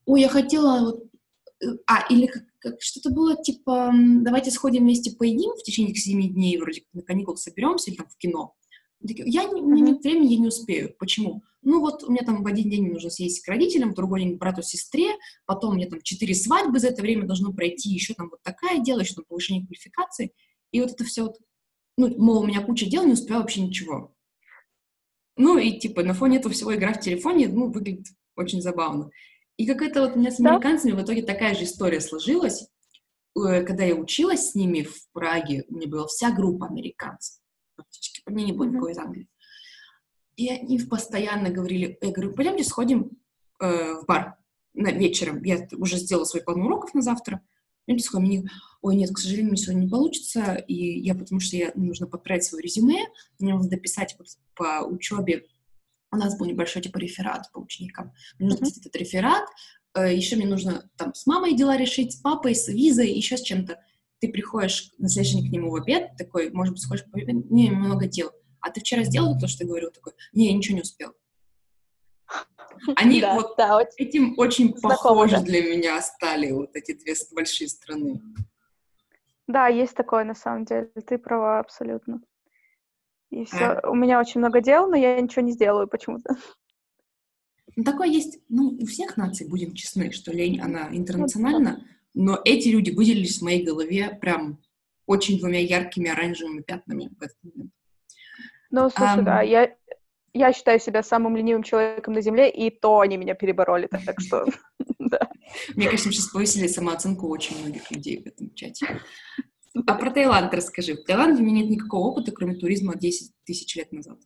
ой, 0.06 0.22
я 0.22 0.30
хотела 0.30 0.80
вот... 0.86 1.04
Э, 1.62 1.78
а, 1.86 2.12
или 2.12 2.26
как, 2.26 2.44
как 2.58 2.82
что-то 2.82 3.12
было, 3.12 3.42
типа, 3.42 3.94
давайте 3.94 4.50
сходим 4.50 4.84
вместе 4.84 5.12
поедим 5.12 5.52
в 5.52 5.62
течение 5.62 5.92
этих 5.92 6.02
7 6.02 6.34
дней, 6.34 6.58
вроде 6.58 6.82
как 6.82 6.94
на 6.94 7.02
каникулах 7.04 7.40
соберемся 7.40 7.92
или 7.92 7.98
там 7.98 8.08
в 8.08 8.18
кино. 8.18 8.56
Я 9.02 9.46
не, 9.46 9.62
меня 9.62 9.92
нет 9.92 10.04
времени, 10.04 10.34
я 10.34 10.40
не 10.40 10.48
успею. 10.48 10.94
Почему? 11.00 11.44
Ну 11.62 11.80
вот 11.80 12.04
у 12.04 12.12
меня 12.12 12.26
там 12.26 12.44
в 12.44 12.48
один 12.48 12.70
день 12.70 12.92
нужно 12.92 13.10
съездить 13.10 13.44
к 13.44 13.48
родителям, 13.48 13.92
в 13.92 13.96
другой 13.96 14.22
день 14.22 14.36
к 14.36 14.40
брату, 14.40 14.62
сестре, 14.62 15.12
потом 15.46 15.78
меня 15.78 15.88
там 15.88 16.02
четыре 16.02 16.36
свадьбы 16.36 16.80
за 16.80 16.90
это 16.90 17.02
время 17.02 17.26
должно 17.26 17.54
пройти, 17.54 17.90
еще 17.90 18.14
там 18.14 18.30
вот 18.30 18.42
такая 18.44 18.80
дело, 18.80 19.00
еще 19.00 19.16
там 19.16 19.26
повышение 19.28 19.66
квалификации. 19.66 20.34
И 20.72 20.82
вот 20.82 20.92
это 20.92 21.04
все 21.04 21.24
вот, 21.24 21.38
ну, 21.98 22.14
мол, 22.18 22.42
у 22.42 22.48
меня 22.48 22.62
куча 22.62 22.86
дел, 22.86 23.06
не 23.06 23.14
успеваю 23.14 23.42
вообще 23.42 23.62
ничего. 23.62 24.14
Ну, 25.38 25.58
и 25.58 25.80
типа 25.80 26.04
на 26.04 26.14
фоне 26.14 26.38
этого 26.38 26.54
всего 26.54 26.76
игра 26.76 26.94
в 26.94 27.00
телефоне, 27.00 27.48
ну, 27.48 27.72
выглядит 27.72 28.08
очень 28.36 28.62
забавно. 28.62 29.10
И 29.58 29.66
какая-то 29.66 30.02
вот 30.02 30.16
у 30.16 30.20
меня 30.20 30.32
с 30.32 30.40
американцами 30.40 30.94
в 30.94 31.02
итоге 31.02 31.22
такая 31.22 31.56
же 31.56 31.64
история 31.64 32.02
сложилась. 32.02 32.68
Э, 33.38 33.64
когда 33.64 33.84
я 33.84 33.96
училась 33.96 34.52
с 34.52 34.56
ними 34.56 34.84
в 34.84 35.12
Праге, 35.12 35.66
у 35.68 35.76
меня 35.76 35.88
была 35.88 36.08
вся 36.08 36.32
группа 36.32 36.68
американцев. 36.68 37.39
По 38.26 38.32
мне 38.32 38.46
не 38.46 38.52
было 38.54 38.66
mm-hmm. 38.66 38.72
никого 38.72 38.90
из 38.90 38.98
Англии. 38.98 39.28
И 40.36 40.50
они 40.50 40.80
постоянно 40.80 41.50
говорили, 41.50 41.98
я 42.02 42.12
говорю, 42.12 42.34
пойдемте 42.34 42.64
сходим 42.64 43.12
э, 43.60 43.96
в 43.96 44.06
бар 44.06 44.38
на 44.74 44.92
вечером. 44.92 45.44
Я 45.44 45.68
уже 45.74 45.98
сделала 45.98 46.26
свой 46.26 46.44
план 46.44 46.62
уроков 46.62 46.94
на 46.94 47.02
завтра. 47.02 47.42
Пойдемте 47.86 48.06
сходим. 48.06 48.26
Они, 48.26 48.48
ой, 48.82 48.96
нет, 48.96 49.12
к 49.14 49.18
сожалению, 49.18 49.58
сегодня 49.58 49.82
не 49.82 49.90
получится. 49.90 50.56
И 50.56 51.02
я, 51.02 51.16
потому 51.16 51.42
что 51.42 51.58
я, 51.58 51.72
нужно 51.76 52.08
подправить 52.08 52.46
свое 52.46 52.64
резюме, 52.64 53.08
мне 53.40 53.54
нужно 53.54 53.70
дописать 53.70 54.16
вот 54.18 54.28
по 54.56 54.86
учебе. 54.86 55.46
У 56.12 56.16
нас 56.16 56.38
был 56.38 56.46
небольшой 56.46 56.82
типа 56.82 56.98
реферат 56.98 57.52
по 57.52 57.60
ученикам. 57.60 58.14
Мне 58.38 58.50
нужно 58.50 58.66
mm-hmm. 58.66 58.80
этот 58.80 58.96
реферат, 58.96 59.46
э, 59.96 60.16
еще 60.16 60.38
мне 60.38 60.48
нужно 60.48 60.90
там 60.96 61.14
с 61.14 61.26
мамой 61.26 61.56
дела 61.56 61.78
решить, 61.78 62.14
с 62.14 62.16
папой, 62.16 62.56
с 62.56 62.68
визой, 62.68 63.12
еще 63.12 63.38
с 63.38 63.42
чем-то. 63.42 63.80
Ты 64.20 64.30
приходишь 64.30 64.92
на 64.98 65.08
следующий 65.10 65.42
день 65.42 65.50
к 65.50 65.52
нему 65.54 65.72
в 65.72 65.76
обед, 65.76 66.12
такой, 66.18 66.52
может 66.52 66.74
быть, 66.74 66.84
сходишь 66.84 67.06
по 67.12 67.18
не, 67.18 67.72
много 67.72 68.08
дел 68.08 68.32
а 68.62 68.72
ты 68.72 68.82
вчера 68.82 69.04
сделал 69.04 69.38
то, 69.38 69.48
что 69.48 69.60
ты 69.60 69.66
говорил? 69.66 69.92
Такой, 69.92 70.14
не, 70.34 70.48
я 70.48 70.54
ничего 70.54 70.76
не 70.76 70.82
успел. 70.82 71.14
Они 72.96 73.22
да, 73.22 73.36
вот 73.36 73.56
да, 73.58 73.80
этим 73.98 74.36
очень 74.38 74.74
похожи 74.82 75.38
да. 75.38 75.42
для 75.42 75.62
меня 75.62 76.02
стали, 76.02 76.52
вот 76.52 76.76
эти 76.76 76.94
две 76.94 77.14
большие 77.34 77.68
страны. 77.68 78.22
Да, 79.48 79.68
есть 79.68 79.96
такое 79.96 80.24
на 80.24 80.36
самом 80.36 80.66
деле, 80.66 80.92
ты 81.08 81.18
права 81.18 81.60
абсолютно. 81.60 82.22
И 83.32 83.46
все. 83.46 83.66
А... 83.66 83.90
У 83.90 83.96
меня 83.96 84.20
очень 84.20 84.40
много 84.40 84.62
дел, 84.62 84.88
но 84.88 84.96
я 84.96 85.20
ничего 85.20 85.44
не 85.44 85.52
сделаю 85.52 85.88
почему-то. 85.88 86.36
Ну, 87.76 87.84
такое 87.84 88.08
есть, 88.08 88.40
ну, 88.50 88.72
у 88.72 88.86
всех 88.88 89.16
наций, 89.16 89.48
будем 89.48 89.74
честны, 89.74 90.12
что 90.12 90.34
лень, 90.34 90.60
она 90.60 90.90
интернациональна, 90.92 91.86
но 92.14 92.40
эти 92.46 92.70
люди 92.70 92.92
выделились 92.92 93.40
в 93.40 93.44
моей 93.44 93.64
голове 93.64 94.18
прям 94.22 94.62
очень 95.06 95.40
двумя 95.40 95.60
яркими 95.60 96.10
оранжевыми 96.10 96.62
пятнами 96.62 97.10
в 97.18 97.22
этот 97.22 97.38
момент. 97.44 97.72
Ну, 98.72 98.90
слушай, 98.90 99.20
um... 99.20 99.24
да, 99.24 99.42
я, 99.42 99.76
я 100.34 100.54
считаю 100.54 100.80
себя 100.80 101.02
самым 101.02 101.36
ленивым 101.36 101.64
человеком 101.64 102.14
на 102.14 102.22
Земле, 102.22 102.50
и 102.50 102.70
то 102.70 103.00
они 103.00 103.18
меня 103.18 103.34
перебороли, 103.34 103.88
так 103.88 104.20
что, 104.20 104.46
да. 105.00 105.30
Мне 105.76 105.90
кажется, 105.90 106.12
сейчас 106.12 106.28
повысили 106.28 106.68
самооценку 106.68 107.28
очень 107.28 107.60
многих 107.60 107.90
людей 107.90 108.22
в 108.22 108.28
этом 108.28 108.54
чате. 108.54 109.02
А 109.88 109.96
про 109.96 110.12
Таиланд 110.12 110.54
расскажи. 110.54 110.96
В 110.96 111.04
Таиланде 111.04 111.42
у 111.42 111.46
меня 111.46 111.62
нет 111.62 111.70
никакого 111.70 112.08
опыта, 112.08 112.32
кроме 112.32 112.56
туризма 112.56 112.96
10 112.96 113.34
тысяч 113.46 113.76
лет 113.76 113.92
назад. 113.92 114.20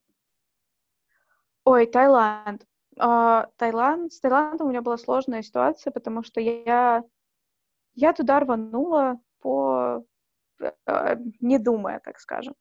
Ой, 1.65 1.85
Таиланд. 1.85 2.65
Uh, 2.99 3.47
Таиланд. 3.57 4.13
С 4.13 4.19
Таиландом 4.19 4.67
у 4.67 4.69
меня 4.69 4.81
была 4.81 4.97
сложная 4.97 5.41
ситуация, 5.41 5.91
потому 5.91 6.23
что 6.23 6.39
я, 6.39 7.03
я 7.95 8.13
туда 8.13 8.39
рванула 8.39 9.19
по... 9.41 10.03
Uh, 10.87 11.33
не 11.41 11.57
думая, 11.59 11.99
так 11.99 12.19
скажем. 12.19 12.55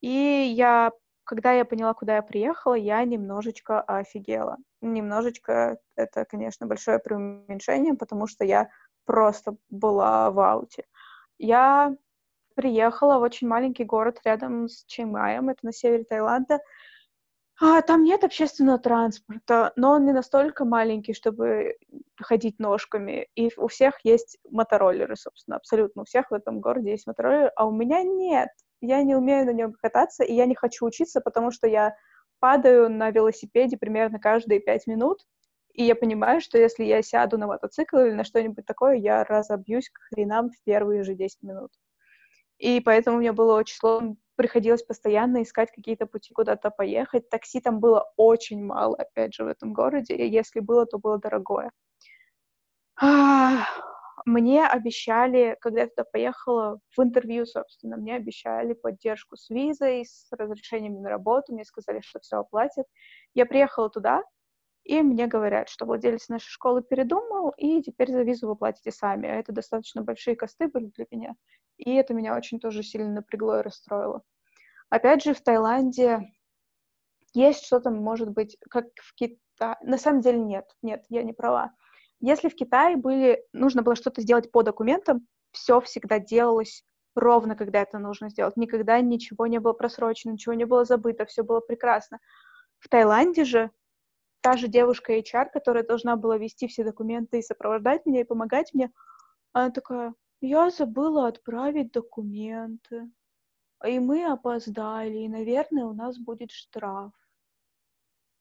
И 0.00 0.08
я, 0.56 0.90
когда 1.24 1.52
я 1.52 1.64
поняла, 1.64 1.94
куда 1.94 2.16
я 2.16 2.22
приехала, 2.22 2.74
я 2.74 3.04
немножечко 3.04 3.80
офигела. 3.80 4.56
Немножечко, 4.80 5.78
это, 5.94 6.24
конечно, 6.24 6.66
большое 6.66 6.98
преуменьшение, 6.98 7.94
потому 7.94 8.26
что 8.26 8.44
я 8.44 8.68
просто 9.04 9.56
была 9.70 10.30
в 10.30 10.40
ауте. 10.40 10.84
Я 11.38 11.94
приехала 12.54 13.18
в 13.18 13.22
очень 13.22 13.48
маленький 13.48 13.84
город 13.84 14.20
рядом 14.24 14.68
с 14.68 14.84
Чаймаем, 14.86 15.48
это 15.48 15.60
на 15.62 15.72
севере 15.72 16.04
Таиланда. 16.04 16.60
А, 17.60 17.80
там 17.82 18.02
нет 18.02 18.24
общественного 18.24 18.78
транспорта, 18.78 19.72
но 19.76 19.92
он 19.92 20.04
не 20.04 20.12
настолько 20.12 20.64
маленький, 20.64 21.12
чтобы 21.14 21.76
ходить 22.20 22.58
ножками. 22.58 23.28
И 23.36 23.50
у 23.56 23.68
всех 23.68 24.00
есть 24.04 24.38
мотороллеры, 24.50 25.16
собственно, 25.16 25.56
абсолютно 25.58 26.02
у 26.02 26.04
всех 26.04 26.30
в 26.30 26.34
этом 26.34 26.60
городе 26.60 26.90
есть 26.90 27.06
мотороллеры, 27.06 27.52
а 27.56 27.66
у 27.66 27.72
меня 27.72 28.02
нет 28.02 28.48
я 28.82 29.02
не 29.02 29.14
умею 29.14 29.46
на 29.46 29.52
нем 29.52 29.72
кататься, 29.72 30.24
и 30.24 30.34
я 30.34 30.44
не 30.46 30.54
хочу 30.54 30.84
учиться, 30.84 31.20
потому 31.20 31.50
что 31.52 31.66
я 31.66 31.96
падаю 32.40 32.90
на 32.90 33.10
велосипеде 33.10 33.76
примерно 33.78 34.18
каждые 34.18 34.60
пять 34.60 34.86
минут, 34.86 35.20
и 35.72 35.84
я 35.84 35.94
понимаю, 35.94 36.40
что 36.40 36.58
если 36.58 36.84
я 36.84 37.00
сяду 37.02 37.38
на 37.38 37.46
мотоцикл 37.46 37.96
или 37.98 38.12
на 38.12 38.24
что-нибудь 38.24 38.66
такое, 38.66 38.96
я 38.96 39.24
разобьюсь 39.24 39.88
к 39.88 39.98
хренам 40.10 40.50
в 40.50 40.62
первые 40.64 41.04
же 41.04 41.14
10 41.14 41.42
минут. 41.42 41.70
И 42.62 42.80
поэтому 42.80 43.18
мне 43.18 43.32
было 43.32 43.58
очень 43.58 43.74
сложно, 43.74 44.14
приходилось 44.36 44.84
постоянно 44.84 45.42
искать 45.42 45.72
какие-то 45.72 46.06
пути 46.06 46.32
куда-то 46.32 46.70
поехать. 46.70 47.28
Такси 47.28 47.60
там 47.60 47.80
было 47.80 48.12
очень 48.16 48.64
мало, 48.64 48.94
опять 48.94 49.34
же, 49.34 49.42
в 49.42 49.48
этом 49.48 49.72
городе, 49.72 50.14
и 50.14 50.30
если 50.30 50.60
было, 50.60 50.86
то 50.86 50.98
было 50.98 51.18
дорогое. 51.18 51.72
Мне 54.24 54.64
обещали, 54.64 55.56
когда 55.60 55.80
я 55.80 55.86
туда 55.88 56.04
поехала, 56.04 56.78
в 56.96 57.02
интервью, 57.02 57.46
собственно, 57.46 57.96
мне 57.96 58.14
обещали 58.14 58.74
поддержку 58.74 59.36
с 59.36 59.50
визой, 59.50 60.04
с 60.06 60.28
разрешением 60.30 61.02
на 61.02 61.10
работу, 61.10 61.52
мне 61.52 61.64
сказали, 61.64 62.00
что 62.00 62.20
все 62.20 62.36
оплатят. 62.36 62.86
Я 63.34 63.44
приехала 63.44 63.90
туда, 63.90 64.22
и 64.84 65.00
мне 65.02 65.26
говорят, 65.26 65.68
что 65.68 65.86
владелец 65.86 66.28
нашей 66.28 66.48
школы 66.48 66.82
передумал, 66.82 67.50
и 67.56 67.82
теперь 67.82 68.10
за 68.10 68.22
визу 68.22 68.48
вы 68.48 68.56
платите 68.56 68.90
сами. 68.90 69.28
А 69.28 69.34
это 69.36 69.52
достаточно 69.52 70.02
большие 70.02 70.36
косты 70.36 70.68
были 70.68 70.86
для 70.96 71.06
меня, 71.10 71.34
и 71.76 71.94
это 71.94 72.14
меня 72.14 72.36
очень 72.36 72.58
тоже 72.58 72.82
сильно 72.82 73.08
напрягло 73.12 73.60
и 73.60 73.62
расстроило. 73.62 74.22
Опять 74.90 75.22
же, 75.22 75.34
в 75.34 75.40
Таиланде 75.40 76.32
есть 77.34 77.64
что-то, 77.64 77.90
может 77.90 78.30
быть, 78.30 78.58
как 78.68 78.86
в 78.96 79.14
Китае. 79.14 79.76
На 79.82 79.98
самом 79.98 80.20
деле 80.20 80.38
нет, 80.38 80.66
нет, 80.82 81.04
я 81.08 81.22
не 81.22 81.32
права. 81.32 81.72
Если 82.20 82.48
в 82.48 82.54
Китае 82.54 82.96
были, 82.96 83.44
нужно 83.52 83.82
было 83.82 83.96
что-то 83.96 84.20
сделать 84.20 84.50
по 84.50 84.62
документам, 84.62 85.26
все 85.50 85.80
всегда 85.80 86.18
делалось 86.18 86.84
ровно, 87.14 87.56
когда 87.56 87.82
это 87.82 87.98
нужно 87.98 88.30
сделать. 88.30 88.56
Никогда 88.56 89.00
ничего 89.00 89.46
не 89.46 89.60
было 89.60 89.72
просрочено, 89.72 90.32
ничего 90.32 90.54
не 90.54 90.64
было 90.64 90.84
забыто, 90.84 91.26
все 91.26 91.42
было 91.42 91.60
прекрасно. 91.60 92.18
В 92.78 92.88
Таиланде 92.88 93.44
же 93.44 93.70
та 94.42 94.56
же 94.56 94.68
девушка 94.68 95.14
HR, 95.14 95.50
которая 95.52 95.84
должна 95.84 96.16
была 96.16 96.36
вести 96.36 96.66
все 96.66 96.84
документы 96.84 97.38
и 97.38 97.42
сопровождать 97.42 98.04
меня 98.04 98.20
и 98.20 98.24
помогать 98.24 98.74
мне, 98.74 98.92
она 99.52 99.70
такая, 99.70 100.14
я 100.40 100.70
забыла 100.70 101.28
отправить 101.28 101.92
документы, 101.92 103.10
и 103.86 103.98
мы 103.98 104.24
опоздали, 104.24 105.18
и, 105.18 105.28
наверное, 105.28 105.84
у 105.84 105.94
нас 105.94 106.18
будет 106.18 106.50
штраф. 106.50 107.12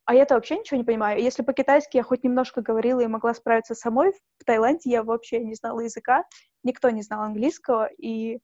А 0.05 0.15
я-то 0.15 0.33
вообще 0.33 0.57
ничего 0.57 0.77
не 0.77 0.83
понимаю. 0.83 1.21
Если 1.21 1.43
по-китайски 1.43 1.97
я 1.97 2.03
хоть 2.03 2.23
немножко 2.23 2.61
говорила 2.61 3.01
и 3.01 3.07
могла 3.07 3.33
справиться 3.33 3.75
самой, 3.75 4.13
в 4.39 4.43
Таиланде 4.45 4.89
я 4.89 5.03
вообще 5.03 5.39
не 5.43 5.53
знала 5.53 5.81
языка, 5.81 6.25
никто 6.63 6.89
не 6.89 7.03
знал 7.03 7.21
английского, 7.21 7.87
и, 7.97 8.39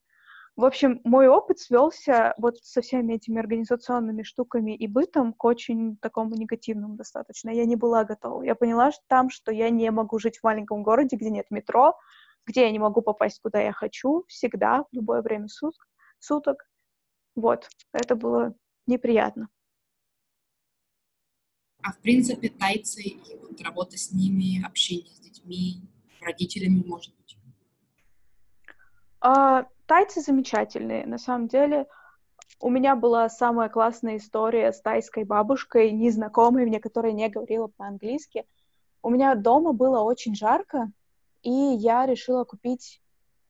в 0.58 0.64
общем, 0.64 1.00
мой 1.04 1.28
опыт 1.28 1.60
свелся 1.60 2.34
вот 2.36 2.58
со 2.64 2.80
всеми 2.80 3.14
этими 3.14 3.38
организационными 3.38 4.24
штуками 4.24 4.74
и 4.74 4.88
бытом 4.88 5.32
к 5.32 5.44
очень 5.44 5.96
такому 5.98 6.34
негативному 6.34 6.96
достаточно. 6.96 7.50
Я 7.50 7.64
не 7.64 7.76
была 7.76 8.02
готова. 8.02 8.42
Я 8.42 8.56
поняла 8.56 8.90
что 8.90 9.00
там, 9.06 9.30
что 9.30 9.52
я 9.52 9.70
не 9.70 9.88
могу 9.92 10.18
жить 10.18 10.38
в 10.38 10.42
маленьком 10.42 10.82
городе, 10.82 11.14
где 11.14 11.30
нет 11.30 11.46
метро, 11.50 11.96
где 12.44 12.62
я 12.62 12.72
не 12.72 12.80
могу 12.80 13.02
попасть 13.02 13.38
куда 13.40 13.60
я 13.60 13.70
хочу, 13.70 14.24
всегда, 14.26 14.82
в 14.82 14.88
любое 14.90 15.22
время 15.22 15.46
суток. 15.46 15.86
суток. 16.18 16.68
Вот, 17.36 17.68
это 17.92 18.16
было 18.16 18.52
неприятно. 18.88 19.48
А 21.84 21.92
в 21.92 21.98
принципе 22.00 22.48
тайцы 22.48 23.02
и 23.02 23.36
вот 23.40 23.60
работа 23.60 23.96
с 23.96 24.10
ними, 24.10 24.66
общение 24.66 25.14
с 25.14 25.20
детьми, 25.20 25.82
родителями, 26.20 26.82
может 26.84 27.14
быть? 27.14 27.38
А, 29.20 29.68
тайцы 29.88 30.20
замечательные, 30.20 31.06
на 31.06 31.18
самом 31.18 31.48
деле. 31.48 31.86
У 32.60 32.70
меня 32.70 32.94
была 32.94 33.28
самая 33.28 33.68
классная 33.68 34.18
история 34.18 34.72
с 34.72 34.80
тайской 34.80 35.24
бабушкой, 35.24 35.90
незнакомой 35.92 36.66
мне, 36.66 36.78
которая 36.78 37.12
не 37.12 37.28
говорила 37.28 37.68
по-английски. 37.68 38.44
У 39.02 39.10
меня 39.10 39.34
дома 39.34 39.72
было 39.72 40.00
очень 40.00 40.34
жарко, 40.34 40.90
и 41.42 41.50
я 41.50 42.04
решила 42.04 42.44
купить 42.44 43.00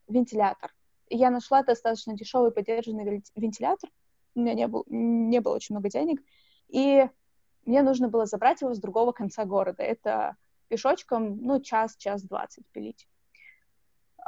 вентилятор. 0.07 0.75
Я 1.11 1.31
нашла 1.31 1.63
достаточно 1.63 2.15
дешевый 2.15 2.53
поддержанный 2.53 3.23
вентилятор. 3.35 3.91
У 4.35 4.41
меня 4.41 4.55
не, 4.55 4.69
был, 4.69 4.85
не 4.89 5.41
было 5.41 5.57
очень 5.57 5.75
много 5.75 5.89
денег. 5.89 6.23
И 6.69 7.09
мне 7.65 7.83
нужно 7.83 8.09
было 8.09 8.27
забрать 8.27 8.61
его 8.61 8.75
с 8.75 8.79
другого 8.79 9.13
конца 9.13 9.45
города. 9.45 9.83
Это 9.83 10.37
пешочком, 10.69 11.39
ну, 11.39 11.61
час, 11.61 11.97
час 11.97 12.23
двадцать 12.23 12.67
пилить. 12.69 13.09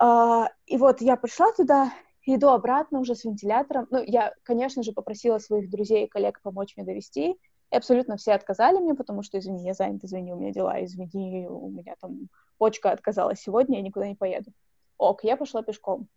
Uh, 0.00 0.46
и 0.66 0.76
вот 0.76 1.00
я 1.00 1.16
пришла 1.16 1.52
туда, 1.52 1.92
иду 2.34 2.48
обратно 2.48 3.00
уже 3.00 3.14
с 3.14 3.24
вентилятором. 3.24 3.86
Ну, 3.90 4.02
я, 4.02 4.34
конечно 4.42 4.82
же, 4.82 4.92
попросила 4.92 5.38
своих 5.38 5.70
друзей 5.70 6.04
и 6.04 6.08
коллег 6.08 6.40
помочь 6.42 6.76
мне 6.76 6.84
довести. 6.84 7.36
И 7.70 7.76
абсолютно 7.76 8.16
все 8.16 8.32
отказали 8.32 8.78
мне, 8.78 8.94
потому 8.94 9.22
что, 9.22 9.38
извини, 9.38 9.64
я 9.64 9.74
занята, 9.74 10.06
извини, 10.06 10.32
у 10.32 10.36
меня 10.36 10.52
дела, 10.52 10.82
извини, 10.84 11.46
у 11.48 11.68
меня 11.68 11.94
там 12.00 12.28
почка 12.58 12.90
отказала 12.90 13.36
сегодня, 13.36 13.76
я 13.76 13.82
никуда 13.82 14.08
не 14.08 14.16
поеду. 14.16 14.52
Ок, 14.98 15.22
я 15.24 15.36
пошла 15.36 15.62
пешком. 15.62 16.08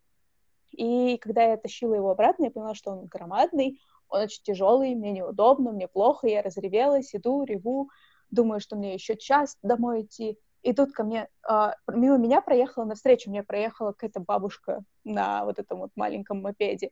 И 0.71 1.17
когда 1.17 1.43
я 1.43 1.57
тащила 1.57 1.93
его 1.93 2.09
обратно, 2.09 2.45
я 2.45 2.51
поняла, 2.51 2.73
что 2.73 2.91
он 2.91 3.05
громадный, 3.05 3.79
он 4.09 4.21
очень 4.21 4.41
тяжелый, 4.43 4.95
мне 4.95 5.11
неудобно, 5.11 5.71
мне 5.71 5.87
плохо, 5.87 6.27
я 6.27 6.41
разревелась, 6.41 7.13
иду, 7.13 7.43
реву, 7.43 7.89
думаю, 8.31 8.59
что 8.59 8.75
мне 8.75 8.95
еще 8.95 9.15
час 9.15 9.57
домой 9.61 10.01
идти. 10.01 10.39
И 10.63 10.73
тут 10.73 10.93
ко 10.93 11.03
мне, 11.03 11.27
э, 11.49 11.71
мимо 11.87 12.17
меня 12.17 12.41
проехала, 12.41 12.85
навстречу 12.85 13.29
мне 13.29 13.43
проехала 13.43 13.91
какая-то 13.91 14.21
бабушка 14.21 14.83
на 15.03 15.45
вот 15.45 15.59
этом 15.59 15.79
вот 15.79 15.91
маленьком 15.95 16.41
мопеде. 16.41 16.91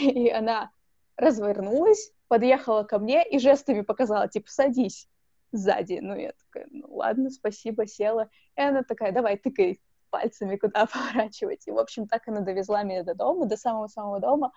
И 0.00 0.30
она 0.30 0.70
развернулась, 1.16 2.12
подъехала 2.28 2.82
ко 2.84 2.98
мне 2.98 3.26
и 3.28 3.38
жестами 3.38 3.82
показала, 3.82 4.28
типа, 4.28 4.48
садись 4.50 5.08
сзади. 5.52 5.98
Ну, 6.00 6.16
я 6.16 6.32
такая, 6.32 6.66
ну, 6.70 6.94
ладно, 6.94 7.30
спасибо, 7.30 7.86
села. 7.86 8.28
И 8.56 8.60
она 8.60 8.82
такая, 8.82 9.12
давай, 9.12 9.36
тыкай 9.36 9.80
пальцами, 10.10 10.56
куда 10.56 10.86
поворачивать. 10.92 11.66
И, 11.66 11.70
в 11.70 11.78
общем, 11.78 12.06
так 12.08 12.26
она 12.26 12.40
довезла 12.40 12.82
меня 12.82 13.02
до 13.02 13.14
дома, 13.14 13.46
до 13.46 13.56
самого-самого 13.56 14.20
дома. 14.20 14.52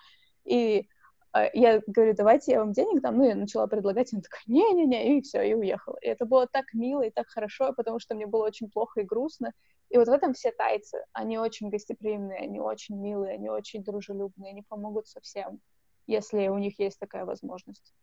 И 0.45 0.87
я 1.53 1.81
говорю, 1.85 2.13
давайте 2.15 2.53
я 2.53 2.59
вам 2.59 2.71
денег 2.71 3.01
дам. 3.01 3.17
Ну, 3.17 3.25
я 3.25 3.35
начала 3.35 3.67
предлагать, 3.67 4.13
она 4.13 4.21
такая, 4.21 4.41
не-не-не, 4.47 5.17
и 5.17 5.21
все, 5.21 5.41
и 5.43 5.53
уехала. 5.53 5.97
И 6.01 6.07
это 6.07 6.25
было 6.25 6.47
так 6.47 6.73
мило 6.73 7.03
и 7.03 7.11
так 7.11 7.27
хорошо, 7.27 7.73
потому 7.73 7.99
что 7.99 8.15
мне 8.15 8.25
было 8.25 8.45
очень 8.45 8.69
плохо 8.69 9.01
и 9.01 9.03
грустно. 9.03 9.53
И 9.89 9.97
вот 9.97 10.07
в 10.07 10.11
этом 10.11 10.33
все 10.33 10.51
тайцы. 10.51 11.03
Они 11.13 11.37
очень 11.37 11.69
гостеприимные, 11.69 12.39
они 12.39 12.59
очень 12.59 12.95
милые, 12.95 13.35
они 13.35 13.49
очень 13.49 13.83
дружелюбные, 13.83 14.51
они 14.51 14.61
помогут 14.61 15.07
совсем, 15.07 15.59
если 16.07 16.47
у 16.47 16.57
них 16.57 16.79
есть 16.79 16.99
такая 16.99 17.25
возможность. 17.25 17.93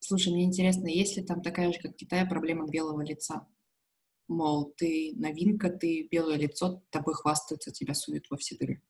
Слушай, 0.00 0.32
мне 0.32 0.44
интересно, 0.44 0.86
есть 0.86 1.16
ли 1.16 1.24
там 1.24 1.42
такая 1.42 1.72
же, 1.72 1.78
как 1.80 1.92
в 1.92 1.96
Китае, 1.96 2.26
проблема 2.26 2.68
белого 2.68 3.02
лица? 3.02 3.46
Мол, 4.28 4.72
ты 4.76 5.12
новинка, 5.16 5.70
ты 5.70 6.06
белое 6.10 6.36
лицо, 6.36 6.82
тобой 6.90 7.14
хвастаются, 7.14 7.72
тебя 7.72 7.94
суют 7.94 8.26
во 8.30 8.36
все 8.36 8.56
дыры. 8.56 8.82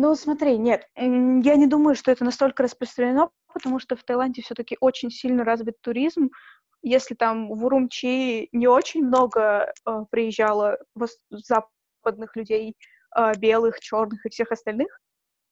Ну, 0.00 0.14
смотри, 0.14 0.58
нет, 0.58 0.88
я 0.94 1.56
не 1.56 1.66
думаю, 1.66 1.96
что 1.96 2.12
это 2.12 2.24
настолько 2.24 2.62
распространено, 2.62 3.30
потому 3.52 3.80
что 3.80 3.96
в 3.96 4.04
Таиланде 4.04 4.42
все-таки 4.42 4.76
очень 4.78 5.10
сильно 5.10 5.42
развит 5.42 5.80
туризм. 5.80 6.30
Если 6.82 7.16
там 7.16 7.48
в 7.48 7.64
Урумчи 7.64 8.48
не 8.52 8.68
очень 8.68 9.04
много 9.04 9.72
э, 9.84 10.04
приезжало 10.08 10.78
западных 11.30 12.36
людей, 12.36 12.76
э, 13.16 13.32
белых, 13.38 13.80
черных 13.80 14.24
и 14.24 14.28
всех 14.28 14.52
остальных, 14.52 15.00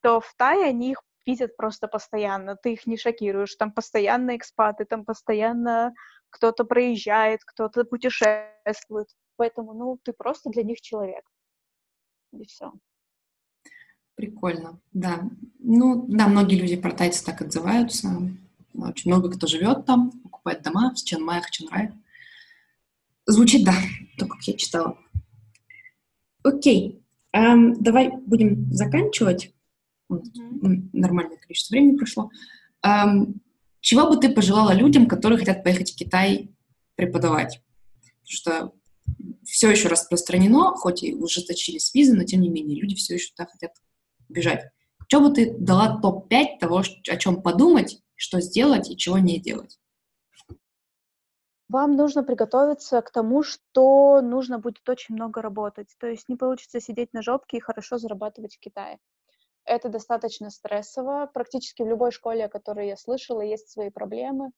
то 0.01 0.21
в 0.21 0.33
Тае 0.37 0.67
они 0.67 0.93
их 0.93 1.03
видят 1.27 1.57
просто 1.57 1.89
постоянно, 1.89 2.55
ты 2.55 2.75
их 2.75 2.87
не 2.87 2.97
шокируешь, 2.97 3.57
там 3.57 3.73
постоянно 3.73 4.37
экспаты, 4.37 4.85
там 4.85 5.05
постоянно 5.05 5.93
кто-то 6.31 6.63
проезжает, 6.65 7.41
кто-то 7.45 7.85
путешествует, 7.85 9.09
поэтому, 9.35 9.75
ну, 9.75 9.99
ты 10.05 10.13
просто 10.13 10.51
для 10.51 10.63
них 10.63 10.81
человек, 10.81 11.25
и 12.31 12.45
все. 12.47 12.73
Прикольно, 14.17 14.81
да. 14.93 15.29
Ну, 15.59 16.07
да, 16.09 16.27
многие 16.27 16.57
люди 16.57 16.77
про 16.77 16.91
тайцы 16.91 17.23
так 17.25 17.43
отзываются. 17.43 18.09
Очень 18.73 19.11
много 19.11 19.31
кто 19.31 19.47
живет 19.47 19.85
там, 19.85 20.11
покупает 20.11 20.63
дома 20.63 20.93
в 20.95 20.97
Ченмае, 20.97 21.43
в 21.43 21.51
Ченрае. 21.51 21.93
Звучит, 23.27 23.65
да, 23.65 23.75
то, 24.19 24.27
как 24.27 24.43
я 24.45 24.55
читала. 24.55 24.99
Окей, 26.43 27.03
эм, 27.33 27.83
давай 27.83 28.11
будем 28.11 28.73
заканчивать 28.73 29.53
mm-hmm. 30.11 30.91
нормальное 30.93 31.37
количество 31.37 31.75
времени 31.75 31.97
прошло. 31.97 32.31
Um, 32.87 33.35
чего 33.81 34.09
бы 34.09 34.17
ты 34.17 34.31
пожелала 34.33 34.73
людям, 34.73 35.07
которые 35.07 35.39
хотят 35.39 35.63
поехать 35.63 35.93
в 35.93 35.97
Китай 35.97 36.51
преподавать? 36.95 37.61
Потому 38.23 38.25
что 38.25 38.73
все 39.45 39.71
еще 39.71 39.89
распространено, 39.89 40.73
хоть 40.75 41.03
и 41.03 41.15
ужесточились 41.15 41.93
визы, 41.95 42.15
но 42.15 42.25
тем 42.25 42.41
не 42.41 42.49
менее 42.49 42.81
люди 42.81 42.95
все 42.95 43.15
еще 43.15 43.31
туда 43.31 43.47
хотят 43.47 43.73
бежать. 44.29 44.71
Что 45.09 45.21
бы 45.21 45.33
ты 45.33 45.57
дала 45.59 46.01
топ-5 46.01 46.59
того, 46.61 46.79
о 46.79 47.17
чем 47.17 47.43
подумать, 47.43 48.03
что 48.15 48.41
сделать 48.41 48.91
и 48.91 48.97
чего 48.97 49.19
не 49.19 49.39
делать? 49.39 49.79
Вам 51.69 51.97
нужно 51.97 52.23
приготовиться 52.23 53.03
к 53.03 53.11
тому, 53.11 53.43
что 53.43 54.21
нужно 54.21 54.59
будет 54.59 54.89
очень 54.89 55.17
много 55.17 55.43
работать. 55.43 55.89
То 55.99 56.07
есть 56.07 56.29
не 56.29 56.37
получится 56.37 56.81
сидеть 56.81 57.13
на 57.13 57.23
жопке 57.23 57.57
и 57.57 57.61
хорошо 57.61 57.99
зарабатывать 57.99 58.55
в 58.55 58.61
Китае. 58.61 58.99
Это 59.65 59.89
достаточно 59.89 60.51
стрессово. 60.51 61.29
Практически 61.35 61.83
в 61.83 61.89
любой 61.89 62.13
школе, 62.13 62.45
о 62.45 62.49
которой 62.49 62.87
я 62.87 62.97
слышала, 62.97 63.41
есть 63.41 63.69
свои 63.69 63.91
проблемы. 63.91 64.53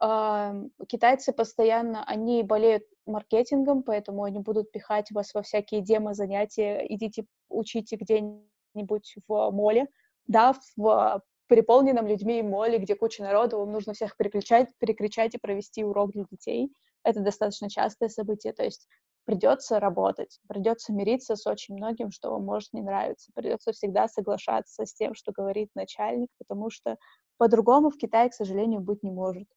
Китайцы 0.00 1.32
постоянно, 1.32 2.04
они 2.04 2.42
болеют 2.42 2.82
маркетингом, 3.06 3.84
поэтому 3.84 4.24
они 4.24 4.40
будут 4.40 4.72
пихать 4.72 5.12
вас 5.12 5.34
во 5.34 5.42
всякие 5.42 5.80
демо-занятия. 5.80 6.84
Идите, 6.88 7.24
учите 7.48 7.96
где-нибудь 7.96 8.44
в 8.86 9.50
моле, 9.50 9.88
да, 10.26 10.54
в 10.76 11.22
переполненном 11.48 12.06
людьми 12.06 12.42
моле, 12.42 12.78
где 12.78 12.94
куча 12.94 13.22
народу, 13.22 13.58
вам 13.58 13.72
нужно 13.72 13.94
всех 13.94 14.16
переключать, 14.16 14.68
перекричать 14.78 15.34
и 15.34 15.38
провести 15.38 15.82
урок 15.82 16.12
для 16.12 16.24
детей. 16.30 16.70
Это 17.02 17.20
достаточно 17.20 17.70
частое 17.70 18.08
событие, 18.08 18.52
то 18.52 18.64
есть 18.64 18.86
придется 19.24 19.78
работать, 19.78 20.40
придется 20.48 20.92
мириться 20.92 21.36
с 21.36 21.46
очень 21.46 21.74
многим, 21.74 22.10
что 22.10 22.30
вам 22.30 22.44
может 22.44 22.72
не 22.72 22.82
нравиться, 22.82 23.30
придется 23.34 23.72
всегда 23.72 24.08
соглашаться 24.08 24.84
с 24.84 24.94
тем, 24.94 25.14
что 25.14 25.32
говорит 25.32 25.70
начальник, 25.74 26.30
потому 26.38 26.70
что 26.70 26.96
по-другому 27.36 27.90
в 27.90 27.96
Китае, 27.96 28.30
к 28.30 28.34
сожалению, 28.34 28.80
быть 28.80 29.02
не 29.02 29.10
может. 29.10 29.48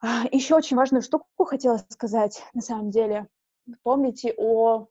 А, 0.00 0.24
Еще 0.30 0.54
очень 0.54 0.76
важную 0.76 1.02
штуку 1.02 1.44
хотела 1.44 1.78
сказать, 1.88 2.42
на 2.52 2.60
самом 2.60 2.90
деле. 2.90 3.28
Помните 3.82 4.34
о 4.36 4.86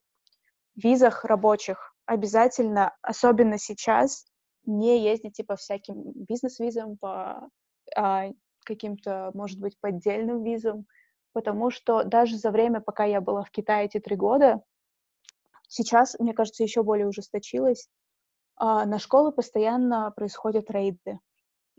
визах 0.76 1.24
рабочих. 1.24 1.95
Обязательно, 2.06 2.96
особенно 3.02 3.58
сейчас, 3.58 4.26
не 4.66 5.04
ездите 5.04 5.44
по 5.44 5.56
всяким 5.56 6.12
бизнес-визам, 6.14 6.98
по 6.98 7.50
а, 7.96 8.30
каким-то, 8.64 9.32
может 9.34 9.60
быть, 9.60 9.80
поддельным 9.80 10.44
визам, 10.44 10.86
потому 11.34 11.72
что 11.72 12.04
даже 12.04 12.38
за 12.38 12.52
время, 12.52 12.82
пока 12.82 13.06
я 13.06 13.22
была 13.22 13.44
в 13.44 13.52
Китае 13.52 13.86
эти 13.86 14.00
три 14.00 14.16
года, 14.16 14.62
сейчас, 15.68 16.16
мне 16.20 16.34
кажется, 16.34 16.64
еще 16.64 16.84
более 16.84 17.08
ужесточилось, 17.08 17.90
а, 18.56 18.86
на 18.86 19.00
школы 19.00 19.32
постоянно 19.32 20.12
происходят 20.12 20.70
рейды, 20.72 21.20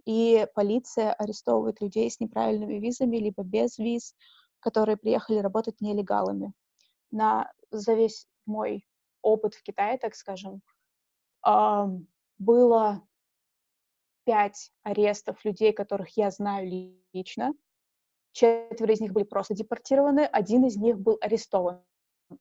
и 0.05 0.47
полиция 0.55 1.13
арестовывает 1.13 1.81
людей 1.81 2.11
с 2.11 2.21
неправильными 2.21 2.75
визами, 2.75 3.17
либо 3.17 3.43
без 3.43 3.79
виз, 3.79 4.15
которые 4.61 4.97
приехали 4.97 5.39
работать 5.39 5.81
нелегалами. 5.81 6.53
На, 7.11 7.51
за 7.71 7.95
весь 7.95 8.27
мой 8.47 8.85
опыт 9.27 9.55
в 9.55 9.63
Китае, 9.63 9.99
так 9.99 10.15
скажем, 10.15 10.63
было 12.39 13.07
пять 14.25 14.73
арестов 14.83 15.45
людей, 15.45 15.73
которых 15.73 16.17
я 16.17 16.31
знаю 16.31 16.69
лично, 17.13 17.55
Четверо 18.37 18.93
из 18.93 19.01
них 19.01 19.15
были 19.15 19.25
просто 19.25 19.55
депортированы, 19.55 20.27
один 20.27 20.67
из 20.67 20.77
них 20.77 20.99
был 20.99 21.17
арестован, 21.23 21.83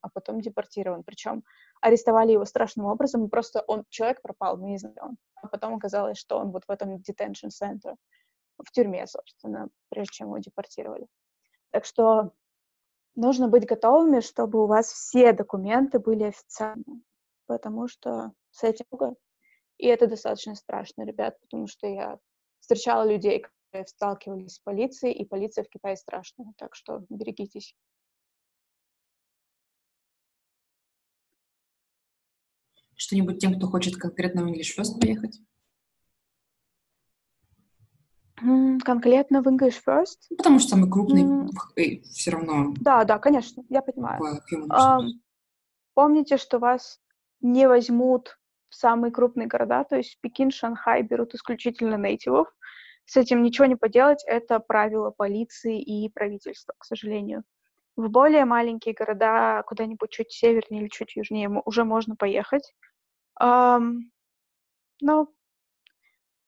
а 0.02 0.10
потом 0.10 0.42
депортирован. 0.42 1.06
Причем 1.06 1.46
арестовали 1.80 2.34
его 2.34 2.44
страшным 2.44 2.88
образом, 2.88 3.30
просто 3.30 3.64
он, 3.66 3.86
человек 3.88 4.22
пропал, 4.22 4.58
мы 4.58 4.72
не 4.72 4.78
знаем. 4.78 5.18
А 5.36 5.48
потом 5.48 5.74
оказалось, 5.74 6.18
что 6.18 6.38
он 6.38 6.52
вот 6.52 6.66
в 6.68 6.70
этом 6.70 6.98
detention 6.98 7.48
center, 7.48 7.96
в 8.62 8.70
тюрьме, 8.74 9.08
собственно, 9.08 9.70
прежде 9.88 10.16
чем 10.16 10.28
его 10.28 10.40
депортировали. 10.40 11.08
Так 11.72 11.86
что 11.86 12.34
нужно 13.16 13.48
быть 13.48 13.66
готовыми, 13.66 14.20
чтобы 14.20 14.64
у 14.64 14.68
вас 14.68 14.92
все 14.92 15.34
документы 15.34 16.00
были 16.00 16.24
официальны, 16.24 17.02
потому 17.48 17.88
что 17.88 18.34
с 18.52 18.64
этим 18.64 18.86
и 19.78 19.88
это 19.88 20.08
достаточно 20.08 20.56
страшно, 20.56 21.04
ребят, 21.04 21.40
потому 21.42 21.68
что 21.68 21.88
я 21.88 22.18
встречала 22.60 23.06
людей, 23.10 23.46
сталкивались 23.88 24.56
с 24.56 24.60
полицией, 24.60 25.14
и 25.14 25.26
полиция 25.26 25.66
в 25.66 25.70
Китае 25.70 25.98
страшная, 25.98 26.54
так 26.58 26.76
что 26.76 27.06
берегитесь. 27.10 27.76
Что-нибудь 32.96 33.40
тем, 33.40 33.58
кто 33.58 33.68
хочет 33.68 33.98
конкретно 33.98 34.44
в 34.44 34.48
English 34.48 34.78
First 34.80 35.00
поехать? 35.02 35.42
Конкретно 38.38 39.42
в 39.42 39.48
English 39.48 39.82
First? 39.88 40.18
Ну, 40.30 40.38
потому 40.38 40.60
что 40.60 40.70
самый 40.72 40.92
крупный 40.92 41.24
mm. 41.24 42.02
все 42.04 42.32
равно. 42.32 42.74
Да, 42.82 43.06
да, 43.06 43.18
конечно, 43.18 43.64
я 43.70 43.82
понимаю. 43.82 44.22
Um, 44.70 45.08
помните, 45.94 46.38
что 46.38 46.60
вас 46.60 47.00
не 47.40 47.68
возьмут 47.68 48.38
в 48.70 48.76
самые 48.76 49.12
крупные 49.12 49.48
города, 49.48 49.86
то 49.86 49.96
есть 49.96 50.20
Пекин, 50.20 50.52
Шанхай 50.52 51.02
берут 51.02 51.34
исключительно 51.34 51.96
нейтивов, 51.96 52.48
с 53.06 53.16
этим 53.16 53.44
ничего 53.44 53.66
не 53.66 53.76
поделать, 53.76 54.24
это 54.26 54.60
правило 54.60 55.12
полиции 55.12 55.82
и 55.82 56.10
правительства, 56.10 56.74
к 56.78 56.84
сожалению. 56.84 57.44
В 57.96 58.10
более 58.10 58.44
маленькие 58.44 58.94
города, 58.94 59.64
куда-нибудь 59.68 60.10
чуть 60.10 60.32
севернее 60.32 60.82
или 60.82 60.90
чуть 60.90 61.16
южнее, 61.16 61.50
уже 61.64 61.86
можно 61.86 62.16
поехать. 62.18 62.74
Um, 63.42 64.00
но, 65.02 65.30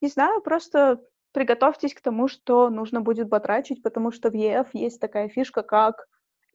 не 0.01 0.09
знаю, 0.09 0.41
просто 0.41 1.01
приготовьтесь 1.31 1.93
к 1.93 2.01
тому, 2.01 2.27
что 2.27 2.69
нужно 2.69 3.01
будет 3.01 3.29
потрачить, 3.29 3.83
потому 3.83 4.11
что 4.11 4.29
в 4.29 4.33
ЕФ 4.33 4.69
есть 4.73 4.99
такая 4.99 5.29
фишка, 5.29 5.63
как 5.63 6.07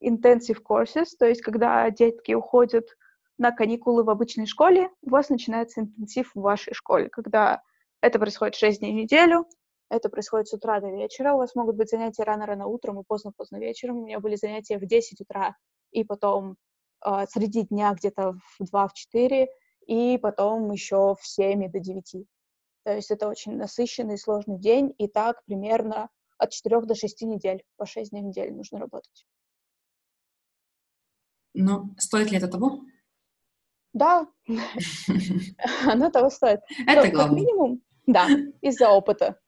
intensive 0.03 0.59
courses, 0.69 1.07
то 1.19 1.27
есть 1.27 1.43
когда 1.43 1.89
детки 1.91 2.33
уходят 2.33 2.87
на 3.39 3.53
каникулы 3.53 4.05
в 4.05 4.11
обычной 4.11 4.47
школе, 4.47 4.91
у 5.03 5.11
вас 5.11 5.29
начинается 5.29 5.81
интенсив 5.81 6.33
в 6.35 6.41
вашей 6.41 6.75
школе, 6.75 7.09
когда 7.09 7.63
это 8.03 8.19
происходит 8.19 8.57
6 8.57 8.81
дней 8.81 8.93
в 8.93 8.97
неделю, 8.97 9.47
Это 9.89 10.09
происходит 10.09 10.49
с 10.49 10.55
утра 10.55 10.81
до 10.81 10.89
вечера. 10.89 11.35
У 11.35 11.37
вас 11.37 11.55
могут 11.55 11.77
быть 11.77 11.91
занятия 11.91 12.25
рано-рано 12.25 12.67
утром 12.67 12.99
и 12.99 13.05
поздно-поздно 13.05 13.59
вечером. 13.59 13.99
У 13.99 14.07
меня 14.07 14.21
были 14.21 14.37
занятия 14.37 14.79
в 14.79 14.87
10 14.87 15.21
утра, 15.21 15.55
и 15.91 16.03
потом 16.03 16.57
э, 17.05 17.27
среди 17.29 17.63
дня 17.63 17.93
где-то 17.93 18.33
в 18.59 18.65
2 18.65 18.89
в 18.89 18.95
4, 18.95 19.49
и 19.87 20.19
потом 20.19 20.71
еще 20.73 21.15
в 21.21 21.27
7 21.27 21.71
до 21.71 21.79
9. 21.79 22.27
То 22.85 22.95
есть 22.95 23.11
это 23.11 23.29
очень 23.29 23.57
насыщенный, 23.57 24.19
сложный 24.19 24.59
день, 24.59 24.95
и 24.99 25.07
так 25.07 25.45
примерно 25.45 26.09
от 26.39 26.51
4 26.51 26.81
до 26.83 26.95
6 26.95 27.23
недель, 27.23 27.63
по 27.77 27.87
6 27.87 28.11
дней 28.11 28.23
в 28.23 28.27
неделю 28.27 28.57
нужно 28.57 28.81
работать. 28.81 29.27
Но 31.55 31.91
стоит 31.99 32.31
ли 32.31 32.39
это 32.39 32.49
того? 32.49 32.81
Да, 33.93 34.27
оно 35.87 36.11
того 36.11 36.31
стоит. 36.31 36.61
Это 36.87 37.09
главное. 37.11 37.27
Как 37.27 37.33
минимум, 37.33 37.83
да, 38.07 38.27
из-за 38.63 38.89
опыта. 38.89 39.39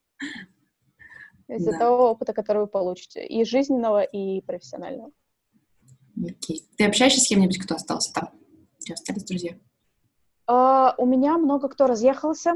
Из-за 1.49 1.73
Да. 1.73 1.79
того 1.79 2.11
опыта, 2.11 2.33
который 2.33 2.63
вы 2.63 2.67
получите, 2.67 3.27
и 3.27 3.45
жизненного, 3.45 4.03
и 4.03 4.41
профессионального. 4.43 5.11
Окей. 6.17 6.63
Ты 6.77 6.87
общаешься 6.87 7.21
с 7.21 7.29
кем-нибудь, 7.29 7.59
кто 7.59 7.75
остался 7.75 8.13
там? 8.13 8.31
Где 8.81 8.95
остались 8.95 9.25
друзья? 9.25 9.59
А, 10.47 10.95
у 10.99 11.07
меня 11.07 11.39
много 11.39 11.69
кто 11.69 11.87
разъехался. 11.87 12.55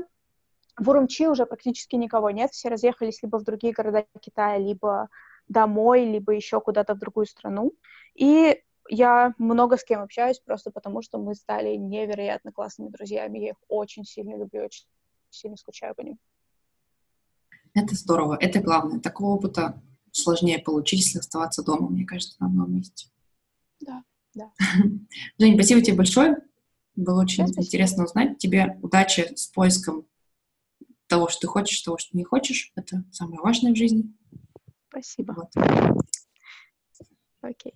В 0.78 0.88
Урумчи 0.90 1.26
уже 1.26 1.44
практически 1.44 1.96
никого 1.96 2.30
нет. 2.30 2.52
Все 2.52 2.68
разъехались 2.68 3.22
либо 3.22 3.38
в 3.38 3.44
другие 3.44 3.72
города 3.72 4.06
Китая, 4.20 4.58
либо 4.58 5.08
домой, 5.48 6.04
либо 6.04 6.32
еще 6.32 6.60
куда-то 6.60 6.94
в 6.94 6.98
другую 6.98 7.26
страну. 7.26 7.72
И 8.14 8.62
я 8.88 9.34
много 9.38 9.76
с 9.76 9.84
кем 9.84 10.02
общаюсь, 10.02 10.40
просто 10.40 10.70
потому 10.70 11.02
что 11.02 11.18
мы 11.18 11.34
стали 11.34 11.76
невероятно 11.76 12.52
классными 12.52 12.88
друзьями. 12.88 13.38
Я 13.38 13.50
их 13.50 13.56
очень 13.68 14.04
сильно 14.04 14.36
люблю, 14.36 14.64
очень 14.64 14.86
сильно 15.30 15.56
скучаю 15.56 15.94
по 15.94 16.02
ним. 16.02 16.18
Это 17.74 17.94
здорово, 17.94 18.36
это 18.40 18.60
главное. 18.60 19.00
Такого 19.00 19.34
опыта 19.34 19.82
сложнее 20.12 20.58
получить, 20.58 21.00
если 21.00 21.18
оставаться 21.18 21.62
дома, 21.62 21.88
мне 21.88 22.04
кажется, 22.04 22.36
на 22.40 22.46
одном 22.46 22.74
месте. 22.74 23.08
Да, 23.80 24.02
да. 24.34 24.50
Жень, 25.38 25.54
спасибо 25.54 25.82
тебе 25.82 25.96
большое. 25.96 26.36
Было 26.96 27.22
очень 27.22 27.46
Да, 27.46 27.62
интересно 27.62 28.04
узнать. 28.04 28.38
Тебе 28.38 28.78
удачи 28.82 29.32
с 29.34 29.46
поиском 29.48 30.06
того, 31.08 31.28
что 31.28 31.40
ты 31.42 31.46
хочешь, 31.48 31.80
того, 31.80 31.98
что 31.98 32.16
не 32.16 32.24
хочешь. 32.24 32.72
Это 32.76 33.04
самое 33.10 33.40
важное 33.40 33.72
в 33.72 33.76
жизни. 33.76 34.14
Спасибо. 34.88 35.32
Вот. 35.32 35.50
Окей. 37.40 37.74